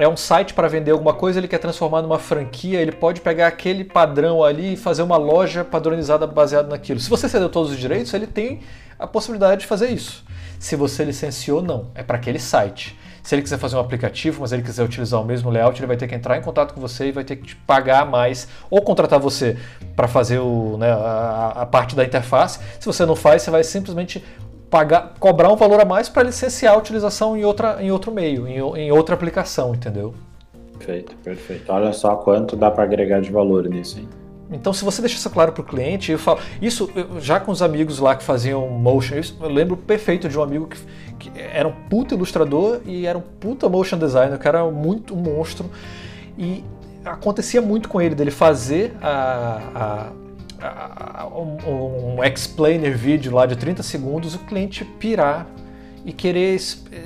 é 0.00 0.08
um 0.08 0.16
site 0.16 0.54
para 0.54 0.66
vender 0.68 0.90
alguma 0.90 1.12
coisa, 1.12 1.38
ele 1.38 1.48
quer 1.48 1.58
transformar 1.58 2.02
numa 2.02 2.18
franquia, 2.18 2.80
ele 2.80 2.92
pode 2.92 3.20
pegar 3.20 3.46
aquele 3.46 3.84
padrão 3.84 4.42
ali 4.42 4.74
e 4.74 4.76
fazer 4.76 5.02
uma 5.02 5.16
loja 5.16 5.64
padronizada 5.64 6.26
baseada 6.26 6.68
naquilo. 6.68 6.98
Se 6.98 7.10
você 7.10 7.28
cedeu 7.28 7.48
todos 7.48 7.70
os 7.70 7.78
direitos, 7.78 8.12
ele 8.14 8.26
tem 8.26 8.60
a 8.98 9.06
possibilidade 9.06 9.62
de 9.62 9.66
fazer 9.66 9.90
isso. 9.90 10.24
Se 10.58 10.76
você 10.76 11.04
licenciou, 11.04 11.62
não. 11.62 11.86
É 11.94 12.02
para 12.02 12.16
aquele 12.16 12.38
site. 12.38 12.98
Se 13.22 13.34
ele 13.34 13.42
quiser 13.42 13.58
fazer 13.58 13.76
um 13.76 13.80
aplicativo, 13.80 14.40
mas 14.40 14.52
ele 14.52 14.62
quiser 14.62 14.82
utilizar 14.82 15.20
o 15.20 15.24
mesmo 15.24 15.50
layout, 15.50 15.78
ele 15.78 15.86
vai 15.86 15.96
ter 15.96 16.08
que 16.08 16.14
entrar 16.14 16.36
em 16.36 16.42
contato 16.42 16.72
com 16.74 16.80
você 16.80 17.08
e 17.08 17.12
vai 17.12 17.24
ter 17.24 17.36
que 17.36 17.48
te 17.48 17.56
pagar 17.56 18.06
mais 18.06 18.48
ou 18.70 18.80
contratar 18.82 19.18
você 19.18 19.56
para 19.94 20.08
fazer 20.08 20.38
o, 20.38 20.76
né, 20.78 20.90
a, 20.90 21.52
a 21.56 21.66
parte 21.66 21.94
da 21.94 22.04
interface. 22.04 22.58
Se 22.78 22.86
você 22.86 23.04
não 23.04 23.14
faz, 23.14 23.42
você 23.42 23.50
vai 23.50 23.62
simplesmente 23.62 24.24
pagar, 24.70 25.14
cobrar 25.18 25.52
um 25.52 25.56
valor 25.56 25.80
a 25.80 25.84
mais 25.84 26.08
para 26.08 26.22
licenciar 26.22 26.74
a 26.74 26.78
utilização 26.78 27.36
em, 27.36 27.44
outra, 27.44 27.82
em 27.82 27.90
outro 27.90 28.12
meio, 28.12 28.46
em, 28.46 28.58
em 28.58 28.92
outra 28.92 29.14
aplicação, 29.14 29.74
entendeu? 29.74 30.14
Perfeito, 30.78 31.14
perfeito. 31.22 31.70
Olha 31.70 31.92
só 31.92 32.16
quanto 32.16 32.56
dá 32.56 32.70
para 32.70 32.84
agregar 32.84 33.20
de 33.20 33.30
valor 33.30 33.68
nisso, 33.68 33.98
hein? 33.98 34.08
Então, 34.52 34.72
se 34.72 34.84
você 34.84 35.00
deixa 35.00 35.16
isso 35.16 35.30
claro 35.30 35.52
para 35.52 35.60
o 35.60 35.64
cliente, 35.64 36.10
eu 36.10 36.18
falo. 36.18 36.40
Isso, 36.60 36.90
eu, 36.94 37.20
já 37.20 37.38
com 37.38 37.52
os 37.52 37.62
amigos 37.62 37.98
lá 37.98 38.16
que 38.16 38.24
faziam 38.24 38.66
motion, 38.68 39.16
isso, 39.16 39.36
eu 39.40 39.48
lembro 39.48 39.76
perfeito 39.76 40.28
de 40.28 40.36
um 40.36 40.42
amigo 40.42 40.66
que, 40.66 40.76
que, 41.18 41.40
era 41.40 41.68
um 41.68 41.72
puta 41.88 42.14
ilustrador 42.14 42.80
e 42.84 43.06
era 43.06 43.16
um 43.16 43.20
puta 43.20 43.68
motion 43.68 43.96
designer, 43.96 44.38
que 44.38 44.48
era 44.48 44.64
muito 44.64 45.14
um 45.14 45.18
monstro. 45.18 45.70
E 46.36 46.64
acontecia 47.04 47.60
muito 47.60 47.88
com 47.88 48.00
ele, 48.00 48.14
dele 48.14 48.32
fazer 48.32 48.92
a, 49.00 50.10
um, 51.34 52.16
um 52.16 52.24
explainer 52.24 52.96
vídeo 52.96 53.34
lá 53.34 53.46
de 53.46 53.56
30 53.56 53.82
segundos, 53.82 54.34
o 54.34 54.38
cliente 54.40 54.84
pirar 54.84 55.46
e 56.04 56.12
querer 56.12 56.54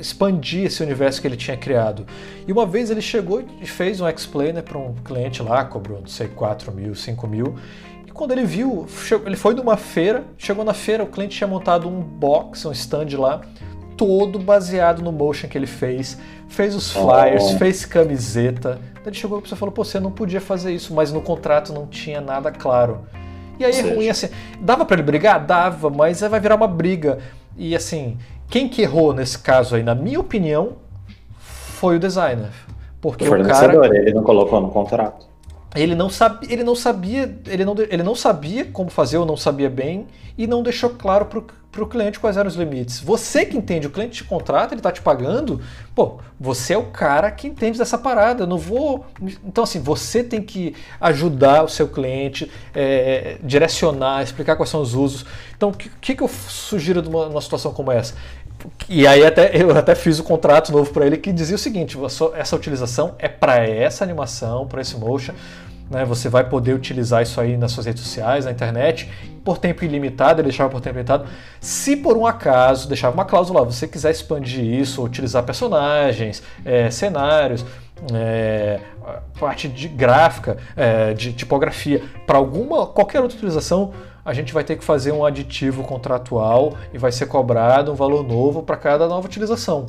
expandir 0.00 0.66
esse 0.66 0.82
universo 0.82 1.20
que 1.20 1.26
ele 1.26 1.36
tinha 1.36 1.57
criado. 1.57 2.07
E 2.46 2.52
uma 2.52 2.64
vez 2.64 2.90
ele 2.90 3.00
chegou 3.00 3.42
e 3.61 3.66
fez 3.66 4.00
um 4.00 4.09
explainer 4.09 4.62
para 4.62 4.78
um 4.78 4.94
cliente 5.05 5.42
lá, 5.42 5.64
cobrou, 5.64 6.00
não 6.00 6.07
sei, 6.07 6.28
4 6.28 6.72
mil, 6.72 6.94
5 6.94 7.26
mil. 7.26 7.57
E 8.07 8.11
quando 8.11 8.32
ele 8.32 8.44
viu, 8.44 8.86
ele 9.26 9.36
foi 9.36 9.55
numa 9.55 9.76
feira, 9.76 10.24
chegou 10.38 10.64
na 10.64 10.74
feira, 10.74 11.02
o 11.02 11.07
cliente 11.07 11.36
tinha 11.36 11.48
montado 11.48 11.88
um 11.88 12.00
box, 12.00 12.64
um 12.66 12.72
stand 12.72 13.18
lá, 13.18 13.40
todo 13.96 14.38
baseado 14.38 15.02
no 15.02 15.11
motion 15.11 15.48
que 15.48 15.59
ele 15.59 15.66
fez, 15.66 16.18
fez 16.48 16.74
os 16.74 16.92
flyers, 16.92 17.42
oh. 17.44 17.59
fez 17.59 17.84
camiseta. 17.84 18.80
Ele 19.05 19.14
chegou 19.14 19.40
e 19.44 19.48
você 19.48 19.57
falou, 19.57 19.72
pô, 19.72 19.84
você 19.84 19.98
não 19.98 20.11
podia 20.11 20.40
fazer 20.40 20.72
isso, 20.72 20.94
mas 20.94 21.12
no 21.12 21.20
contrato 21.20 21.72
não 21.72 21.86
tinha 21.86 22.20
nada 22.20 22.50
claro. 22.50 23.07
E 23.59 23.64
aí 23.64 23.74
é 23.74 23.94
ruim 23.94 24.09
assim. 24.09 24.28
Dava 24.61 24.84
para 24.84 24.96
ele 24.96 25.02
brigar? 25.02 25.44
Dava, 25.44 25.90
mas 25.90 26.20
vai 26.20 26.40
virar 26.40 26.57
uma 26.57 26.68
briga. 26.68 27.18
E 27.57 27.74
assim, 27.74 28.18
quem 28.48 28.68
que 28.68 28.82
errou 28.82 29.12
nesse 29.12 29.38
caso 29.38 29.76
aí, 29.76 29.82
na 29.82 29.94
minha 29.94 30.20
opinião, 30.20 30.72
foi 31.38 31.96
o 31.96 32.00
designer. 32.00 32.50
Porque 33.00 33.28
o, 33.28 33.40
o 33.40 33.46
cara, 33.46 33.86
ele 33.86 34.12
não 34.14 34.22
colocou 34.22 34.61
no 34.61 34.70
contrato. 34.70 35.26
Ele 35.74 35.94
não, 35.94 36.09
sabia, 36.09 36.52
ele 36.52 36.62
não 36.62 36.74
sabia, 36.74 37.36
ele 37.46 37.64
não, 37.64 37.74
ele 37.90 38.02
não 38.02 38.14
sabia 38.14 38.64
como 38.64 38.90
fazer 38.90 39.18
ou 39.18 39.26
não 39.26 39.36
sabia 39.36 39.68
bem 39.68 40.07
e 40.38 40.46
não 40.46 40.62
deixou 40.62 40.90
claro 40.90 41.26
para 41.75 41.83
o 41.83 41.87
cliente 41.89 42.20
quais 42.20 42.37
eram 42.37 42.49
os 42.49 42.55
limites. 42.55 43.01
Você 43.01 43.45
que 43.45 43.57
entende, 43.57 43.89
o 43.89 43.91
cliente 43.91 44.22
te 44.22 44.25
contrata, 44.25 44.72
ele 44.72 44.79
está 44.79 44.93
te 44.93 45.03
pagando, 45.03 45.61
pô, 45.93 46.18
você 46.39 46.75
é 46.75 46.79
o 46.79 46.85
cara 46.85 47.29
que 47.33 47.49
entende 47.49 47.77
dessa 47.77 47.99
parada. 47.99 48.45
Eu 48.45 48.47
não 48.47 48.57
vou. 48.57 49.05
Então, 49.45 49.64
assim, 49.64 49.81
você 49.81 50.22
tem 50.22 50.41
que 50.41 50.75
ajudar 51.01 51.64
o 51.64 51.68
seu 51.68 51.89
cliente, 51.89 52.49
é, 52.72 53.39
direcionar, 53.43 54.22
explicar 54.22 54.55
quais 54.55 54.70
são 54.70 54.81
os 54.81 54.95
usos. 54.95 55.27
Então, 55.57 55.70
o 55.70 55.72
que, 55.72 56.14
que 56.14 56.22
eu 56.22 56.29
sugiro 56.29 57.03
numa, 57.03 57.29
numa 57.29 57.41
situação 57.41 57.72
como 57.72 57.91
essa? 57.91 58.14
E 58.89 59.07
aí 59.07 59.27
até, 59.27 59.51
eu 59.61 59.77
até 59.77 59.95
fiz 59.95 60.18
o 60.18 60.25
contrato 60.25 60.72
novo 60.72 60.91
para 60.93 61.07
ele 61.07 61.16
que 61.16 61.33
dizia 61.33 61.57
o 61.57 61.59
seguinte: 61.59 61.99
essa 62.35 62.57
utilização 62.57 63.16
é 63.18 63.29
para 63.29 63.59
essa 63.66 64.05
animação, 64.05 64.66
para 64.66 64.81
esse 64.81 64.97
motion. 64.97 65.35
Né, 65.91 66.05
você 66.05 66.28
vai 66.28 66.49
poder 66.49 66.72
utilizar 66.74 67.22
isso 67.22 67.41
aí 67.41 67.57
nas 67.57 67.72
suas 67.72 67.87
redes 67.87 68.03
sociais, 68.03 68.47
na 68.47 68.51
internet, 68.51 69.11
por 69.45 69.59
tempo 69.59 69.85
ilimitado, 69.85 70.41
ele 70.41 70.49
deixava 70.49 70.70
por 70.70 70.80
tempo 70.80 70.97
ilimitado. 70.97 71.26
Se 71.61 71.95
por 71.95 72.16
um 72.16 72.26
acaso, 72.26 72.89
deixava 72.89 73.14
uma 73.14 73.24
cláusula 73.24 73.61
lá, 73.61 73.66
você 73.66 73.87
quiser 73.87 74.11
expandir 74.11 74.64
isso, 74.64 75.05
utilizar 75.05 75.43
personagens, 75.43 76.43
é, 76.64 76.91
cenários, 76.91 77.64
é, 78.12 78.80
parte 79.39 79.68
de 79.68 79.87
gráfica, 79.87 80.57
é, 80.74 81.12
de 81.12 81.32
tipografia, 81.32 82.03
para 82.26 82.39
alguma 82.39 82.87
qualquer 82.87 83.20
outra 83.20 83.37
utilização, 83.37 83.93
a 84.24 84.32
gente 84.32 84.55
vai 84.55 84.64
ter 84.64 84.76
que 84.76 84.85
fazer 84.85 85.12
um 85.12 85.24
aditivo 85.24 85.85
contratual 85.85 86.74
e 86.93 86.99
vai 86.99 87.12
ser 87.12 87.26
cobrado 87.26 87.93
um 87.93 87.95
valor 87.95 88.26
novo 88.26 88.62
para 88.62 88.76
cada 88.76 89.07
nova 89.07 89.26
utilização. 89.26 89.87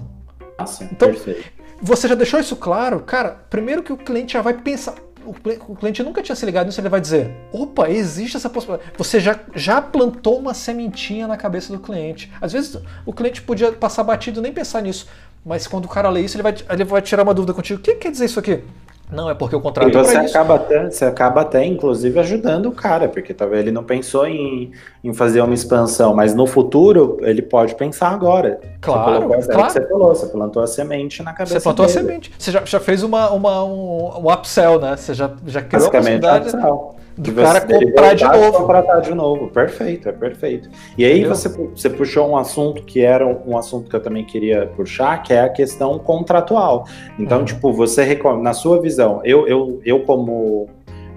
Nossa, 0.59 0.83
então, 0.83 1.09
perfeito. 1.09 1.45
você 1.81 2.07
já 2.07 2.15
deixou 2.15 2.39
isso 2.39 2.55
claro? 2.57 2.99
Cara, 2.99 3.45
primeiro 3.49 3.81
que 3.81 3.93
o 3.93 3.97
cliente 3.97 4.33
já 4.33 4.41
vai 4.41 4.53
pensar. 4.53 4.95
O 5.25 5.75
cliente 5.75 6.03
nunca 6.03 6.21
tinha 6.21 6.35
se 6.35 6.45
ligado 6.45 6.67
nisso, 6.67 6.79
ele 6.79 6.89
vai 6.89 7.01
dizer: 7.01 7.35
opa, 7.51 7.89
existe 7.89 8.37
essa 8.37 8.49
possibilidade. 8.49 8.91
Você 8.97 9.19
já, 9.19 9.39
já 9.55 9.81
plantou 9.81 10.37
uma 10.37 10.53
sementinha 10.53 11.27
na 11.27 11.35
cabeça 11.37 11.73
do 11.73 11.79
cliente. 11.79 12.31
Às 12.39 12.53
vezes 12.53 12.77
o 13.05 13.11
cliente 13.13 13.41
podia 13.41 13.71
passar 13.71 14.03
batido 14.03 14.41
nem 14.41 14.53
pensar 14.53 14.81
nisso, 14.81 15.07
mas 15.45 15.67
quando 15.67 15.85
o 15.85 15.89
cara 15.89 16.09
lê 16.09 16.21
isso, 16.21 16.35
ele 16.35 16.43
vai, 16.43 16.55
ele 16.69 16.83
vai 16.83 17.01
tirar 17.01 17.23
uma 17.23 17.33
dúvida 17.33 17.53
contigo: 17.53 17.79
o 17.79 17.83
que 17.83 17.95
quer 17.95 18.11
dizer 18.11 18.25
isso 18.25 18.39
aqui? 18.39 18.63
Não, 19.11 19.29
é 19.29 19.35
porque 19.35 19.55
o 19.55 19.61
contrato 19.61 19.89
e 19.89 19.95
é 19.95 20.03
você 20.03 20.15
é 20.15 20.19
acaba 20.25 20.55
isso. 20.55 20.63
Até, 20.63 20.89
você 20.89 21.05
acaba 21.05 21.41
até, 21.41 21.65
inclusive, 21.65 22.19
ajudando 22.19 22.67
o 22.67 22.71
cara, 22.71 23.07
porque 23.07 23.33
talvez 23.33 23.61
ele 23.61 23.71
não 23.71 23.83
pensou 23.83 24.25
em, 24.25 24.71
em 25.03 25.13
fazer 25.13 25.41
uma 25.41 25.53
expansão, 25.53 26.13
mas 26.13 26.33
no 26.33 26.47
futuro 26.47 27.17
ele 27.21 27.41
pode 27.41 27.75
pensar 27.75 28.09
agora. 28.09 28.59
Claro, 28.81 29.27
você 29.29 29.51
claro. 29.51 29.71
Você, 29.71 29.87
falou, 29.87 30.15
você 30.15 30.25
plantou 30.27 30.63
a 30.63 30.67
semente 30.67 31.21
na 31.21 31.33
cabeça 31.33 31.59
Você 31.59 31.63
plantou 31.63 31.85
dele. 31.85 31.99
a 31.99 32.01
semente. 32.01 32.31
Você 32.37 32.51
já, 32.51 32.65
já 32.65 32.79
fez 32.79 33.03
uma, 33.03 33.29
uma, 33.31 33.63
um, 33.63 34.25
um 34.25 34.31
upsell, 34.31 34.79
né? 34.79 34.95
Você 34.97 35.13
já, 35.13 35.29
já 35.45 35.61
criou 35.61 35.87
a 35.87 35.91
possibilidade... 35.91 36.49
Upsell 36.49 36.95
do 37.17 37.33
cara 37.33 37.61
comprar 37.61 38.13
de 38.13 38.23
novo. 38.25 38.51
Contratar 38.51 39.01
de 39.01 39.15
novo, 39.15 39.47
perfeito, 39.47 40.09
é 40.09 40.11
perfeito. 40.11 40.69
E 40.97 41.05
aí 41.05 41.23
você, 41.23 41.47
você 41.49 41.89
puxou 41.89 42.29
um 42.29 42.37
assunto 42.37 42.83
que 42.83 43.01
era 43.01 43.25
um 43.25 43.57
assunto 43.57 43.89
que 43.89 43.95
eu 43.95 44.01
também 44.01 44.25
queria 44.25 44.67
puxar, 44.67 45.23
que 45.23 45.33
é 45.33 45.41
a 45.41 45.49
questão 45.49 45.97
contratual. 45.97 46.85
Então, 47.17 47.39
uhum. 47.39 47.45
tipo, 47.45 47.71
você 47.71 48.19
na 48.41 48.53
sua 48.53 48.81
visão, 48.81 49.21
eu, 49.23 49.47
eu, 49.47 49.79
eu 49.85 50.01
como, 50.01 50.67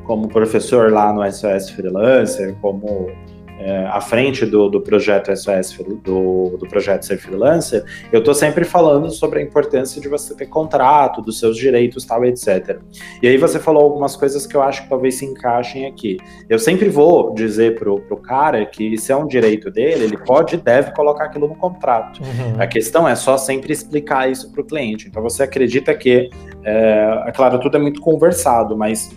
como 0.05 0.29
professor 0.29 0.93
lá 0.93 1.13
no 1.13 1.25
SOS 1.31 1.71
Freelancer, 1.71 2.55
como 2.61 3.11
é, 3.59 3.87
à 3.87 4.01
frente 4.01 4.47
do, 4.47 4.69
do 4.69 4.81
projeto 4.81 5.35
SOS, 5.37 5.77
do, 6.03 6.57
do 6.57 6.67
projeto 6.69 7.05
Ser 7.05 7.19
Freelancer, 7.19 7.85
eu 8.13 8.21
estou 8.21 8.35
sempre 8.35 8.65
falando 8.65 9.11
sobre 9.11 9.41
a 9.41 9.43
importância 9.43 10.01
de 10.01 10.09
você 10.09 10.35
ter 10.35 10.47
contrato, 10.47 11.21
dos 11.21 11.39
seus 11.39 11.57
direitos, 11.57 12.05
tal, 12.05 12.25
etc. 12.25 12.79
E 13.23 13.27
aí 13.27 13.37
você 13.37 13.59
falou 13.59 13.83
algumas 13.83 14.15
coisas 14.15 14.47
que 14.47 14.57
eu 14.57 14.63
acho 14.63 14.85
que 14.85 14.89
talvez 14.89 15.17
se 15.17 15.25
encaixem 15.25 15.87
aqui. 15.87 16.19
Eu 16.49 16.59
sempre 16.59 16.89
vou 16.89 17.35
dizer 17.35 17.77
pro, 17.79 18.01
pro 18.01 18.17
cara 18.17 18.65
que 18.65 18.97
se 18.97 19.11
é 19.11 19.17
um 19.17 19.27
direito 19.27 19.71
dele, 19.71 20.05
ele 20.05 20.17
pode 20.19 20.55
e 20.55 20.59
deve 20.59 20.93
colocar 20.93 21.25
aquilo 21.25 21.49
no 21.49 21.57
contrato. 21.57 22.21
Uhum. 22.23 22.61
A 22.61 22.67
questão 22.67 23.09
é 23.09 23.17
só 23.17 23.37
sempre 23.37 23.73
explicar 23.73 24.31
isso 24.31 24.53
para 24.53 24.61
o 24.61 24.65
cliente. 24.65 25.09
Então 25.09 25.23
você 25.23 25.43
acredita 25.43 25.95
que, 25.95 26.31
é, 26.65 27.25
é 27.27 27.33
claro, 27.33 27.59
tudo 27.59 27.77
é 27.77 27.81
muito 27.81 28.01
conversado, 28.01 28.77
mas 28.77 29.11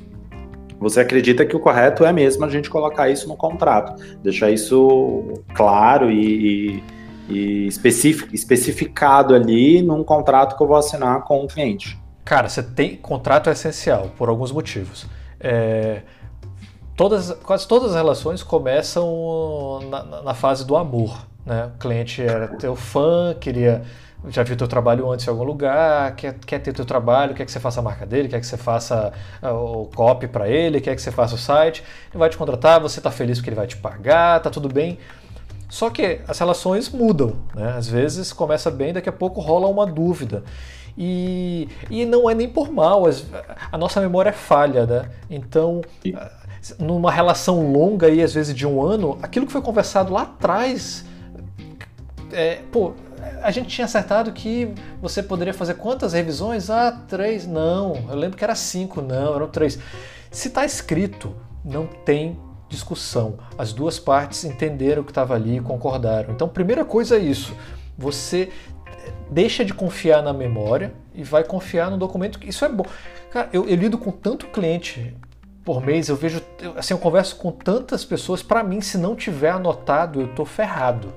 você 0.81 0.99
acredita 0.99 1.45
que 1.45 1.55
o 1.55 1.59
correto 1.59 2.03
é 2.03 2.11
mesmo 2.11 2.43
a 2.43 2.49
gente 2.49 2.69
colocar 2.69 3.07
isso 3.07 3.27
no 3.27 3.37
contrato, 3.37 4.01
deixar 4.23 4.49
isso 4.49 5.43
claro 5.53 6.09
e, 6.09 6.81
e, 7.29 7.33
e 7.33 7.67
especific, 7.67 8.33
especificado 8.33 9.35
ali 9.35 9.81
num 9.83 10.03
contrato 10.03 10.57
que 10.57 10.63
eu 10.63 10.67
vou 10.67 10.75
assinar 10.75 11.23
com 11.23 11.43
o 11.43 11.47
cliente? 11.47 11.99
Cara, 12.25 12.49
você 12.49 12.63
tem 12.63 12.95
contrato 12.95 13.49
é 13.49 13.53
essencial 13.53 14.11
por 14.17 14.27
alguns 14.27 14.51
motivos. 14.51 15.05
É, 15.39 16.01
todas, 16.95 17.31
quase 17.43 17.67
todas 17.67 17.91
as 17.91 17.95
relações 17.95 18.41
começam 18.41 19.79
na, 19.89 20.23
na 20.23 20.33
fase 20.33 20.65
do 20.65 20.75
amor. 20.75 21.27
Né? 21.45 21.69
O 21.75 21.77
cliente 21.77 22.21
era 22.21 22.47
teu 22.47 22.75
fã, 22.75 23.35
queria 23.39 23.83
já 24.29 24.43
viu 24.43 24.55
teu 24.55 24.67
trabalho 24.67 25.09
antes 25.09 25.25
em 25.25 25.29
algum 25.29 25.43
lugar, 25.43 26.15
quer, 26.15 26.35
quer 26.45 26.59
ter 26.59 26.73
teu 26.73 26.85
trabalho, 26.85 27.33
quer 27.33 27.45
que 27.45 27.51
você 27.51 27.59
faça 27.59 27.79
a 27.79 27.83
marca 27.83 28.05
dele, 28.05 28.27
quer 28.27 28.39
que 28.39 28.45
você 28.45 28.57
faça 28.57 29.11
uh, 29.41 29.81
o 29.81 29.85
copy 29.87 30.27
para 30.27 30.47
ele, 30.47 30.79
quer 30.79 30.95
que 30.95 31.01
você 31.01 31.11
faça 31.11 31.35
o 31.35 31.37
site, 31.37 31.83
ele 32.11 32.19
vai 32.19 32.29
te 32.29 32.37
contratar, 32.37 32.79
você 32.79 32.99
está 32.99 33.09
feliz 33.09 33.39
porque 33.39 33.49
ele 33.49 33.55
vai 33.55 33.67
te 33.67 33.77
pagar, 33.77 34.39
tá 34.39 34.49
tudo 34.49 34.69
bem. 34.69 34.99
Só 35.67 35.89
que 35.89 36.19
as 36.27 36.37
relações 36.37 36.89
mudam, 36.89 37.37
né? 37.55 37.75
Às 37.77 37.87
vezes 37.87 38.33
começa 38.33 38.69
bem, 38.69 38.93
daqui 38.93 39.07
a 39.07 39.13
pouco 39.13 39.39
rola 39.39 39.67
uma 39.67 39.85
dúvida. 39.85 40.43
E, 40.97 41.69
e 41.89 42.05
não 42.05 42.29
é 42.29 42.35
nem 42.35 42.49
por 42.49 42.69
mal, 42.69 43.05
a 43.71 43.77
nossa 43.77 44.01
memória 44.01 44.29
é 44.29 44.33
falha, 44.33 44.85
né? 44.85 45.09
Então, 45.29 45.81
numa 46.77 47.09
relação 47.09 47.71
longa 47.71 48.07
aí, 48.07 48.21
às 48.21 48.33
vezes 48.33 48.53
de 48.53 48.67
um 48.67 48.83
ano, 48.83 49.17
aquilo 49.21 49.45
que 49.45 49.51
foi 49.51 49.61
conversado 49.61 50.11
lá 50.13 50.23
atrás, 50.23 51.05
é, 52.33 52.59
pô, 52.71 52.93
a 53.41 53.51
gente 53.51 53.69
tinha 53.69 53.85
acertado 53.85 54.31
que 54.31 54.73
você 55.01 55.21
poderia 55.21 55.53
fazer 55.53 55.75
quantas 55.75 56.13
revisões? 56.13 56.69
Ah, 56.69 56.91
três. 57.07 57.45
Não, 57.47 57.95
eu 58.09 58.15
lembro 58.15 58.37
que 58.37 58.43
era 58.43 58.55
cinco, 58.55 59.01
não, 59.01 59.35
eram 59.35 59.47
três. 59.47 59.79
Se 60.29 60.47
está 60.47 60.65
escrito, 60.65 61.35
não 61.63 61.85
tem 61.85 62.39
discussão. 62.69 63.37
As 63.57 63.73
duas 63.73 63.99
partes 63.99 64.45
entenderam 64.45 65.01
o 65.01 65.05
que 65.05 65.11
estava 65.11 65.35
ali 65.35 65.57
e 65.57 65.61
concordaram. 65.61 66.33
Então, 66.33 66.47
primeira 66.47 66.85
coisa 66.85 67.17
é 67.17 67.19
isso. 67.19 67.53
Você 67.97 68.49
deixa 69.29 69.63
de 69.63 69.73
confiar 69.73 70.21
na 70.21 70.33
memória 70.33 70.93
e 71.13 71.23
vai 71.23 71.43
confiar 71.43 71.89
no 71.91 71.97
documento. 71.97 72.39
Isso 72.43 72.63
é 72.63 72.69
bom. 72.69 72.85
Cara, 73.29 73.49
eu, 73.53 73.67
eu 73.67 73.75
lido 73.75 73.97
com 73.97 74.11
tanto 74.11 74.47
cliente 74.47 75.15
por 75.63 75.85
mês, 75.85 76.09
eu 76.09 76.15
vejo, 76.15 76.41
assim, 76.75 76.93
eu 76.93 76.97
converso 76.97 77.35
com 77.35 77.51
tantas 77.51 78.03
pessoas. 78.03 78.41
Para 78.41 78.63
mim, 78.63 78.81
se 78.81 78.97
não 78.97 79.15
tiver 79.15 79.51
anotado, 79.51 80.21
eu 80.21 80.27
tô 80.33 80.43
ferrado. 80.43 81.13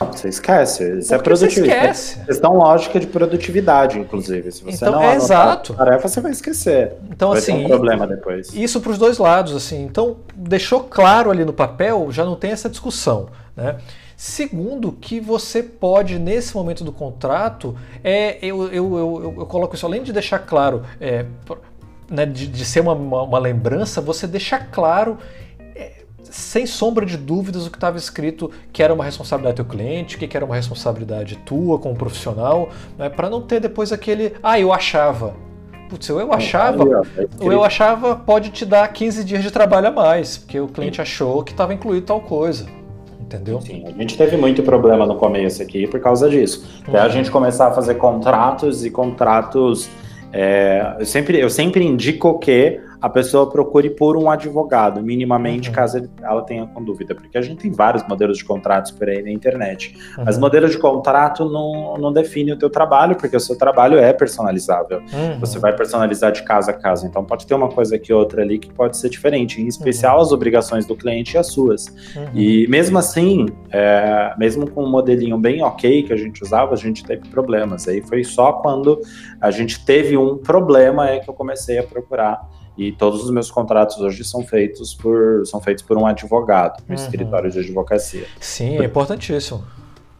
Você 0.00 0.28
esquece. 0.28 0.98
Isso 0.98 1.12
é 1.14 1.18
Porque 1.18 1.30
você 1.30 1.46
produtividade. 1.46 1.90
esquece. 1.90 2.24
Questão 2.24 2.56
lógica 2.56 3.00
de 3.00 3.06
produtividade, 3.06 3.98
inclusive. 3.98 4.52
Se 4.52 4.62
você 4.62 4.76
Então, 4.76 4.92
não 4.92 5.02
é 5.02 5.16
exato. 5.16 5.74
tarefa, 5.74 6.06
você 6.08 6.20
vai 6.20 6.32
esquecer. 6.32 6.94
Então, 7.10 7.30
vai 7.30 7.38
assim, 7.38 7.58
ter 7.58 7.64
um 7.64 7.68
problema 7.68 8.06
depois. 8.06 8.52
Isso 8.54 8.80
para 8.80 8.92
os 8.92 8.98
dois 8.98 9.18
lados, 9.18 9.54
assim. 9.56 9.82
Então, 9.82 10.18
deixou 10.34 10.80
claro 10.84 11.30
ali 11.30 11.44
no 11.44 11.52
papel, 11.52 12.08
já 12.12 12.24
não 12.24 12.36
tem 12.36 12.52
essa 12.52 12.68
discussão, 12.68 13.28
né? 13.56 13.76
Segundo, 14.16 14.90
que 14.90 15.20
você 15.20 15.62
pode, 15.62 16.18
nesse 16.18 16.52
momento 16.56 16.82
do 16.82 16.90
contrato, 16.90 17.76
é, 18.02 18.36
eu, 18.42 18.64
eu, 18.64 18.98
eu, 18.98 19.34
eu 19.38 19.46
coloco 19.46 19.76
isso, 19.76 19.86
além 19.86 20.02
de 20.02 20.12
deixar 20.12 20.40
claro, 20.40 20.82
é, 21.00 21.24
né, 22.10 22.26
de, 22.26 22.48
de 22.48 22.64
ser 22.64 22.80
uma, 22.80 22.94
uma, 22.94 23.22
uma 23.22 23.38
lembrança, 23.38 24.00
você 24.00 24.26
deixa 24.26 24.58
claro, 24.58 25.18
é, 25.18 25.47
sem 26.22 26.66
sombra 26.66 27.06
de 27.06 27.16
dúvidas, 27.16 27.66
o 27.66 27.70
que 27.70 27.76
estava 27.76 27.96
escrito 27.96 28.50
que 28.72 28.82
era 28.82 28.92
uma 28.92 29.04
responsabilidade 29.04 29.54
do 29.62 29.64
teu 29.64 29.76
cliente, 29.76 30.18
que 30.18 30.36
era 30.36 30.44
uma 30.44 30.54
responsabilidade 30.56 31.36
tua 31.46 31.78
como 31.78 31.94
profissional, 31.96 32.68
né, 32.98 33.08
para 33.08 33.30
não 33.30 33.40
ter 33.40 33.60
depois 33.60 33.92
aquele, 33.92 34.34
ah, 34.42 34.58
eu 34.60 34.72
achava. 34.72 35.34
Putz, 35.88 36.06
eu, 36.08 36.20
eu 36.20 36.32
achava, 36.32 36.84
escrito. 37.02 37.44
o 37.46 37.50
eu 37.50 37.64
achava 37.64 38.14
pode 38.14 38.50
te 38.50 38.66
dar 38.66 38.86
15 38.92 39.24
dias 39.24 39.42
de 39.42 39.50
trabalho 39.50 39.88
a 39.88 39.90
mais, 39.90 40.36
porque 40.36 40.60
o 40.60 40.68
cliente 40.68 41.00
achou 41.00 41.42
que 41.42 41.52
estava 41.52 41.72
incluído 41.72 42.04
tal 42.06 42.20
coisa. 42.20 42.66
Entendeu? 43.20 43.60
Sim, 43.60 43.84
a 43.86 43.90
gente 43.92 44.16
teve 44.16 44.36
muito 44.36 44.62
problema 44.62 45.04
no 45.06 45.16
começo 45.16 45.62
aqui 45.62 45.86
por 45.86 46.00
causa 46.00 46.28
disso. 46.30 46.82
Até 46.86 46.98
a 47.00 47.04
Uhum. 47.04 47.10
gente 47.10 47.30
começar 47.30 47.68
a 47.68 47.72
fazer 47.72 47.94
contratos 47.96 48.84
e 48.84 48.90
contratos. 48.90 49.88
é, 50.32 50.96
eu, 51.00 51.06
sempre, 51.06 51.38
eu 51.40 51.48
sempre 51.50 51.84
indico 51.84 52.38
que 52.38 52.80
a 53.00 53.08
pessoa 53.08 53.48
procure 53.48 53.90
por 53.90 54.16
um 54.16 54.30
advogado, 54.30 55.02
minimamente, 55.02 55.68
Uhum. 55.68 55.74
caso 55.74 56.10
ela 56.22 56.42
tenha 56.42 56.66
com 56.66 56.82
dúvida, 56.82 57.14
porque 57.14 57.36
a 57.38 57.42
gente 57.42 57.60
tem 57.62 57.70
vários 57.70 58.06
modelos 58.08 58.38
de 58.38 58.44
contratos 58.44 58.90
por 58.90 59.08
aí 59.08 59.22
na 59.22 59.30
internet. 59.30 59.96
Mas 60.24 60.34
Uhum. 60.36 60.40
modelo 60.42 60.68
de 60.68 60.78
contrato 60.78 61.44
não, 61.48 61.96
não 61.96 62.12
define 62.12 62.52
o 62.52 62.58
teu 62.58 62.68
trabalho, 62.70 63.14
porque 63.16 63.36
o 63.36 63.40
seu 63.40 63.56
trabalho 63.56 63.98
é 63.98 64.12
personalizável. 64.12 64.98
Uhum. 65.12 65.38
Você 65.40 65.58
vai 65.58 65.74
personalizar 65.74 66.32
de 66.32 66.42
casa 66.42 66.70
a 66.70 66.74
casa. 66.74 67.06
Então 67.06 67.24
pode 67.24 67.46
ter 67.46 67.54
uma 67.54 67.68
coisa 67.68 67.96
aqui 67.96 68.12
ou 68.12 68.18
outra 68.20 68.42
ali 68.42 68.58
que 68.58 68.72
pode 68.72 68.96
ser 68.96 69.08
diferente, 69.08 69.58
em 69.60 69.62
Uhum. 69.62 69.68
especial 69.68 70.20
as 70.20 70.32
obrigações 70.32 70.86
do 70.86 70.96
cliente 70.96 71.34
e 71.34 71.38
as 71.38 71.46
suas. 71.48 71.86
Uhum. 72.16 72.28
E 72.34 72.66
mesmo 72.68 72.98
assim, 72.98 73.46
é, 73.70 74.34
mesmo 74.38 74.68
com 74.70 74.84
um 74.84 74.90
modelinho 74.90 75.38
bem 75.38 75.62
ok 75.62 76.02
que 76.02 76.12
a 76.12 76.16
gente 76.16 76.42
usava, 76.42 76.72
a 76.72 76.76
gente 76.76 77.04
teve 77.04 77.28
problemas. 77.28 77.86
Aí 77.86 78.02
foi 78.02 78.24
só 78.24 78.52
quando 78.54 79.00
a 79.40 79.50
gente 79.50 79.84
teve 79.84 80.16
um 80.16 80.36
problema 80.36 81.08
é 81.10 81.18
que 81.20 81.28
eu 81.30 81.34
comecei 81.34 81.78
a 81.78 81.82
procurar. 81.82 82.40
E 82.78 82.92
todos 82.92 83.24
os 83.24 83.30
meus 83.30 83.50
contratos 83.50 83.98
hoje 83.98 84.22
são 84.24 84.44
feitos 84.44 84.94
por, 84.94 85.44
são 85.44 85.60
feitos 85.60 85.82
por 85.82 85.98
um 85.98 86.06
advogado, 86.06 86.80
um 86.88 86.92
Uhum. 86.92 86.94
escritório 86.94 87.50
de 87.50 87.58
advocacia. 87.58 88.24
Sim, 88.40 88.78
é 88.78 88.84
importantíssimo. 88.84 89.64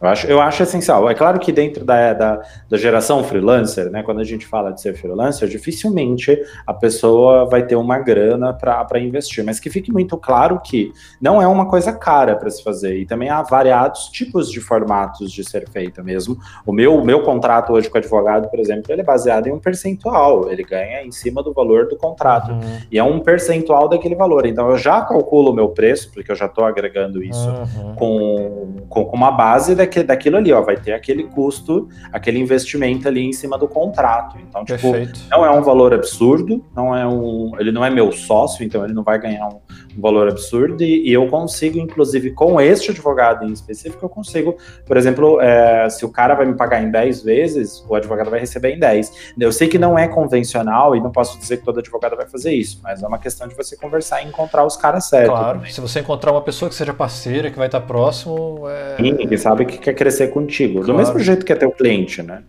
Eu 0.01 0.07
acho, 0.07 0.27
eu 0.27 0.41
acho 0.41 0.63
essencial. 0.63 1.09
É 1.09 1.13
claro 1.13 1.39
que 1.39 1.51
dentro 1.51 1.83
da, 1.83 2.13
da, 2.13 2.41
da 2.69 2.77
geração 2.77 3.23
freelancer, 3.23 3.89
né, 3.91 4.01
quando 4.01 4.21
a 4.21 4.23
gente 4.23 4.45
fala 4.45 4.71
de 4.71 4.81
ser 4.81 4.95
freelancer, 4.95 5.47
dificilmente 5.49 6.39
a 6.65 6.73
pessoa 6.73 7.45
vai 7.45 7.63
ter 7.65 7.75
uma 7.75 7.99
grana 7.99 8.53
para 8.53 8.99
investir. 8.99 9.43
Mas 9.43 9.59
que 9.59 9.69
fique 9.69 9.91
muito 9.91 10.17
claro 10.17 10.59
que 10.63 10.93
não 11.21 11.41
é 11.41 11.47
uma 11.47 11.67
coisa 11.67 11.91
cara 11.91 12.35
para 12.35 12.49
se 12.49 12.63
fazer. 12.63 12.97
E 12.97 13.05
também 13.05 13.29
há 13.29 13.41
variados 13.41 14.05
tipos 14.05 14.49
de 14.49 14.61
formatos 14.61 15.31
de 15.31 15.43
ser 15.43 15.67
feita 15.69 16.01
mesmo. 16.01 16.37
O 16.65 16.71
meu, 16.71 16.95
o 16.95 17.03
meu 17.03 17.21
contrato 17.23 17.73
hoje 17.73 17.89
com 17.89 17.97
advogado, 17.97 18.49
por 18.49 18.59
exemplo, 18.59 18.91
ele 18.91 19.01
é 19.01 19.05
baseado 19.05 19.47
em 19.47 19.51
um 19.51 19.59
percentual. 19.59 20.49
Ele 20.49 20.63
ganha 20.63 21.03
em 21.03 21.11
cima 21.11 21.43
do 21.43 21.53
valor 21.53 21.87
do 21.87 21.97
contrato. 21.97 22.51
Uhum. 22.51 22.79
E 22.91 22.97
é 22.97 23.03
um 23.03 23.19
percentual 23.19 23.89
daquele 23.89 24.15
valor. 24.15 24.45
Então 24.45 24.69
eu 24.69 24.77
já 24.77 25.01
calculo 25.01 25.51
o 25.51 25.53
meu 25.53 25.69
preço, 25.69 26.09
porque 26.13 26.31
eu 26.31 26.35
já 26.35 26.45
estou 26.45 26.63
agregando 26.63 27.21
isso 27.21 27.49
Uhum. 27.49 27.95
com, 27.95 28.85
com, 28.89 29.05
com 29.05 29.15
uma 29.15 29.31
base 29.31 29.75
daquilo 30.03 30.37
ali, 30.37 30.51
ó. 30.53 30.61
Vai 30.61 30.77
ter 30.77 30.93
aquele 30.93 31.23
custo, 31.23 31.89
aquele 32.11 32.39
investimento 32.39 33.07
ali 33.07 33.25
em 33.25 33.33
cima 33.33 33.57
do 33.57 33.67
contrato. 33.67 34.37
Então, 34.39 34.63
tipo, 34.63 34.91
Perfeito. 34.91 35.19
não 35.29 35.45
é 35.45 35.51
um 35.51 35.61
valor 35.61 35.93
absurdo, 35.93 36.63
não 36.75 36.95
é 36.95 37.07
um. 37.07 37.51
Ele 37.59 37.71
não 37.71 37.83
é 37.83 37.89
meu 37.89 38.11
sócio, 38.11 38.63
então 38.63 38.83
ele 38.83 38.93
não 38.93 39.03
vai 39.03 39.19
ganhar 39.19 39.47
um, 39.47 39.59
um 39.99 40.01
valor 40.01 40.29
absurdo. 40.29 40.81
E, 40.81 41.07
e 41.07 41.13
eu 41.13 41.27
consigo, 41.27 41.77
inclusive, 41.77 42.31
com 42.31 42.59
este 42.59 42.91
advogado 42.91 43.45
em 43.45 43.51
específico, 43.51 44.03
eu 44.03 44.09
consigo, 44.09 44.57
por 44.85 44.97
exemplo, 44.97 45.39
é, 45.41 45.89
se 45.89 46.05
o 46.05 46.09
cara 46.09 46.33
vai 46.33 46.45
me 46.45 46.55
pagar 46.55 46.81
em 46.81 46.89
10 46.89 47.23
vezes, 47.23 47.85
o 47.87 47.93
advogado 47.93 48.29
vai 48.29 48.39
receber 48.39 48.73
em 48.73 48.79
10. 48.79 49.33
Eu 49.39 49.51
sei 49.51 49.67
que 49.67 49.77
não 49.77 49.99
é 49.99 50.07
convencional 50.07 50.95
e 50.95 50.99
não 50.99 51.11
posso 51.11 51.37
dizer 51.37 51.57
que 51.57 51.65
todo 51.65 51.79
advogado 51.79 52.15
vai 52.15 52.27
fazer 52.27 52.53
isso, 52.53 52.79
mas 52.81 53.03
é 53.03 53.07
uma 53.07 53.19
questão 53.19 53.47
de 53.47 53.55
você 53.55 53.75
conversar 53.75 54.23
e 54.23 54.27
encontrar 54.27 54.65
os 54.65 54.77
caras 54.77 55.05
certos. 55.05 55.29
Claro, 55.29 55.59
também. 55.59 55.71
se 55.71 55.81
você 55.81 55.99
encontrar 55.99 56.31
uma 56.31 56.41
pessoa 56.41 56.69
que 56.69 56.75
seja 56.75 56.93
parceira, 56.93 57.51
que 57.51 57.57
vai 57.57 57.67
estar 57.67 57.81
próximo, 57.81 58.67
é... 58.67 58.95
Sim, 58.97 59.15
que 59.27 59.37
sabe 59.37 59.65
que 59.65 59.77
quer 59.77 59.93
crescer 59.93 60.29
contigo. 60.29 60.75
Claro. 60.75 60.87
Do 60.87 60.97
mesmo 60.97 61.19
jeito 61.19 61.45
que 61.45 61.51
é 61.51 61.55
teu 61.55 61.71
cliente, 61.71 62.23
né? 62.23 62.43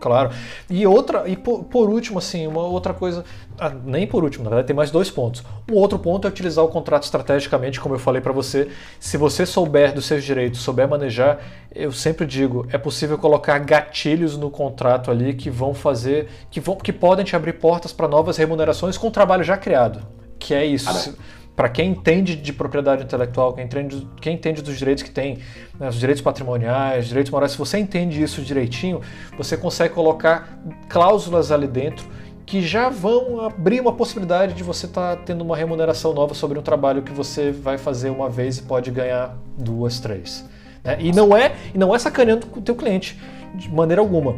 Claro. 0.00 0.30
E 0.68 0.86
outra, 0.86 1.28
e 1.28 1.36
por, 1.36 1.64
por 1.64 1.88
último, 1.88 2.18
assim, 2.18 2.46
uma 2.46 2.62
outra 2.62 2.92
coisa, 2.92 3.24
ah, 3.58 3.70
nem 3.70 4.06
por 4.06 4.22
último, 4.22 4.44
na 4.44 4.50
verdade 4.50 4.66
tem 4.66 4.76
mais 4.76 4.90
dois 4.90 5.10
pontos. 5.10 5.42
Um 5.70 5.74
outro 5.74 5.98
ponto 5.98 6.26
é 6.26 6.30
utilizar 6.30 6.64
o 6.64 6.68
contrato 6.68 7.04
estrategicamente, 7.04 7.80
como 7.80 7.94
eu 7.94 7.98
falei 7.98 8.20
para 8.20 8.32
você. 8.32 8.68
Se 9.00 9.16
você 9.16 9.46
souber 9.46 9.94
dos 9.94 10.06
seus 10.06 10.22
direitos, 10.22 10.60
souber 10.60 10.88
manejar, 10.88 11.38
eu 11.74 11.92
sempre 11.92 12.26
digo, 12.26 12.66
é 12.70 12.78
possível 12.78 13.18
colocar 13.18 13.58
gatilhos 13.58 14.36
no 14.36 14.50
contrato 14.50 15.10
ali 15.10 15.34
que 15.34 15.50
vão 15.50 15.74
fazer, 15.74 16.28
que 16.50 16.60
vão, 16.60 16.76
que 16.76 16.92
podem 16.92 17.24
te 17.24 17.34
abrir 17.34 17.54
portas 17.54 17.92
para 17.92 18.06
novas 18.06 18.36
remunerações 18.36 18.98
com 18.98 19.08
o 19.08 19.10
trabalho 19.10 19.44
já 19.44 19.56
criado. 19.56 20.06
Que 20.38 20.54
é 20.54 20.64
isso. 20.64 20.86
Cara. 20.86 21.14
Para 21.56 21.70
quem 21.70 21.92
entende 21.92 22.36
de 22.36 22.52
propriedade 22.52 23.02
intelectual, 23.02 23.54
quem 23.54 23.64
entende, 23.64 24.06
quem 24.20 24.34
entende 24.34 24.60
dos 24.60 24.76
direitos 24.76 25.02
que 25.02 25.10
tem, 25.10 25.38
né, 25.80 25.88
os 25.88 25.96
direitos 25.96 26.22
patrimoniais, 26.22 27.04
os 27.04 27.08
direitos 27.08 27.32
morais, 27.32 27.52
se 27.52 27.58
você 27.58 27.78
entende 27.78 28.22
isso 28.22 28.42
direitinho, 28.42 29.00
você 29.38 29.56
consegue 29.56 29.94
colocar 29.94 30.60
cláusulas 30.88 31.50
ali 31.50 31.66
dentro 31.66 32.06
que 32.44 32.62
já 32.62 32.88
vão 32.88 33.40
abrir 33.40 33.80
uma 33.80 33.92
possibilidade 33.92 34.54
de 34.54 34.62
você 34.62 34.86
estar 34.86 35.16
tendo 35.24 35.42
uma 35.42 35.56
remuneração 35.56 36.14
nova 36.14 36.32
sobre 36.32 36.56
um 36.58 36.62
trabalho 36.62 37.02
que 37.02 37.10
você 37.10 37.50
vai 37.50 37.76
fazer 37.76 38.10
uma 38.10 38.30
vez 38.30 38.58
e 38.58 38.62
pode 38.62 38.90
ganhar 38.90 39.36
duas, 39.58 39.98
três. 39.98 40.44
né? 40.84 40.96
E 41.00 41.10
não 41.10 41.36
é 41.36 41.56
e 41.74 41.78
não 41.78 41.92
é 41.92 41.98
sacaneando 41.98 42.46
o 42.54 42.60
teu 42.60 42.76
cliente 42.76 43.18
de 43.54 43.68
maneira 43.68 44.00
alguma. 44.00 44.36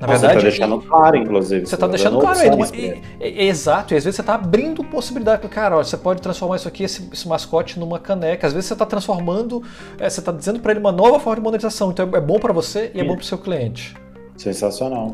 Na 0.00 0.06
Você 0.06 0.12
verdade, 0.12 0.34
tá 0.34 0.40
deixando 0.40 0.80
claro, 0.80 1.16
inclusive. 1.16 1.66
você 1.66 1.74
está 1.74 1.86
tá 1.86 1.90
deixando 1.90 2.18
claro 2.18 2.38
aí. 2.38 2.48
é- 2.48 3.00
é- 3.20 3.28
é 3.28 3.44
exato, 3.44 3.92
e 3.92 3.96
às 3.98 4.04
vezes 4.04 4.16
você 4.16 4.22
está 4.22 4.34
abrindo 4.34 4.82
possibilidade. 4.82 5.46
Cara, 5.48 5.76
olha, 5.76 5.84
você 5.84 5.96
pode 5.98 6.22
transformar 6.22 6.56
isso 6.56 6.66
aqui, 6.66 6.84
esse, 6.84 7.06
esse 7.12 7.28
mascote, 7.28 7.78
numa 7.78 7.98
caneca. 7.98 8.46
Às 8.46 8.54
vezes 8.54 8.66
você 8.68 8.72
está 8.72 8.86
transformando, 8.86 9.62
é, 9.98 10.08
você 10.08 10.20
está 10.20 10.32
dizendo 10.32 10.58
para 10.58 10.70
ele 10.72 10.80
uma 10.80 10.90
nova 10.92 11.20
forma 11.20 11.36
de 11.36 11.42
monetização. 11.42 11.90
Então 11.90 12.08
é 12.14 12.20
bom 12.20 12.38
para 12.38 12.52
você 12.52 12.90
e 12.94 12.98
é 12.98 13.02
Sim. 13.02 13.08
bom 13.08 13.14
para 13.14 13.22
o 13.22 13.26
seu 13.26 13.36
cliente. 13.38 13.94
Sensacional. 14.38 15.12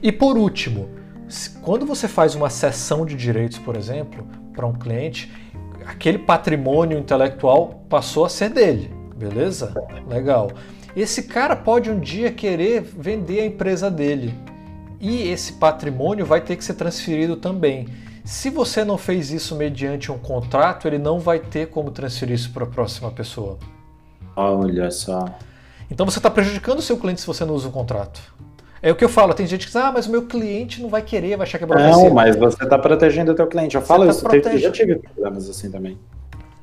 E 0.00 0.12
por 0.12 0.36
último, 0.38 0.88
quando 1.60 1.84
você 1.84 2.06
faz 2.06 2.36
uma 2.36 2.48
cessão 2.48 3.04
de 3.04 3.16
direitos, 3.16 3.58
por 3.58 3.76
exemplo, 3.76 4.24
para 4.54 4.66
um 4.66 4.72
cliente, 4.72 5.32
aquele 5.86 6.18
patrimônio 6.18 6.96
intelectual 6.96 7.82
passou 7.88 8.24
a 8.24 8.28
ser 8.28 8.50
dele, 8.50 8.92
beleza? 9.16 9.74
Legal. 10.08 10.48
Esse 10.94 11.22
cara 11.24 11.56
pode 11.56 11.90
um 11.90 11.98
dia 11.98 12.30
querer 12.30 12.82
vender 12.82 13.40
a 13.40 13.46
empresa 13.46 13.90
dele 13.90 14.34
e 15.00 15.28
esse 15.28 15.54
patrimônio 15.54 16.24
vai 16.24 16.40
ter 16.40 16.56
que 16.56 16.64
ser 16.64 16.74
transferido 16.74 17.36
também. 17.36 17.88
Se 18.24 18.50
você 18.50 18.84
não 18.84 18.96
fez 18.96 19.30
isso 19.32 19.56
mediante 19.56 20.12
um 20.12 20.18
contrato, 20.18 20.86
ele 20.86 20.98
não 20.98 21.18
vai 21.18 21.38
ter 21.40 21.68
como 21.68 21.90
transferir 21.90 22.34
isso 22.36 22.52
para 22.52 22.64
a 22.64 22.66
próxima 22.68 23.10
pessoa. 23.10 23.58
Olha 24.36 24.90
só. 24.90 25.24
Então 25.90 26.06
você 26.06 26.18
está 26.18 26.30
prejudicando 26.30 26.78
o 26.78 26.82
seu 26.82 26.96
cliente 26.96 27.20
se 27.20 27.26
você 27.26 27.44
não 27.44 27.54
usa 27.54 27.68
um 27.68 27.72
contrato. 27.72 28.20
É 28.80 28.90
o 28.90 28.96
que 28.96 29.04
eu 29.04 29.08
falo, 29.08 29.32
tem 29.32 29.46
gente 29.46 29.60
que 29.60 29.66
diz, 29.72 29.76
ah, 29.76 29.92
mas 29.92 30.06
o 30.06 30.10
meu 30.10 30.22
cliente 30.26 30.82
não 30.82 30.88
vai 30.88 31.02
querer, 31.02 31.36
vai 31.36 31.46
achar 31.46 31.56
que 31.58 31.64
é 31.64 31.66
burocracia. 31.66 32.04
Não, 32.04 32.14
mas 32.14 32.36
você 32.36 32.64
está 32.64 32.78
protegendo 32.78 33.32
o 33.32 33.34
teu 33.34 33.46
cliente. 33.46 33.76
Eu 33.76 33.82
falo 33.82 34.04
tá 34.04 34.10
isso, 34.10 34.28
teve- 34.28 34.40
protegendo. 34.42 34.62
já 34.62 34.70
tive 34.72 34.96
problemas 34.96 35.48
assim 35.48 35.70
também. 35.70 35.98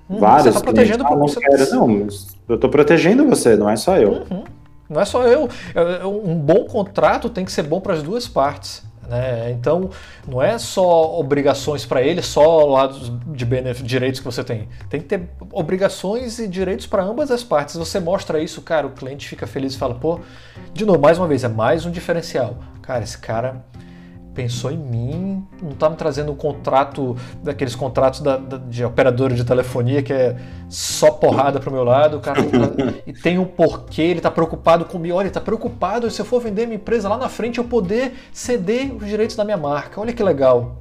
Uhum, 0.10 0.18
Vários. 0.20 0.44
Você 0.44 0.50
está 0.50 0.62
protegendo 0.62 1.06
clientes, 1.06 1.16
ah, 1.16 1.20
não 1.20 1.28
você- 1.28 1.40
quero. 1.40 1.76
Não, 1.76 2.08
eu 2.50 2.56
estou 2.56 2.70
protegendo 2.70 3.28
você, 3.28 3.56
não 3.56 3.70
é 3.70 3.76
só 3.76 3.96
eu. 3.98 4.26
Uhum. 4.32 4.44
Não 4.90 5.00
é 5.02 5.06
só 5.06 5.24
eu. 5.24 5.48
É- 5.76 6.02
é 6.02 6.06
Um 6.06 6.36
bom 6.36 6.66
contrato 6.66 7.30
tem 7.30 7.46
que 7.46 7.52
ser 7.52 7.64
bom 7.64 7.80
para 7.80 7.94
as 7.94 8.02
duas 8.02 8.28
partes. 8.28 8.84
Né? 9.08 9.50
Então, 9.52 9.90
não 10.28 10.40
é 10.40 10.58
só 10.60 11.20
obrigações 11.20 11.84
para 11.84 12.00
ele, 12.02 12.22
só 12.22 12.64
lados 12.66 13.12
de 13.28 13.46
direitos 13.84 14.20
que 14.20 14.26
você 14.26 14.44
tem. 14.44 14.68
Tem 14.88 15.00
que 15.02 15.08
ter 15.08 15.30
obrigações 15.52 16.38
e 16.38 16.48
direitos 16.48 16.86
para 16.86 17.04
ambas 17.04 17.32
as 17.32 17.44
partes. 17.44 17.76
Você 17.76 18.00
mostra 18.00 18.40
isso, 18.40 18.62
cara, 18.62 18.86
o 18.86 18.92
cliente 18.92 19.28
fica 19.28 19.48
feliz 19.48 19.74
e 19.74 19.78
fala, 19.80 19.96
pô, 19.96 20.20
de 20.74 20.86
novo, 20.86 21.00
mais 21.00 21.18
uma 21.18 21.28
vez, 21.28 21.44
é 21.44 21.48
mais 21.48 21.88
um 21.88 21.92
diferencial. 21.92 22.58
Cara, 22.84 23.04
esse 23.04 23.18
cara 23.18 23.64
pensou 24.34 24.72
em 24.72 24.78
mim, 24.78 25.46
não 25.62 25.72
tá 25.72 25.90
me 25.90 25.96
trazendo 25.96 26.32
um 26.32 26.36
contrato, 26.36 27.16
daqueles 27.44 27.76
contratos 27.76 28.22
da, 28.22 28.38
da- 28.38 28.58
de 28.58 28.84
operadora 28.86 29.34
de 29.36 29.44
telefonia 29.44 30.02
que 30.02 30.14
é 30.14 30.36
só 30.70 31.12
porrada 31.12 31.60
pro 31.60 31.72
meu 31.72 31.84
lado, 31.84 32.20
cara 32.20 32.42
tá- 32.44 32.94
e 33.06 33.12
tem 33.14 33.38
um 33.40 33.46
porquê, 33.46 34.02
ele 34.04 34.22
tá 34.22 34.32
preocupado 34.32 34.86
comigo, 34.86 35.16
olha, 35.18 35.26
ele 35.28 35.34
tá 35.34 35.42
preocupado 35.42 36.10
se 36.10 36.22
eu 36.22 36.26
for 36.26 36.40
vender 36.42 36.66
minha 36.66 36.76
empresa 36.78 37.10
lá 37.10 37.18
na 37.18 37.28
frente 37.30 37.58
eu 37.58 37.64
poder 37.66 38.14
ceder 38.32 38.94
os 38.96 39.06
direitos 39.08 39.36
da 39.36 39.44
minha 39.44 39.58
marca, 39.58 40.00
olha 40.00 40.14
que 40.14 40.24
legal. 40.24 40.78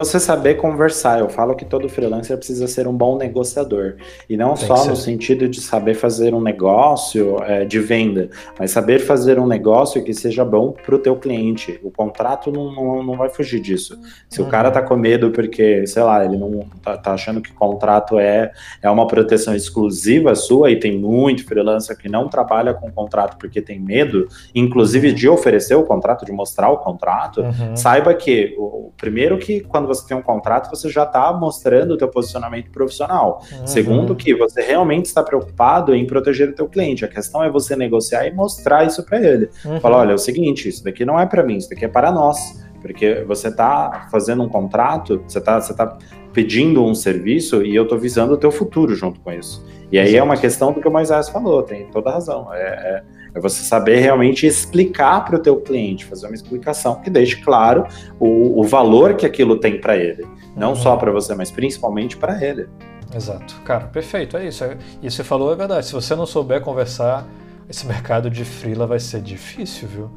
Você 0.00 0.18
saber 0.18 0.54
conversar. 0.54 1.20
Eu 1.20 1.28
falo 1.28 1.54
que 1.54 1.64
todo 1.64 1.86
freelancer 1.86 2.34
precisa 2.38 2.66
ser 2.66 2.88
um 2.88 2.92
bom 2.92 3.18
negociador. 3.18 3.96
E 4.28 4.36
não 4.36 4.54
Tem 4.54 4.66
só 4.66 4.86
no 4.86 4.96
sentido 4.96 5.46
de 5.46 5.60
saber 5.60 5.92
fazer 5.92 6.34
um 6.34 6.40
negócio 6.40 7.36
é, 7.42 7.66
de 7.66 7.78
venda, 7.78 8.30
mas 8.58 8.70
saber 8.70 9.00
fazer 9.00 9.38
um 9.38 9.46
negócio 9.46 10.02
que 10.02 10.14
seja 10.14 10.42
bom 10.42 10.72
para 10.72 10.94
o 10.94 10.98
teu 10.98 11.16
cliente. 11.16 11.78
O 11.82 11.90
contrato 11.90 12.50
não, 12.50 12.72
não, 12.74 13.02
não, 13.02 13.16
vai 13.16 13.28
fugir 13.28 13.60
disso. 13.60 14.00
Se 14.28 14.40
uhum. 14.40 14.48
o 14.48 14.50
cara 14.50 14.70
tá 14.70 14.80
com 14.80 14.96
medo 14.96 15.30
porque, 15.30 15.86
sei 15.86 16.02
lá, 16.02 16.24
ele 16.24 16.38
não 16.38 16.66
tá, 16.82 16.96
tá, 16.96 17.12
achando 17.12 17.42
que 17.42 17.52
contrato 17.52 18.18
é, 18.18 18.52
é 18.80 18.88
uma 18.88 19.06
proteção 19.06 19.54
exclusiva 19.54 20.34
sua, 20.34 20.70
e 20.70 20.78
tem 20.78 20.98
muito 20.98 21.44
freelancer 21.44 21.96
que 21.98 22.08
não 22.08 22.26
trabalha 22.26 22.72
com 22.72 22.90
contrato 22.90 23.36
porque 23.36 23.60
tem 23.60 23.78
medo, 23.78 24.26
inclusive 24.54 25.12
de 25.12 25.28
oferecer 25.28 25.74
o 25.74 25.82
contrato, 25.82 26.24
de 26.24 26.32
mostrar 26.32 26.70
o 26.70 26.78
contrato, 26.78 27.42
uhum. 27.42 27.76
saiba 27.76 28.14
que 28.14 28.54
o 28.56 28.92
primeiro 28.96 29.36
que 29.36 29.60
quando 29.60 29.89
você 29.94 30.06
tem 30.06 30.16
um 30.16 30.22
contrato, 30.22 30.70
você 30.70 30.88
já 30.88 31.02
está 31.02 31.32
mostrando 31.32 31.94
o 31.94 31.96
teu 31.96 32.08
posicionamento 32.08 32.70
profissional. 32.70 33.42
Uhum. 33.52 33.66
Segundo, 33.66 34.14
que 34.14 34.34
você 34.34 34.62
realmente 34.62 35.06
está 35.06 35.22
preocupado 35.22 35.94
em 35.94 36.06
proteger 36.06 36.48
o 36.48 36.52
teu 36.52 36.68
cliente. 36.68 37.04
A 37.04 37.08
questão 37.08 37.42
é 37.42 37.50
você 37.50 37.74
negociar 37.74 38.26
e 38.26 38.32
mostrar 38.32 38.84
isso 38.84 39.04
para 39.04 39.20
ele. 39.20 39.50
Uhum. 39.64 39.80
Falar, 39.80 39.98
olha, 39.98 40.12
é 40.12 40.14
o 40.14 40.18
seguinte, 40.18 40.68
isso 40.68 40.84
daqui 40.84 41.04
não 41.04 41.18
é 41.18 41.26
para 41.26 41.42
mim, 41.42 41.56
isso 41.56 41.68
daqui 41.68 41.84
é 41.84 41.88
para 41.88 42.12
nós. 42.12 42.38
Porque 42.80 43.24
você 43.26 43.48
está 43.48 44.08
fazendo 44.10 44.42
um 44.42 44.48
contrato, 44.48 45.22
você 45.26 45.38
está 45.38 45.60
você 45.60 45.74
tá 45.74 45.98
pedindo 46.32 46.82
um 46.84 46.94
serviço 46.94 47.62
e 47.62 47.74
eu 47.74 47.82
estou 47.82 47.98
visando 47.98 48.34
o 48.34 48.36
teu 48.36 48.50
futuro 48.50 48.94
junto 48.94 49.20
com 49.20 49.32
isso. 49.32 49.64
E 49.92 49.98
aí 49.98 50.08
Exato. 50.08 50.18
é 50.18 50.22
uma 50.22 50.36
questão 50.36 50.72
do 50.72 50.80
que 50.80 50.86
o 50.86 50.90
Moisés 50.90 51.28
falou, 51.28 51.62
tem 51.62 51.86
toda 51.86 52.10
razão. 52.10 52.54
É, 52.54 52.62
é, 52.62 53.02
é 53.34 53.40
você 53.40 53.62
saber 53.62 54.00
realmente 54.00 54.46
explicar 54.46 55.24
para 55.24 55.36
o 55.36 55.38
teu 55.38 55.60
cliente, 55.60 56.04
fazer 56.04 56.26
uma 56.26 56.34
explicação 56.34 57.00
que 57.00 57.10
deixe 57.10 57.36
claro 57.36 57.86
o, 58.18 58.60
o 58.60 58.64
valor 58.64 59.14
que 59.14 59.26
aquilo 59.26 59.56
tem 59.56 59.80
para 59.80 59.96
ele. 59.96 60.26
Não 60.56 60.70
uhum. 60.70 60.76
só 60.76 60.96
para 60.96 61.10
você, 61.10 61.34
mas 61.34 61.50
principalmente 61.50 62.16
para 62.16 62.44
ele. 62.44 62.68
Exato. 63.14 63.60
Cara, 63.64 63.86
perfeito, 63.86 64.36
é 64.36 64.46
isso. 64.46 64.64
E 65.02 65.10
você 65.10 65.24
falou 65.24 65.52
é 65.52 65.56
verdade. 65.56 65.86
Se 65.86 65.92
você 65.92 66.14
não 66.14 66.26
souber 66.26 66.60
conversar, 66.60 67.26
esse 67.68 67.86
mercado 67.88 68.30
de 68.30 68.44
freela 68.44 68.86
vai 68.86 69.00
ser 69.00 69.20
difícil, 69.20 69.88
viu? 69.88 70.10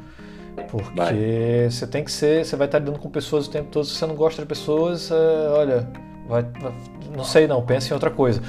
Porque 0.70 1.00
vai. 1.00 1.70
você 1.70 1.88
tem 1.88 2.04
que 2.04 2.12
ser, 2.12 2.46
você 2.46 2.56
vai 2.56 2.68
estar 2.68 2.80
lidando 2.80 3.00
com 3.00 3.10
pessoas 3.10 3.48
o 3.48 3.50
tempo 3.50 3.70
todo. 3.72 3.86
Se 3.86 3.96
você 3.96 4.06
não 4.06 4.16
gosta 4.16 4.42
de 4.42 4.48
pessoas, 4.48 5.12
é, 5.12 5.16
olha, 5.50 5.90
vai, 6.28 6.46
não 7.16 7.24
sei 7.24 7.48
não, 7.48 7.62
pense 7.64 7.90
em 7.90 7.94
outra 7.94 8.12
coisa. 8.12 8.42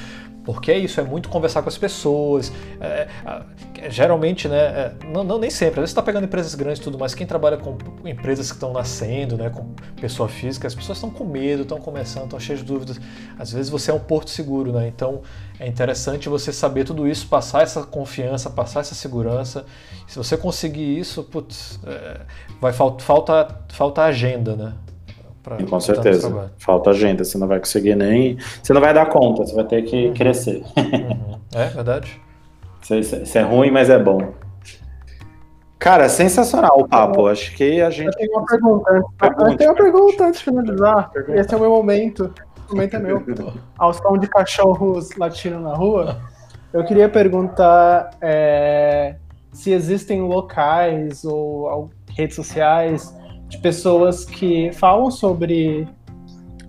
Porque 0.45 0.71
é 0.71 0.79
isso, 0.79 1.01
é 1.01 1.03
muito 1.03 1.31
conversar 1.31 1.62
com 1.62 1.69
as 1.71 1.79
pessoas. 1.79 2.53
É, 2.79 3.09
é, 3.25 3.43
geralmente, 3.91 4.49
né? 4.49 4.59
É, 4.59 4.93
não, 5.12 5.24
não, 5.24 5.39
nem 5.39 5.51
sempre. 5.51 5.74
Às 5.74 5.82
vezes 5.82 5.91
você 5.91 5.93
está 5.93 6.03
pegando 6.03 6.24
empresas 6.24 6.55
grandes 6.55 6.80
e 6.80 6.82
tudo, 6.82 6.99
mas 6.99 7.14
quem 7.14 7.26
trabalha 7.26 7.57
com 7.57 7.76
empresas 8.05 8.49
que 8.49 8.57
estão 8.57 8.72
nascendo, 8.72 9.37
né? 9.37 9.51
Com 9.51 9.74
pessoa 10.01 10.28
física, 10.28 10.66
as 10.66 10.74
pessoas 10.74 10.99
estão 10.99 11.11
com 11.11 11.24
medo, 11.24 11.62
estão 11.62 11.78
começando, 11.78 12.24
estão 12.24 12.41
cheias 12.41 12.61
de 12.61 12.66
dúvidas. 12.66 13.01
Às 13.39 13.53
vezes 13.53 13.70
você 13.70 13.91
é 13.91 13.95
um 13.95 14.01
porto 14.01 14.30
seguro, 14.30 14.72
né? 14.72 14.89
Então 14.89 15.22
é 15.59 15.66
interessante 15.66 16.28
você 16.28 16.53
saber 16.53 16.85
tudo 16.85 17.07
isso, 17.07 17.26
passar 17.28 17.62
essa 17.62 17.82
confiança, 17.82 18.51
passar 18.51 18.80
essa 18.80 18.95
segurança. 18.95 19.64
Se 20.07 20.16
você 20.16 20.37
conseguir 20.37 20.99
isso, 20.99 21.22
putz, 21.24 21.78
é, 21.87 22.20
vai 22.61 22.72
falta, 22.72 23.05
falta, 23.05 23.59
falta 23.68 24.03
agenda, 24.03 24.57
né? 24.57 24.74
Pra, 25.43 25.62
com 25.62 25.78
certeza. 25.78 26.51
Falta 26.57 26.91
agenda, 26.91 27.22
você 27.22 27.37
não 27.37 27.47
vai 27.47 27.59
conseguir 27.59 27.95
nem. 27.95 28.39
Você 28.62 28.72
não 28.72 28.80
vai 28.80 28.95
dar 28.95 29.07
conta, 29.07 29.45
você 29.45 29.55
vai 29.55 29.64
ter 29.64 29.82
que 29.82 30.07
uhum. 30.07 30.14
crescer. 30.14 30.64
Uhum. 30.76 31.39
É 31.55 31.66
verdade. 31.66 32.20
Isso, 32.91 33.39
é 33.39 33.43
ruim, 33.43 33.70
mas 33.70 33.89
é 33.91 33.99
bom. 33.99 34.35
Cara, 35.78 36.09
sensacional 36.09 36.80
o 36.80 36.89
papo. 36.89 37.26
Acho 37.26 37.55
que 37.55 37.80
a 37.80 37.91
gente. 37.91 38.07
Eu 38.07 38.12
tenho 38.12 38.32
uma 38.32 38.47
pergunta. 38.47 39.05
Eu 39.20 39.57
tenho 39.57 39.70
uma 39.70 39.76
pergunta 39.76 40.24
antes 40.26 40.39
de 40.41 40.45
finalizar. 40.45 41.11
Pergunta. 41.11 41.39
Esse 41.39 41.55
é 41.55 41.57
o 41.57 41.61
meu 41.61 41.70
momento. 41.70 42.32
O 42.68 42.74
momento 42.74 42.97
é 42.97 42.99
meu. 42.99 43.22
Ao 43.78 43.93
som 43.93 44.16
de 44.16 44.26
cachorros 44.26 45.11
latindo 45.16 45.61
na 45.61 45.74
rua, 45.74 46.20
eu 46.72 46.85
queria 46.85 47.09
perguntar 47.09 48.11
é, 48.20 49.16
se 49.53 49.72
existem 49.72 50.22
locais 50.22 51.24
ou 51.24 51.91
redes 52.16 52.37
sociais 52.37 53.14
de 53.49 53.59
pessoas 53.59 54.24
que 54.24 54.72
falam 54.72 55.11
sobre 55.11 55.87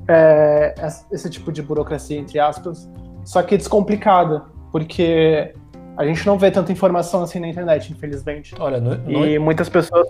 é, 0.07 0.75
esse 1.11 1.29
tipo 1.29 1.51
de 1.51 1.61
burocracia, 1.61 2.19
entre 2.19 2.39
aspas, 2.39 2.89
só 3.23 3.41
que 3.41 3.57
descomplicada, 3.57 4.43
porque 4.71 5.53
a 5.97 6.05
gente 6.05 6.25
não 6.25 6.37
vê 6.37 6.51
tanta 6.51 6.71
informação 6.71 7.23
assim 7.23 7.39
na 7.39 7.47
internet, 7.47 7.91
infelizmente. 7.91 8.55
Olha, 8.59 8.79
no, 8.79 8.95
no... 8.95 9.25
e 9.25 9.39
muitas 9.39 9.69
pessoas, 9.69 10.07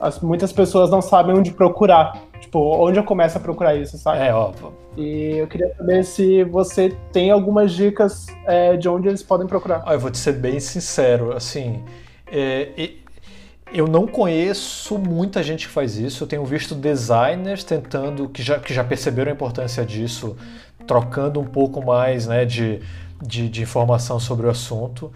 as, 0.00 0.20
muitas 0.20 0.52
pessoas 0.52 0.90
não 0.90 1.02
sabem 1.02 1.36
onde 1.36 1.50
procurar. 1.52 2.20
Tipo, 2.40 2.58
onde 2.58 2.98
eu 2.98 3.04
começo 3.04 3.36
a 3.36 3.40
procurar 3.40 3.74
isso, 3.74 3.98
sabe? 3.98 4.20
É, 4.26 4.34
ó. 4.34 4.52
E 4.96 5.36
eu 5.36 5.46
queria 5.46 5.72
saber 5.76 6.04
se 6.04 6.42
você 6.44 6.96
tem 7.12 7.30
algumas 7.30 7.72
dicas 7.72 8.26
é, 8.46 8.76
de 8.76 8.88
onde 8.88 9.08
eles 9.08 9.22
podem 9.22 9.46
procurar. 9.46 9.82
Ah, 9.86 9.92
eu 9.92 10.00
vou 10.00 10.10
te 10.10 10.18
ser 10.18 10.32
bem 10.32 10.58
sincero, 10.58 11.36
assim, 11.36 11.84
é, 12.26 12.68
eu 13.72 13.86
não 13.86 14.06
conheço 14.06 14.98
muita 14.98 15.42
gente 15.42 15.66
que 15.66 15.72
faz 15.72 15.96
isso. 15.96 16.24
Eu 16.24 16.28
tenho 16.28 16.44
visto 16.44 16.74
designers 16.74 17.62
tentando, 17.62 18.28
que 18.28 18.42
já, 18.42 18.58
que 18.58 18.74
já 18.74 18.82
perceberam 18.82 19.30
a 19.30 19.34
importância 19.34 19.84
disso, 19.84 20.36
trocando 20.86 21.40
um 21.40 21.44
pouco 21.44 21.84
mais 21.84 22.26
né, 22.26 22.44
de, 22.44 22.80
de, 23.20 23.48
de 23.48 23.62
informação 23.62 24.18
sobre 24.18 24.46
o 24.46 24.50
assunto. 24.50 25.12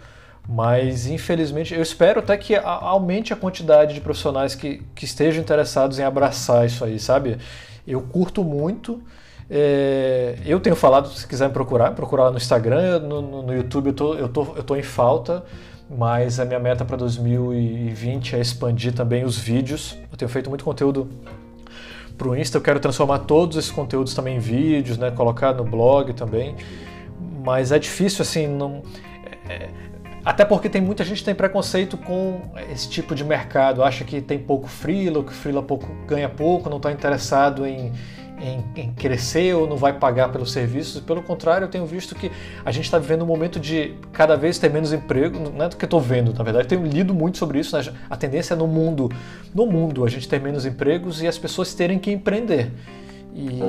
Mas, 0.47 1.07
infelizmente, 1.07 1.73
eu 1.73 1.81
espero 1.81 2.19
até 2.19 2.37
que 2.37 2.55
aumente 2.55 3.33
a 3.33 3.35
quantidade 3.35 3.95
de 3.95 4.01
profissionais 4.01 4.53
que, 4.53 4.83
que 4.93 5.05
estejam 5.05 5.41
interessados 5.41 5.97
em 5.97 6.03
abraçar 6.03 6.65
isso 6.65 6.85
aí, 6.85 6.99
sabe? 6.99 7.37
Eu 7.87 8.01
curto 8.01 8.43
muito. 8.43 9.01
É, 9.49 10.37
eu 10.45 10.59
tenho 10.59 10.75
falado, 10.75 11.07
se 11.09 11.27
quiser 11.27 11.47
me 11.47 11.53
procurar, 11.53 11.91
procurar 11.91 12.25
lá 12.25 12.31
no 12.31 12.37
Instagram, 12.37 12.99
no, 12.99 13.21
no, 13.21 13.41
no 13.43 13.53
YouTube 13.53 13.87
eu 13.87 13.93
tô, 13.93 14.13
eu, 14.15 14.27
tô, 14.27 14.47
eu 14.55 14.63
tô 14.63 14.75
em 14.75 14.83
falta 14.83 15.43
mas 15.89 16.39
a 16.39 16.45
minha 16.45 16.59
meta 16.59 16.83
para 16.83 16.97
2020 16.97 18.35
é 18.35 18.39
expandir 18.39 18.93
também 18.93 19.23
os 19.23 19.37
vídeos. 19.37 19.97
Eu 20.11 20.17
tenho 20.17 20.29
feito 20.29 20.49
muito 20.49 20.63
conteúdo 20.63 21.07
para 22.17 22.27
o 22.27 22.35
Insta, 22.35 22.57
eu 22.57 22.61
quero 22.61 22.79
transformar 22.79 23.19
todos 23.19 23.57
esses 23.57 23.71
conteúdos 23.71 24.13
também 24.13 24.37
em 24.37 24.39
vídeos, 24.39 24.97
né, 24.97 25.11
colocar 25.11 25.53
no 25.53 25.63
blog 25.63 26.13
também. 26.13 26.55
Mas 27.45 27.71
é 27.71 27.79
difícil 27.79 28.23
assim, 28.23 28.47
não 28.47 28.81
é, 29.47 29.69
até 30.25 30.43
porque 30.43 30.67
tem 30.67 30.81
muita 30.81 31.03
gente 31.03 31.19
que 31.19 31.25
tem 31.25 31.35
preconceito 31.35 31.95
com 31.97 32.41
esse 32.71 32.89
tipo 32.89 33.13
de 33.13 33.23
mercado, 33.23 33.83
acha 33.83 34.03
que 34.03 34.19
tem 34.19 34.39
pouco 34.39 34.67
freela, 34.67 35.23
que 35.23 35.31
freela 35.31 35.61
pouco 35.61 35.87
ganha 36.07 36.27
pouco, 36.27 36.67
não 36.67 36.77
está 36.77 36.91
interessado 36.91 37.65
em 37.65 37.93
em, 38.39 38.63
em, 38.75 38.93
crescer 38.93 39.55
ou 39.55 39.67
não 39.67 39.77
vai 39.77 39.93
pagar 39.93 40.29
pelos 40.29 40.51
serviços. 40.51 41.01
Pelo 41.01 41.23
contrário, 41.23 41.65
eu 41.65 41.69
tenho 41.69 41.85
visto 41.85 42.13
que 42.15 42.31
a 42.65 42.71
gente 42.71 42.85
está 42.85 42.99
vivendo 42.99 43.23
um 43.23 43.25
momento 43.25 43.59
de 43.59 43.93
cada 44.11 44.35
vez 44.35 44.59
ter 44.59 44.69
menos 44.69 44.91
emprego. 44.91 45.39
Não 45.39 45.65
é 45.65 45.69
do 45.69 45.77
que 45.77 45.85
estou 45.85 46.01
vendo, 46.01 46.33
na 46.33 46.43
verdade, 46.43 46.67
tenho 46.67 46.85
lido 46.85 47.13
muito 47.13 47.37
sobre 47.37 47.59
isso. 47.59 47.77
Né? 47.77 47.83
A 48.09 48.17
tendência 48.17 48.53
é 48.53 48.57
no 48.57 48.67
mundo, 48.67 49.09
no 49.53 49.65
mundo, 49.65 50.03
a 50.03 50.09
gente 50.09 50.27
ter 50.27 50.41
menos 50.41 50.65
empregos 50.65 51.21
e 51.21 51.27
as 51.27 51.37
pessoas 51.37 51.73
terem 51.73 51.97
que 51.97 52.11
empreender. 52.11 52.71
E... 53.33 53.59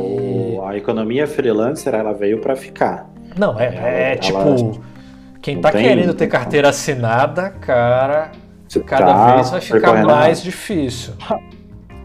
a 0.65 0.77
economia 0.77 1.27
freelancer 1.27 1.95
ela 1.95 2.13
veio 2.13 2.41
para 2.41 2.55
ficar. 2.55 3.09
Não, 3.39 3.59
é, 3.59 3.67
ela, 3.67 3.89
é 3.89 4.17
tipo. 4.17 4.39
Ela... 4.39 4.97
Quem 5.43 5.57
está 5.57 5.71
querendo 5.71 6.15
ter 6.15 6.27
carteira 6.27 6.71
assinada, 6.71 7.51
cara, 7.51 8.33
cada 8.85 9.07
tá 9.07 9.35
vez 9.35 9.51
vai 9.51 9.61
ficar 9.61 10.05
mais 10.05 10.43
difícil. 10.43 11.15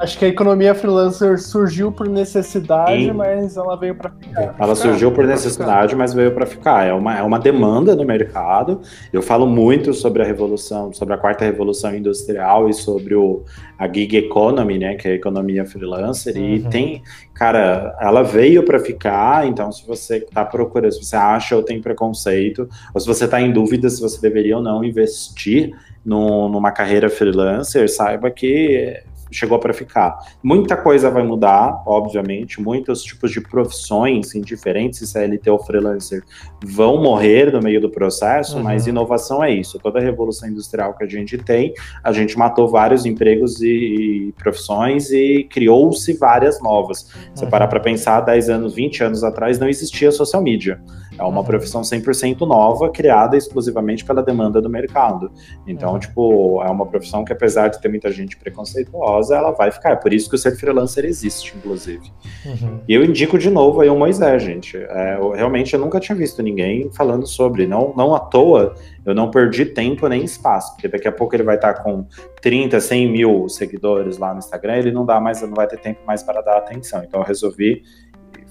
Acho 0.02 0.18
que 0.18 0.26
a 0.26 0.28
economia 0.28 0.74
freelancer 0.74 1.40
surgiu 1.40 1.92
por 1.92 2.10
necessidade, 2.10 3.04
e... 3.04 3.14
mas 3.14 3.56
ela 3.56 3.76
veio 3.76 3.94
para 3.94 4.10
ficar. 4.10 4.56
Ela 4.58 4.76
surgiu 4.76 5.12
por 5.12 5.28
necessidade, 5.28 5.96
mas 5.96 6.12
veio 6.12 6.34
para 6.34 6.48
ficar. 6.48 6.88
É 6.88 6.92
uma, 6.92 7.20
é 7.20 7.22
uma 7.22 7.38
demanda 7.38 7.96
no 7.96 8.04
mercado. 8.04 8.82
Eu 9.14 9.22
falo 9.22 9.46
muito 9.46 9.94
sobre 9.94 10.24
a 10.24 10.26
revolução, 10.26 10.92
sobre 10.92 11.14
a 11.14 11.18
quarta 11.20 11.46
revolução 11.46 11.96
industrial 11.96 12.68
e 12.68 12.74
sobre 12.74 13.14
o, 13.14 13.44
a 13.78 13.88
gig 13.88 14.18
economy, 14.18 14.80
né, 14.80 14.96
que 14.96 15.08
é 15.08 15.12
a 15.12 15.16
economia 15.16 15.66
freelancer. 15.66 16.36
Uhum. 16.36 16.56
E 16.56 16.60
tem, 16.64 17.04
cara, 17.36 17.96
ela 18.02 18.24
veio 18.24 18.64
para 18.64 18.80
ficar. 18.80 19.48
Então, 19.48 19.72
se 19.72 19.86
você 19.86 20.18
está 20.18 20.44
procurando, 20.44 20.94
se 20.94 21.06
você 21.06 21.16
acha 21.16 21.56
ou 21.56 21.62
tem 21.62 21.80
preconceito, 21.80 22.68
ou 22.92 23.00
se 23.00 23.06
você 23.06 23.26
está 23.26 23.40
em 23.40 23.52
dúvida 23.52 23.88
se 23.88 24.02
você 24.02 24.20
deveria 24.20 24.58
ou 24.58 24.64
não 24.64 24.84
investir 24.84 25.72
no, 26.04 26.50
numa 26.50 26.72
carreira 26.72 27.08
freelancer, 27.08 27.88
saiba 27.88 28.32
que 28.32 29.00
chegou 29.32 29.58
para 29.60 29.74
ficar. 29.74 30.18
Muita 30.44 30.76
coisa 30.76 31.10
vai 31.10 31.24
mudar, 31.24 31.82
obviamente, 31.86 32.62
muitos 32.62 33.04
tipos 33.04 33.32
de 33.32 33.42
profissões, 33.42 34.36
indiferentes 34.36 35.00
se 35.00 35.08
CLT 35.08 35.50
ou 35.50 35.60
freelancer, 35.60 36.24
vão 36.64 37.02
morrer 37.02 37.52
no 37.52 37.62
meio 37.62 37.82
do 37.82 37.90
processo, 37.90 38.58
uhum. 38.58 38.64
mas 38.64 38.88
inovação 38.88 39.44
é 39.44 39.52
isso. 39.52 39.80
Toda 39.80 40.00
a 40.00 40.02
revolução 40.02 40.50
industrial 40.50 40.96
que 40.96 41.04
a 41.04 41.08
gente 41.08 41.38
tem, 41.38 41.74
a 42.04 42.12
gente 42.12 42.38
matou 42.38 42.68
vários 42.68 43.06
empregos 43.06 43.62
e, 43.62 43.68
e 43.68 44.34
profissões 44.34 45.12
e 45.12 45.48
criou-se 45.50 46.14
várias 46.14 46.62
novas. 46.62 47.04
Uhum. 47.04 47.36
Se 47.36 47.48
parar 47.48 47.68
para 47.68 47.80
pensar, 47.80 48.22
10 48.22 48.50
anos, 48.50 48.76
20 48.76 49.04
anos 49.04 49.24
atrás 49.24 49.58
não 49.58 49.68
existia 49.68 50.12
social 50.12 50.42
media. 50.44 50.82
É 51.18 51.24
uma 51.24 51.40
uhum. 51.40 51.46
profissão 51.46 51.82
100% 51.82 52.42
nova, 52.48 52.90
criada 52.90 53.36
exclusivamente 53.38 54.06
pela 54.06 54.24
demanda 54.24 54.62
do 54.62 54.70
mercado. 54.70 55.32
Então, 55.68 55.94
uhum. 55.94 56.00
tipo, 56.00 56.64
é 56.64 56.70
uma 56.70 56.86
profissão 56.86 57.24
que, 57.24 57.34
apesar 57.34 57.68
de 57.68 57.82
ter 57.82 57.90
muita 57.90 58.12
gente 58.12 58.38
preconceituosa, 58.38 59.36
ela 59.36 59.52
vai 59.52 59.72
ficar. 59.72 59.92
É 59.92 59.96
por 59.96 60.14
isso 60.14 60.30
que 60.30 60.36
o 60.36 60.40
ser 60.40 60.56
freelancer 60.56 61.06
existe, 61.06 61.56
inclusive. 61.56 62.12
Uhum. 62.46 62.80
E 62.88 62.94
eu 62.94 63.04
indico 63.04 63.38
de 63.38 63.50
novo 63.50 63.82
aí 63.82 63.90
o 63.90 63.98
Moisés, 63.98 64.42
gente. 64.42 64.78
É, 64.78 65.18
eu, 65.20 65.32
realmente 65.32 65.74
eu 65.74 65.80
nunca 65.80 66.00
tinha 66.00 66.16
visto 66.16 66.42
ninguém 66.42 66.90
falando 66.92 67.28
sobre. 67.28 67.68
Não, 67.68 67.94
não 67.96 68.16
à 68.16 68.20
toa 68.20 68.74
eu 69.06 69.16
não 69.16 69.32
perdi 69.32 69.66
tempo 69.66 70.08
nem 70.08 70.24
espaço, 70.24 70.74
porque 70.74 70.88
daqui 70.88 71.08
a 71.08 71.12
pouco 71.12 71.36
ele 71.36 71.44
vai 71.44 71.56
estar 71.56 71.74
com 71.76 72.06
30, 72.42 72.80
100 72.80 73.12
mil 73.12 73.50
seguidores 73.50 74.18
lá 74.18 74.32
no 74.32 74.40
Instagram, 74.40 74.76
ele 74.76 74.92
não 74.92 75.06
dá 75.06 75.20
mais, 75.20 75.42
não 75.42 75.54
vai 75.54 75.68
ter 75.68 75.80
tempo 75.80 76.02
mais 76.06 76.22
para 76.22 76.42
dar 76.42 76.58
atenção. 76.58 77.04
Então 77.04 77.20
eu 77.20 77.26
resolvi 77.26 77.84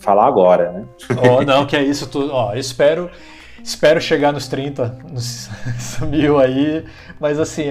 falar 0.01 0.27
agora, 0.27 0.73
né? 0.73 0.85
Oh, 1.23 1.43
não, 1.43 1.65
que 1.65 1.77
é 1.77 1.83
isso 1.83 2.09
tudo. 2.09 2.33
Ó, 2.33 2.55
espero 2.55 3.11
espero 3.63 4.01
chegar 4.01 4.33
nos 4.33 4.49
30, 4.49 4.99
nos 5.11 5.49
mil 6.09 6.39
aí, 6.39 6.85
mas 7.19 7.39
assim, 7.39 7.65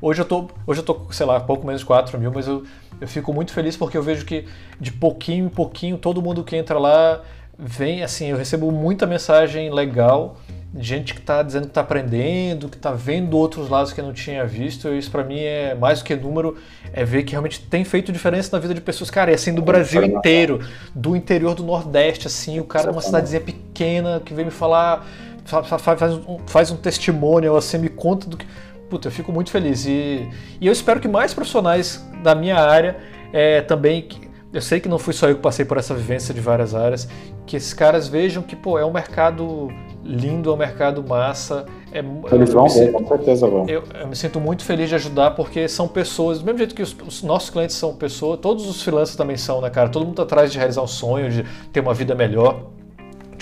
hoje 0.00 0.20
eu 0.20 0.24
tô, 0.24 0.48
hoje 0.66 0.80
eu 0.80 0.84
tô, 0.84 1.00
sei 1.10 1.26
lá, 1.26 1.40
pouco 1.40 1.66
menos 1.66 1.80
de 1.80 1.86
4 1.86 2.18
mil, 2.18 2.32
mas 2.32 2.46
eu, 2.46 2.64
eu 3.00 3.08
fico 3.08 3.32
muito 3.32 3.52
feliz 3.52 3.76
porque 3.76 3.96
eu 3.96 4.02
vejo 4.02 4.24
que 4.24 4.46
de 4.80 4.92
pouquinho 4.92 5.46
em 5.46 5.48
pouquinho 5.48 5.96
todo 5.96 6.22
mundo 6.22 6.42
que 6.42 6.56
entra 6.56 6.78
lá 6.78 7.22
vem, 7.58 8.02
assim, 8.02 8.28
eu 8.28 8.36
recebo 8.36 8.70
muita 8.70 9.06
mensagem 9.06 9.70
legal 9.70 10.36
gente 10.76 11.14
que 11.14 11.20
está 11.20 11.42
dizendo 11.42 11.62
que 11.62 11.70
está 11.70 11.80
aprendendo, 11.80 12.68
que 12.68 12.76
está 12.76 12.92
vendo 12.92 13.36
outros 13.36 13.68
lados 13.68 13.92
que 13.92 14.00
eu 14.00 14.04
não 14.04 14.12
tinha 14.12 14.44
visto. 14.44 14.88
Isso 14.88 15.10
para 15.10 15.24
mim 15.24 15.40
é 15.40 15.74
mais 15.74 16.00
do 16.00 16.04
que 16.04 16.14
número, 16.14 16.56
é 16.92 17.04
ver 17.04 17.22
que 17.22 17.32
realmente 17.32 17.60
tem 17.60 17.84
feito 17.84 18.12
diferença 18.12 18.50
na 18.52 18.60
vida 18.60 18.74
de 18.74 18.80
pessoas. 18.80 19.10
Cara, 19.10 19.30
é 19.30 19.34
assim 19.34 19.54
do 19.54 19.62
Brasil 19.62 20.04
inteiro, 20.04 20.60
do 20.94 21.16
interior 21.16 21.54
do 21.54 21.62
Nordeste, 21.62 22.26
assim, 22.26 22.60
o 22.60 22.64
cara 22.64 22.90
numa 22.90 23.00
cidadezinha 23.00 23.40
pequena 23.40 24.20
que 24.24 24.34
vem 24.34 24.44
me 24.44 24.50
falar, 24.50 25.06
faz, 25.44 25.82
faz, 25.82 26.12
um, 26.12 26.38
faz 26.46 26.70
um 26.70 26.76
testemunho, 26.76 27.56
assim, 27.56 27.78
me 27.78 27.88
conta 27.88 28.28
do 28.28 28.36
que. 28.36 28.46
Puta, 28.90 29.08
eu 29.08 29.12
fico 29.12 29.32
muito 29.32 29.50
feliz. 29.50 29.86
E, 29.86 30.28
e 30.60 30.66
eu 30.66 30.72
espero 30.72 30.98
que 30.98 31.08
mais 31.08 31.34
profissionais 31.34 32.06
da 32.22 32.34
minha 32.34 32.56
área 32.56 32.96
é, 33.32 33.60
também. 33.62 34.08
Eu 34.52 34.62
sei 34.62 34.80
que 34.80 34.88
não 34.88 34.98
fui 34.98 35.12
só 35.12 35.28
eu 35.28 35.36
que 35.36 35.42
passei 35.42 35.64
por 35.64 35.76
essa 35.76 35.94
vivência 35.94 36.32
de 36.32 36.40
várias 36.40 36.74
áreas, 36.74 37.06
que 37.46 37.56
esses 37.56 37.74
caras 37.74 38.08
vejam 38.08 38.42
que, 38.42 38.56
pô, 38.56 38.78
é 38.78 38.84
um 38.84 38.92
mercado 38.92 39.68
lindo, 40.02 40.50
é 40.50 40.52
um 40.54 40.56
mercado 40.56 41.04
massa. 41.06 41.66
É, 41.92 42.02
Eles 42.32 42.52
vão 42.52 42.66
ver, 42.66 42.92
com 42.92 43.06
certeza 43.06 43.46
vão. 43.46 43.66
Eu, 43.68 43.82
eu, 44.00 44.08
me 44.08 44.16
sinto 44.16 44.40
muito 44.40 44.64
feliz 44.64 44.88
de 44.88 44.94
ajudar 44.94 45.32
porque 45.32 45.68
são 45.68 45.86
pessoas, 45.86 46.38
do 46.38 46.46
mesmo 46.46 46.58
jeito 46.58 46.74
que 46.74 46.82
os, 46.82 46.96
os, 47.06 47.22
nossos 47.22 47.50
clientes 47.50 47.76
são 47.76 47.94
pessoas, 47.94 48.40
todos 48.40 48.66
os 48.66 48.82
freelancers 48.82 49.16
também 49.16 49.36
são, 49.36 49.60
né, 49.60 49.68
cara? 49.68 49.90
Todo 49.90 50.06
mundo 50.06 50.16
tá 50.16 50.22
atrás 50.22 50.50
de 50.50 50.56
realizar 50.56 50.82
um 50.82 50.86
sonho, 50.86 51.30
de 51.30 51.44
ter 51.70 51.80
uma 51.80 51.92
vida 51.92 52.14
melhor 52.14 52.70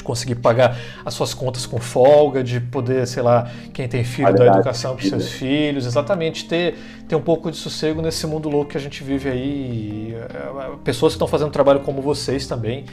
conseguir 0.07 0.37
pagar 0.37 0.79
as 1.05 1.13
suas 1.13 1.35
contas 1.35 1.67
com 1.67 1.79
folga, 1.79 2.43
de 2.43 2.61
poder, 2.61 3.07
sei 3.07 3.23
lá, 3.23 3.51
quem 3.73 3.89
tem 3.89 4.05
filho, 4.05 4.33
dar 4.33 4.47
educação 4.47 4.95
para 4.97 5.09
seus 5.09 5.33
filhos, 5.33 5.85
exatamente, 5.85 6.47
ter, 6.47 6.75
ter 7.09 7.17
um 7.17 7.21
pouco 7.21 7.51
de 7.51 7.57
sossego 7.57 8.01
nesse 8.01 8.27
mundo 8.27 8.49
louco 8.49 8.71
que 8.71 8.77
a 8.77 8.81
gente 8.81 9.03
vive 9.03 9.29
aí. 9.29 10.15
É, 10.15 10.77
pessoas 10.85 11.13
que 11.13 11.17
estão 11.17 11.29
fazendo 11.29 11.51
trabalho 11.51 11.81
como 11.81 12.01
vocês 12.01 12.47
também 12.47 12.85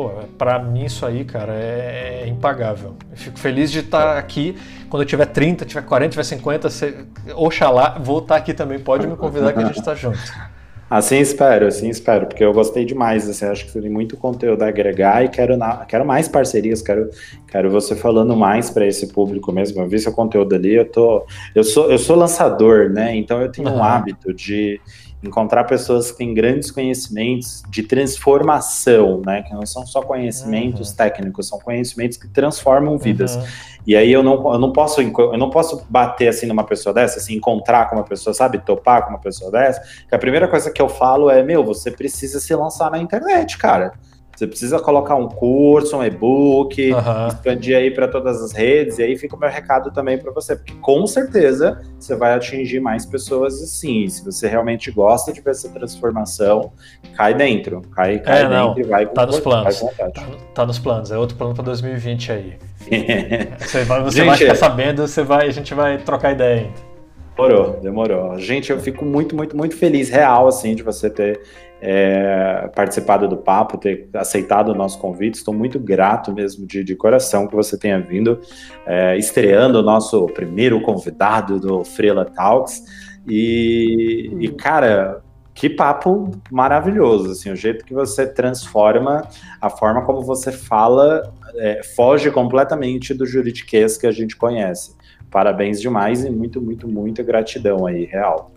pô, 0.00 0.10
pra 0.38 0.58
mim 0.58 0.84
isso 0.84 1.04
aí, 1.04 1.24
cara, 1.24 1.52
é, 1.52 2.22
é 2.24 2.28
impagável. 2.28 2.96
Eu 3.10 3.16
fico 3.16 3.38
feliz 3.38 3.70
de 3.70 3.80
estar 3.80 4.16
aqui. 4.16 4.56
Quando 4.88 5.02
eu 5.02 5.06
tiver 5.06 5.26
30, 5.26 5.64
tiver 5.66 5.82
40, 5.82 6.10
tiver 6.10 6.24
50, 6.24 6.70
você, 6.70 7.06
oxalá, 7.34 7.98
vou 8.00 8.20
estar 8.20 8.36
aqui 8.36 8.54
também. 8.54 8.78
Pode 8.78 9.06
me 9.06 9.16
convidar 9.16 9.52
que 9.52 9.58
a 9.58 9.66
gente 9.66 9.78
está 9.78 9.94
junto. 9.94 10.18
Assim 10.90 11.20
espero, 11.20 11.68
assim 11.68 11.88
espero, 11.88 12.26
porque 12.26 12.42
eu 12.42 12.52
gostei 12.52 12.84
demais, 12.84 13.28
assim, 13.28 13.44
acho 13.44 13.64
que 13.64 13.80
tem 13.80 13.88
muito 13.88 14.16
conteúdo 14.16 14.60
a 14.62 14.66
agregar 14.66 15.24
e 15.24 15.28
quero, 15.28 15.56
na, 15.56 15.84
quero 15.86 16.04
mais 16.04 16.26
parcerias, 16.26 16.82
quero, 16.82 17.08
quero 17.46 17.70
você 17.70 17.94
falando 17.94 18.36
mais 18.36 18.70
para 18.70 18.84
esse 18.84 19.06
público 19.06 19.52
mesmo. 19.52 19.80
Eu 19.80 19.88
vi 19.88 20.00
seu 20.00 20.12
conteúdo 20.12 20.52
ali, 20.52 20.74
eu 20.74 20.84
tô, 20.84 21.24
eu 21.54 21.62
sou, 21.62 21.88
eu 21.92 21.98
sou 21.98 22.16
lançador, 22.16 22.90
né? 22.90 23.14
Então 23.14 23.40
eu 23.40 23.52
tenho 23.52 23.68
uhum. 23.68 23.76
um 23.76 23.84
hábito 23.84 24.34
de 24.34 24.80
encontrar 25.22 25.64
pessoas 25.64 26.10
que 26.10 26.18
têm 26.18 26.32
grandes 26.32 26.70
conhecimentos 26.70 27.62
de 27.68 27.82
transformação, 27.82 29.22
né? 29.24 29.42
Que 29.42 29.52
não 29.52 29.66
são 29.66 29.86
só 29.86 30.00
conhecimentos 30.02 30.90
uhum. 30.90 30.96
técnicos, 30.96 31.48
são 31.48 31.58
conhecimentos 31.58 32.16
que 32.16 32.26
transformam 32.28 32.96
vidas. 32.96 33.36
Uhum. 33.36 33.44
E 33.86 33.96
aí 33.96 34.12
eu 34.12 34.22
não, 34.22 34.52
eu 34.52 34.58
não 34.58 34.72
posso 34.72 35.00
eu 35.00 35.38
não 35.38 35.50
posso 35.50 35.84
bater 35.88 36.28
assim 36.28 36.46
numa 36.46 36.64
pessoa 36.64 36.94
dessa, 36.94 37.18
assim, 37.18 37.34
encontrar 37.34 37.88
com 37.88 37.96
uma 37.96 38.04
pessoa, 38.04 38.32
sabe, 38.32 38.58
topar 38.58 39.04
com 39.04 39.10
uma 39.10 39.18
pessoa 39.18 39.50
dessa. 39.50 39.82
Que 40.08 40.14
a 40.14 40.18
primeira 40.18 40.48
coisa 40.48 40.70
que 40.70 40.80
eu 40.80 40.88
falo 40.88 41.30
é, 41.30 41.42
meu, 41.42 41.64
você 41.64 41.90
precisa 41.90 42.40
se 42.40 42.54
lançar 42.54 42.90
na 42.90 42.98
internet, 42.98 43.58
cara. 43.58 43.92
Você 44.40 44.46
precisa 44.46 44.78
colocar 44.78 45.16
um 45.16 45.28
curso, 45.28 45.98
um 45.98 46.02
e-book, 46.02 46.94
uhum. 46.94 47.28
expandir 47.28 47.76
aí 47.76 47.90
para 47.90 48.08
todas 48.08 48.42
as 48.42 48.52
redes, 48.52 48.98
e 48.98 49.02
aí 49.02 49.14
fica 49.14 49.36
o 49.36 49.38
meu 49.38 49.50
recado 49.50 49.90
também 49.90 50.16
para 50.16 50.32
você, 50.32 50.56
porque 50.56 50.72
com 50.80 51.06
certeza 51.06 51.82
você 51.98 52.16
vai 52.16 52.32
atingir 52.32 52.80
mais 52.80 53.04
pessoas 53.04 53.62
assim. 53.62 54.08
Se 54.08 54.24
você 54.24 54.48
realmente 54.48 54.90
gosta 54.90 55.30
de 55.30 55.42
ver 55.42 55.50
essa 55.50 55.68
transformação, 55.68 56.72
cai 57.14 57.34
dentro, 57.34 57.82
cai, 57.94 58.18
cai 58.18 58.38
é, 58.38 58.48
dentro 58.48 58.56
não, 58.56 58.78
e 58.78 58.82
vai 58.82 59.04
com 59.04 59.12
Tá 59.12 59.26
nos 59.26 59.40
planos. 59.40 59.78
Tá, 59.78 60.10
tá, 60.54 60.64
nos 60.64 60.78
planos, 60.78 61.12
é 61.12 61.18
outro 61.18 61.36
plano 61.36 61.52
para 61.52 61.64
2020 61.64 62.32
aí. 62.32 62.54
você 63.60 63.84
vai, 63.84 64.02
você 64.02 64.16
gente, 64.16 64.26
vai 64.26 64.38
ficar 64.38 64.54
sabendo, 64.54 65.06
você 65.06 65.22
vai, 65.22 65.48
a 65.48 65.52
gente 65.52 65.74
vai 65.74 65.98
trocar 65.98 66.32
ideia 66.32 66.62
ainda. 66.62 66.90
Demorou, 67.36 67.80
demorou. 67.80 68.38
Gente, 68.38 68.70
eu 68.70 68.78
fico 68.80 69.04
muito, 69.04 69.36
muito, 69.36 69.54
muito 69.54 69.76
feliz, 69.76 70.08
real, 70.08 70.48
assim, 70.48 70.74
de 70.74 70.82
você 70.82 71.10
ter 71.10 71.40
é, 71.80 72.70
participado 72.74 73.26
do 73.26 73.36
papo, 73.36 73.78
ter 73.78 74.08
aceitado 74.14 74.70
o 74.70 74.74
nosso 74.74 74.98
convite. 74.98 75.36
Estou 75.36 75.54
muito 75.54 75.78
grato 75.78 76.32
mesmo 76.32 76.66
de, 76.66 76.84
de 76.84 76.94
coração 76.94 77.46
que 77.46 77.54
você 77.54 77.78
tenha 77.78 78.00
vindo, 78.00 78.40
é, 78.86 79.16
estreando 79.16 79.80
o 79.80 79.82
nosso 79.82 80.26
primeiro 80.26 80.80
convidado 80.82 81.58
do 81.58 81.84
Frela 81.84 82.24
Talks. 82.24 82.82
E, 83.26 84.30
e, 84.40 84.48
cara, 84.48 85.22
que 85.54 85.68
papo 85.68 86.30
maravilhoso, 86.50 87.32
assim, 87.32 87.50
o 87.50 87.56
jeito 87.56 87.84
que 87.84 87.92
você 87.92 88.26
transforma 88.26 89.26
a 89.60 89.68
forma 89.68 90.02
como 90.04 90.22
você 90.22 90.50
fala 90.50 91.32
é, 91.56 91.82
foge 91.82 92.30
completamente 92.30 93.12
do 93.12 93.26
juridiquês 93.26 93.96
que 93.96 94.06
a 94.06 94.12
gente 94.12 94.36
conhece. 94.36 94.94
Parabéns 95.30 95.80
demais 95.80 96.24
e 96.24 96.30
muito, 96.30 96.60
muito, 96.60 96.88
muita 96.88 97.22
gratidão 97.22 97.86
aí, 97.86 98.04
real. 98.04 98.50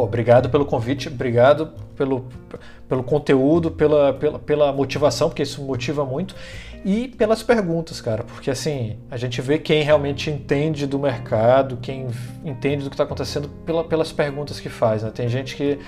Pô, 0.00 0.04
obrigado 0.04 0.48
pelo 0.48 0.64
convite, 0.64 1.08
obrigado 1.08 1.74
pelo, 1.94 2.24
pelo 2.88 3.02
conteúdo, 3.02 3.70
pela, 3.70 4.14
pela, 4.14 4.38
pela 4.38 4.72
motivação, 4.72 5.28
porque 5.28 5.42
isso 5.42 5.60
motiva 5.60 6.06
muito, 6.06 6.34
e 6.82 7.08
pelas 7.08 7.42
perguntas, 7.42 8.00
cara, 8.00 8.24
porque 8.24 8.50
assim, 8.50 8.96
a 9.10 9.18
gente 9.18 9.42
vê 9.42 9.58
quem 9.58 9.82
realmente 9.82 10.30
entende 10.30 10.86
do 10.86 10.98
mercado, 10.98 11.76
quem 11.82 12.06
entende 12.42 12.84
do 12.84 12.88
que 12.88 12.94
está 12.94 13.04
acontecendo 13.04 13.50
pela, 13.66 13.84
pelas 13.84 14.10
perguntas 14.10 14.58
que 14.58 14.70
faz, 14.70 15.02
né? 15.02 15.10
Tem 15.14 15.28
gente 15.28 15.54
que, 15.54 15.78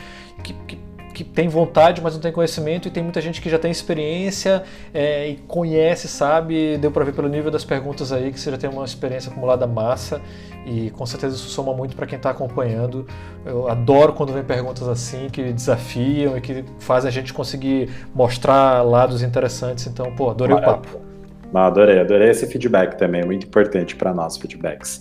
que, 0.44 0.52
que 0.66 0.76
que 1.12 1.22
tem 1.22 1.48
vontade, 1.48 2.00
mas 2.00 2.14
não 2.14 2.20
tem 2.20 2.32
conhecimento, 2.32 2.88
e 2.88 2.90
tem 2.90 3.02
muita 3.02 3.20
gente 3.20 3.40
que 3.40 3.48
já 3.48 3.58
tem 3.58 3.70
experiência 3.70 4.62
é, 4.92 5.28
e 5.28 5.36
conhece, 5.36 6.08
sabe. 6.08 6.78
Deu 6.78 6.90
para 6.90 7.04
ver 7.04 7.12
pelo 7.12 7.28
nível 7.28 7.50
das 7.50 7.64
perguntas 7.64 8.12
aí 8.12 8.32
que 8.32 8.40
você 8.40 8.50
já 8.50 8.56
tem 8.58 8.68
uma 8.68 8.84
experiência 8.84 9.30
acumulada 9.30 9.66
massa, 9.66 10.20
e 10.66 10.90
com 10.90 11.04
certeza 11.04 11.36
isso 11.36 11.48
soma 11.48 11.74
muito 11.74 11.94
para 11.94 12.06
quem 12.06 12.16
está 12.16 12.30
acompanhando. 12.30 13.06
Eu 13.44 13.68
adoro 13.68 14.12
quando 14.12 14.32
vem 14.32 14.42
perguntas 14.42 14.88
assim, 14.88 15.28
que 15.30 15.52
desafiam 15.52 16.36
e 16.36 16.40
que 16.40 16.64
fazem 16.78 17.08
a 17.08 17.12
gente 17.12 17.32
conseguir 17.32 17.90
mostrar 18.14 18.82
lados 18.82 19.22
interessantes. 19.22 19.86
Então, 19.86 20.14
pô, 20.14 20.30
adorei 20.30 20.54
Maravilha. 20.54 20.78
o 20.78 20.82
papo. 20.82 21.12
Adorei, 21.54 22.00
adorei 22.00 22.30
esse 22.30 22.46
feedback 22.46 22.96
também, 22.96 23.20
é 23.20 23.26
muito 23.26 23.46
importante 23.46 23.94
para 23.94 24.14
nós, 24.14 24.38
feedbacks. 24.38 25.00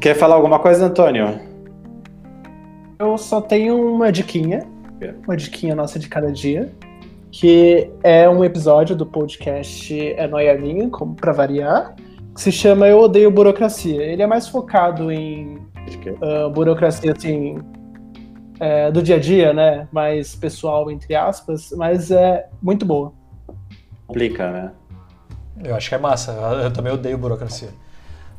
Quer 0.00 0.14
falar 0.14 0.36
alguma 0.36 0.60
coisa, 0.60 0.86
Antônio? 0.86 1.40
Eu 2.98 3.16
só 3.16 3.40
tenho 3.40 3.94
uma 3.94 4.10
diquinha 4.10 4.66
uma 5.24 5.36
diquinha 5.36 5.74
nossa 5.74 5.98
de 5.98 6.08
cada 6.08 6.30
dia, 6.32 6.72
que 7.30 7.90
é 8.02 8.28
um 8.28 8.44
episódio 8.44 8.96
do 8.96 9.06
podcast 9.06 9.94
É 10.12 10.26
Noia 10.26 10.56
Minha, 10.58 10.88
como 10.88 11.14
para 11.14 11.32
variar, 11.32 11.94
que 12.34 12.40
se 12.40 12.52
chama 12.52 12.86
Eu 12.88 13.00
Odeio 13.00 13.30
Burocracia. 13.30 14.02
Ele 14.02 14.22
é 14.22 14.26
mais 14.26 14.48
focado 14.48 15.10
em 15.10 15.56
uh, 15.56 16.50
burocracia, 16.50 17.12
assim, 17.16 17.58
é, 18.60 18.90
do 18.90 19.02
dia 19.02 19.16
a 19.16 19.18
dia, 19.18 19.52
né? 19.52 19.88
Mais 19.92 20.34
pessoal, 20.34 20.90
entre 20.90 21.14
aspas, 21.14 21.72
mas 21.76 22.10
é 22.10 22.48
muito 22.60 22.84
boa. 22.84 23.12
Complica, 24.06 24.50
né? 24.50 24.72
Eu 25.62 25.74
acho 25.74 25.88
que 25.88 25.94
é 25.94 25.98
massa. 25.98 26.32
Eu 26.62 26.72
também 26.72 26.92
odeio 26.92 27.18
burocracia. 27.18 27.68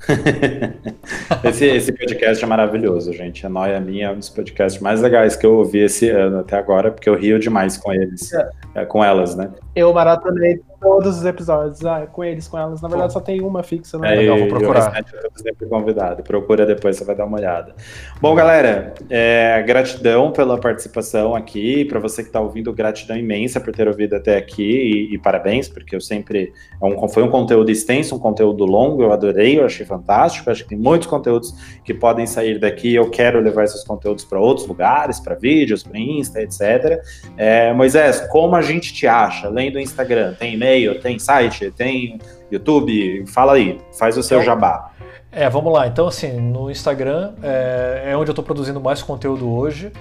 esse, 1.44 1.66
esse 1.66 1.92
podcast 1.92 2.44
é 2.44 2.48
maravilhoso, 2.48 3.12
gente. 3.14 3.46
A 3.46 3.50
Noia 3.50 3.80
Minha 3.80 4.08
é 4.08 4.12
um 4.12 4.18
dos 4.18 4.30
podcasts 4.30 4.82
mais 4.82 5.02
legais 5.02 5.36
que 5.36 5.46
eu 5.46 5.56
ouvi 5.56 5.80
esse 5.80 6.10
ano 6.10 6.40
até 6.40 6.58
agora, 6.58 6.92
porque 6.92 7.10
eu 7.10 7.16
rio 7.16 7.40
demais 7.40 7.78
com 7.78 7.92
eles, 7.94 8.32
é. 8.34 8.50
É, 8.76 8.86
com 8.86 9.04
elas, 9.04 9.36
né? 9.36 9.50
Eu 9.76 9.94
maratonei 9.94 10.62
todos 10.80 11.18
os 11.18 11.26
episódios. 11.26 11.86
Ah, 11.86 12.08
com 12.08 12.24
eles, 12.24 12.48
com 12.48 12.58
elas. 12.58 12.82
Na 12.82 12.88
verdade, 12.88 13.14
só 13.14 13.20
tem 13.20 13.42
uma 13.42 13.64
fixa, 13.64 13.98
né? 13.98 14.14
É, 14.14 14.18
Legal, 14.20 14.38
vou 14.38 14.48
procurar. 14.48 15.04
Eu 15.24 15.32
sempre 15.36 15.68
convidado. 15.68 16.24
Procura 16.24 16.66
depois, 16.66 16.98
você 16.98 17.04
vai 17.04 17.16
dar 17.16 17.26
uma 17.26 17.38
olhada. 17.38 17.76
Bom, 18.22 18.34
galera, 18.36 18.94
é, 19.10 19.62
gratidão 19.64 20.32
pela 20.32 20.60
participação 20.60 21.36
aqui. 21.36 21.86
Para 21.86 22.00
você 22.00 22.22
que 22.22 22.30
está 22.30 22.40
ouvindo, 22.40 22.72
gratidão 22.74 23.18
imensa 23.18 23.60
por 23.60 23.74
ter 23.74 23.88
ouvido 23.88 24.16
até 24.16 24.38
aqui. 24.38 25.10
E, 25.10 25.16
e 25.16 25.18
parabéns, 25.18 25.68
porque 25.68 25.96
eu 25.96 26.02
sempre. 26.02 26.54
É 26.82 26.86
um, 26.86 27.08
foi 27.08 27.24
um 27.24 27.30
conteúdo 27.30 27.70
extenso, 27.70 28.16
um 28.16 28.20
conteúdo 28.20 28.66
longo. 28.66 29.04
Eu 29.04 29.12
adorei, 29.12 29.60
eu 29.60 29.66
achei 29.66 29.86
fantástico. 29.86 30.50
Acho 30.50 30.64
que 30.64 30.70
tem 30.70 30.78
muitos 30.78 31.08
conteúdos 31.08 31.54
que 31.84 31.94
podem 31.94 32.26
sair 32.26 32.60
daqui. 32.60 32.96
Eu 32.96 33.10
quero 33.10 33.40
levar 33.40 33.64
esses 33.64 33.84
conteúdos 33.84 34.24
para 34.24 34.40
outros 34.40 34.68
lugares, 34.68 35.20
para 35.20 35.36
vídeos, 35.36 35.84
para 35.84 36.00
Insta, 36.00 36.42
etc. 36.42 37.02
É, 37.38 37.74
Moisés, 37.74 38.22
como 38.32 38.56
a 38.56 38.62
gente 38.62 38.94
te 38.94 39.08
acha? 39.08 39.48
Além 39.48 39.72
do 39.72 39.80
Instagram, 39.80 40.34
tem 40.34 40.54
e-mail, 40.54 40.69
tem 41.02 41.20
site, 41.20 41.72
tem 41.72 42.20
YouTube? 42.52 43.26
Fala 43.28 43.54
aí, 43.54 43.80
faz 43.98 44.18
o 44.18 44.24
seu 44.24 44.42
então, 44.42 44.46
jabá. 44.46 44.92
É, 45.32 45.50
vamos 45.50 45.72
lá. 45.72 45.88
Então, 45.88 46.08
assim, 46.08 46.40
no 46.40 46.72
Instagram 46.72 47.34
é, 47.44 48.10
é 48.12 48.18
onde 48.18 48.30
eu 48.30 48.34
estou 48.34 48.44
produzindo 48.44 48.82
mais 48.82 49.02
conteúdo 49.02 49.50
hoje. 49.50 49.92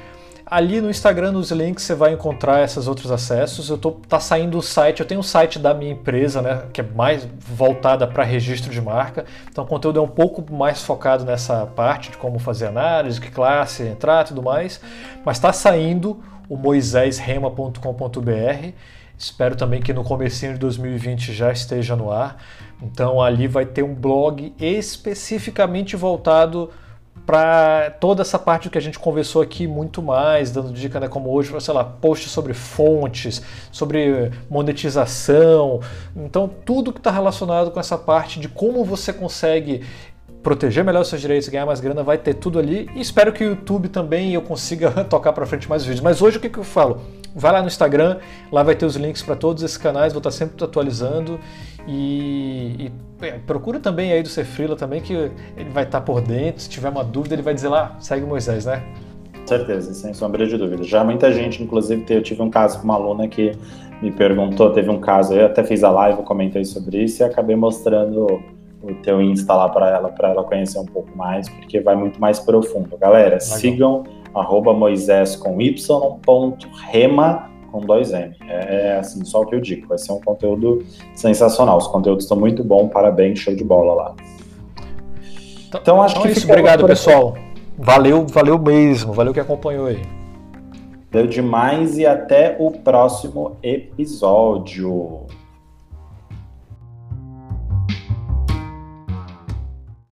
Ali 0.50 0.80
no 0.80 0.88
Instagram, 0.88 1.32
nos 1.32 1.50
links, 1.50 1.84
você 1.84 1.94
vai 1.94 2.14
encontrar 2.14 2.64
esses 2.64 2.88
outros 2.88 3.10
acessos. 3.10 3.68
Eu 3.68 3.76
tô 3.76 3.90
tá 3.90 4.18
saindo 4.18 4.56
o 4.56 4.62
site, 4.62 5.00
eu 5.00 5.06
tenho 5.06 5.18
o 5.18 5.20
um 5.20 5.22
site 5.22 5.58
da 5.58 5.74
minha 5.74 5.92
empresa, 5.92 6.40
né, 6.40 6.62
que 6.72 6.80
é 6.80 6.84
mais 6.84 7.28
voltada 7.38 8.06
para 8.06 8.24
registro 8.24 8.70
de 8.70 8.80
marca. 8.80 9.26
Então 9.50 9.64
o 9.64 9.66
conteúdo 9.66 9.98
é 9.98 10.02
um 10.02 10.08
pouco 10.08 10.42
mais 10.50 10.82
focado 10.82 11.22
nessa 11.22 11.66
parte 11.66 12.12
de 12.12 12.16
como 12.16 12.38
fazer 12.38 12.68
análise, 12.68 13.20
que 13.20 13.30
classe 13.30 13.82
entrar, 13.82 14.24
tudo 14.24 14.42
mais. 14.42 14.80
Mas 15.22 15.36
está 15.36 15.52
saindo 15.52 16.18
o 16.48 16.56
moisésrema.com.br. 16.56 18.72
Espero 19.18 19.56
também 19.56 19.82
que 19.82 19.92
no 19.92 20.04
comecinho 20.04 20.52
de 20.52 20.58
2020 20.60 21.32
já 21.32 21.50
esteja 21.50 21.96
no 21.96 22.12
ar. 22.12 22.42
Então 22.80 23.20
ali 23.20 23.48
vai 23.48 23.66
ter 23.66 23.82
um 23.82 23.94
blog 23.94 24.54
especificamente 24.58 25.96
voltado 25.96 26.70
para 27.26 27.90
toda 28.00 28.22
essa 28.22 28.38
parte 28.38 28.70
que 28.70 28.78
a 28.78 28.80
gente 28.80 28.98
conversou 28.98 29.42
aqui 29.42 29.66
muito 29.66 30.00
mais, 30.00 30.50
dando 30.50 30.72
dica, 30.72 30.98
né, 30.98 31.08
como 31.08 31.30
hoje, 31.30 31.52
sei 31.60 31.74
lá, 31.74 31.84
posts 31.84 32.30
sobre 32.30 32.54
fontes, 32.54 33.42
sobre 33.70 34.30
monetização, 34.48 35.80
então 36.16 36.48
tudo 36.64 36.90
que 36.90 37.00
está 37.00 37.10
relacionado 37.10 37.70
com 37.70 37.78
essa 37.78 37.98
parte 37.98 38.40
de 38.40 38.48
como 38.48 38.82
você 38.82 39.12
consegue 39.12 39.84
proteger 40.48 40.82
melhor 40.82 41.02
os 41.02 41.08
seus 41.08 41.20
direitos, 41.20 41.46
ganhar 41.50 41.66
mais 41.66 41.78
grana, 41.78 42.02
vai 42.02 42.16
ter 42.16 42.32
tudo 42.32 42.58
ali. 42.58 42.88
E 42.94 43.02
espero 43.02 43.30
que 43.34 43.44
o 43.44 43.50
YouTube 43.50 43.90
também 43.90 44.32
eu 44.32 44.40
consiga 44.40 44.90
tocar 45.04 45.30
para 45.34 45.44
frente 45.44 45.68
mais 45.68 45.84
vídeos. 45.84 46.00
Mas 46.00 46.22
hoje 46.22 46.38
o 46.38 46.40
que, 46.40 46.48
que 46.48 46.58
eu 46.58 46.64
falo? 46.64 47.02
Vai 47.34 47.52
lá 47.52 47.60
no 47.60 47.68
Instagram, 47.68 48.16
lá 48.50 48.62
vai 48.62 48.74
ter 48.74 48.86
os 48.86 48.96
links 48.96 49.20
para 49.20 49.36
todos 49.36 49.62
esses 49.62 49.76
canais, 49.76 50.14
vou 50.14 50.20
estar 50.20 50.30
sempre 50.30 50.64
atualizando. 50.64 51.38
E, 51.86 52.76
e 52.78 52.92
é, 53.20 53.32
procura 53.46 53.78
também 53.78 54.10
aí 54.10 54.22
do 54.22 54.28
Cefrila 54.30 54.74
também, 54.74 55.02
que 55.02 55.12
ele 55.12 55.68
vai 55.70 55.84
estar 55.84 56.00
por 56.00 56.22
dentro. 56.22 56.62
Se 56.62 56.68
tiver 56.70 56.88
uma 56.88 57.04
dúvida, 57.04 57.34
ele 57.34 57.42
vai 57.42 57.52
dizer 57.52 57.68
lá, 57.68 57.94
segue 58.00 58.24
o 58.24 58.26
Moisés, 58.26 58.64
né? 58.64 58.82
Certeza, 59.44 59.92
sem 59.92 60.14
sombra 60.14 60.46
de 60.46 60.56
dúvida. 60.56 60.82
Já 60.82 61.04
muita 61.04 61.30
gente, 61.30 61.62
inclusive, 61.62 62.06
eu 62.08 62.22
tive 62.22 62.40
um 62.40 62.48
caso 62.48 62.78
com 62.78 62.84
uma 62.84 62.94
aluna 62.94 63.28
que 63.28 63.52
me 64.00 64.10
perguntou, 64.10 64.72
teve 64.72 64.88
um 64.88 64.98
caso, 64.98 65.34
eu 65.34 65.44
até 65.44 65.62
fiz 65.62 65.84
a 65.84 65.90
live, 65.90 66.22
comentei 66.22 66.64
sobre 66.64 67.04
isso 67.04 67.22
e 67.22 67.24
acabei 67.24 67.56
mostrando 67.56 68.40
o 68.82 68.94
teu 68.94 69.20
Insta 69.20 69.54
lá 69.54 69.68
para 69.68 69.90
ela, 69.90 70.08
para 70.08 70.30
ela 70.30 70.44
conhecer 70.44 70.78
um 70.78 70.86
pouco 70.86 71.16
mais, 71.16 71.48
porque 71.48 71.80
vai 71.80 71.96
muito 71.96 72.20
mais 72.20 72.38
profundo. 72.38 72.96
Galera, 72.96 73.38
Legal. 73.40 73.40
sigam 73.40 74.04
arroba 74.34 74.72
Moisés 74.72 75.36
com 75.36 75.60
Y, 75.60 75.74
ponto, 76.22 76.68
rema 76.90 77.50
com 77.70 77.80
dois 77.80 78.12
M. 78.12 78.34
É, 78.48 78.96
assim, 78.98 79.24
só 79.24 79.42
o 79.42 79.46
que 79.46 79.54
eu 79.54 79.60
digo. 79.60 79.88
Vai 79.88 79.98
ser 79.98 80.12
um 80.12 80.20
conteúdo 80.20 80.84
sensacional. 81.14 81.76
Os 81.78 81.86
conteúdos 81.86 82.24
estão 82.24 82.38
muito 82.38 82.64
bons, 82.64 82.88
parabéns, 82.88 83.38
show 83.38 83.54
de 83.54 83.64
bola 83.64 83.94
lá. 83.94 84.14
Então, 85.68 85.80
então 85.80 86.02
acho 86.02 86.14
então 86.14 86.22
que 86.22 86.28
é 86.28 86.32
isso. 86.32 86.46
Obrigado, 86.46 86.86
pessoal. 86.86 87.36
Valeu, 87.76 88.26
valeu 88.26 88.58
mesmo. 88.58 89.12
Valeu 89.12 89.32
que 89.32 89.40
acompanhou 89.40 89.86
aí. 89.86 90.02
Deu 91.10 91.26
demais 91.26 91.98
e 91.98 92.04
até 92.06 92.56
o 92.58 92.70
próximo 92.70 93.56
episódio. 93.62 95.26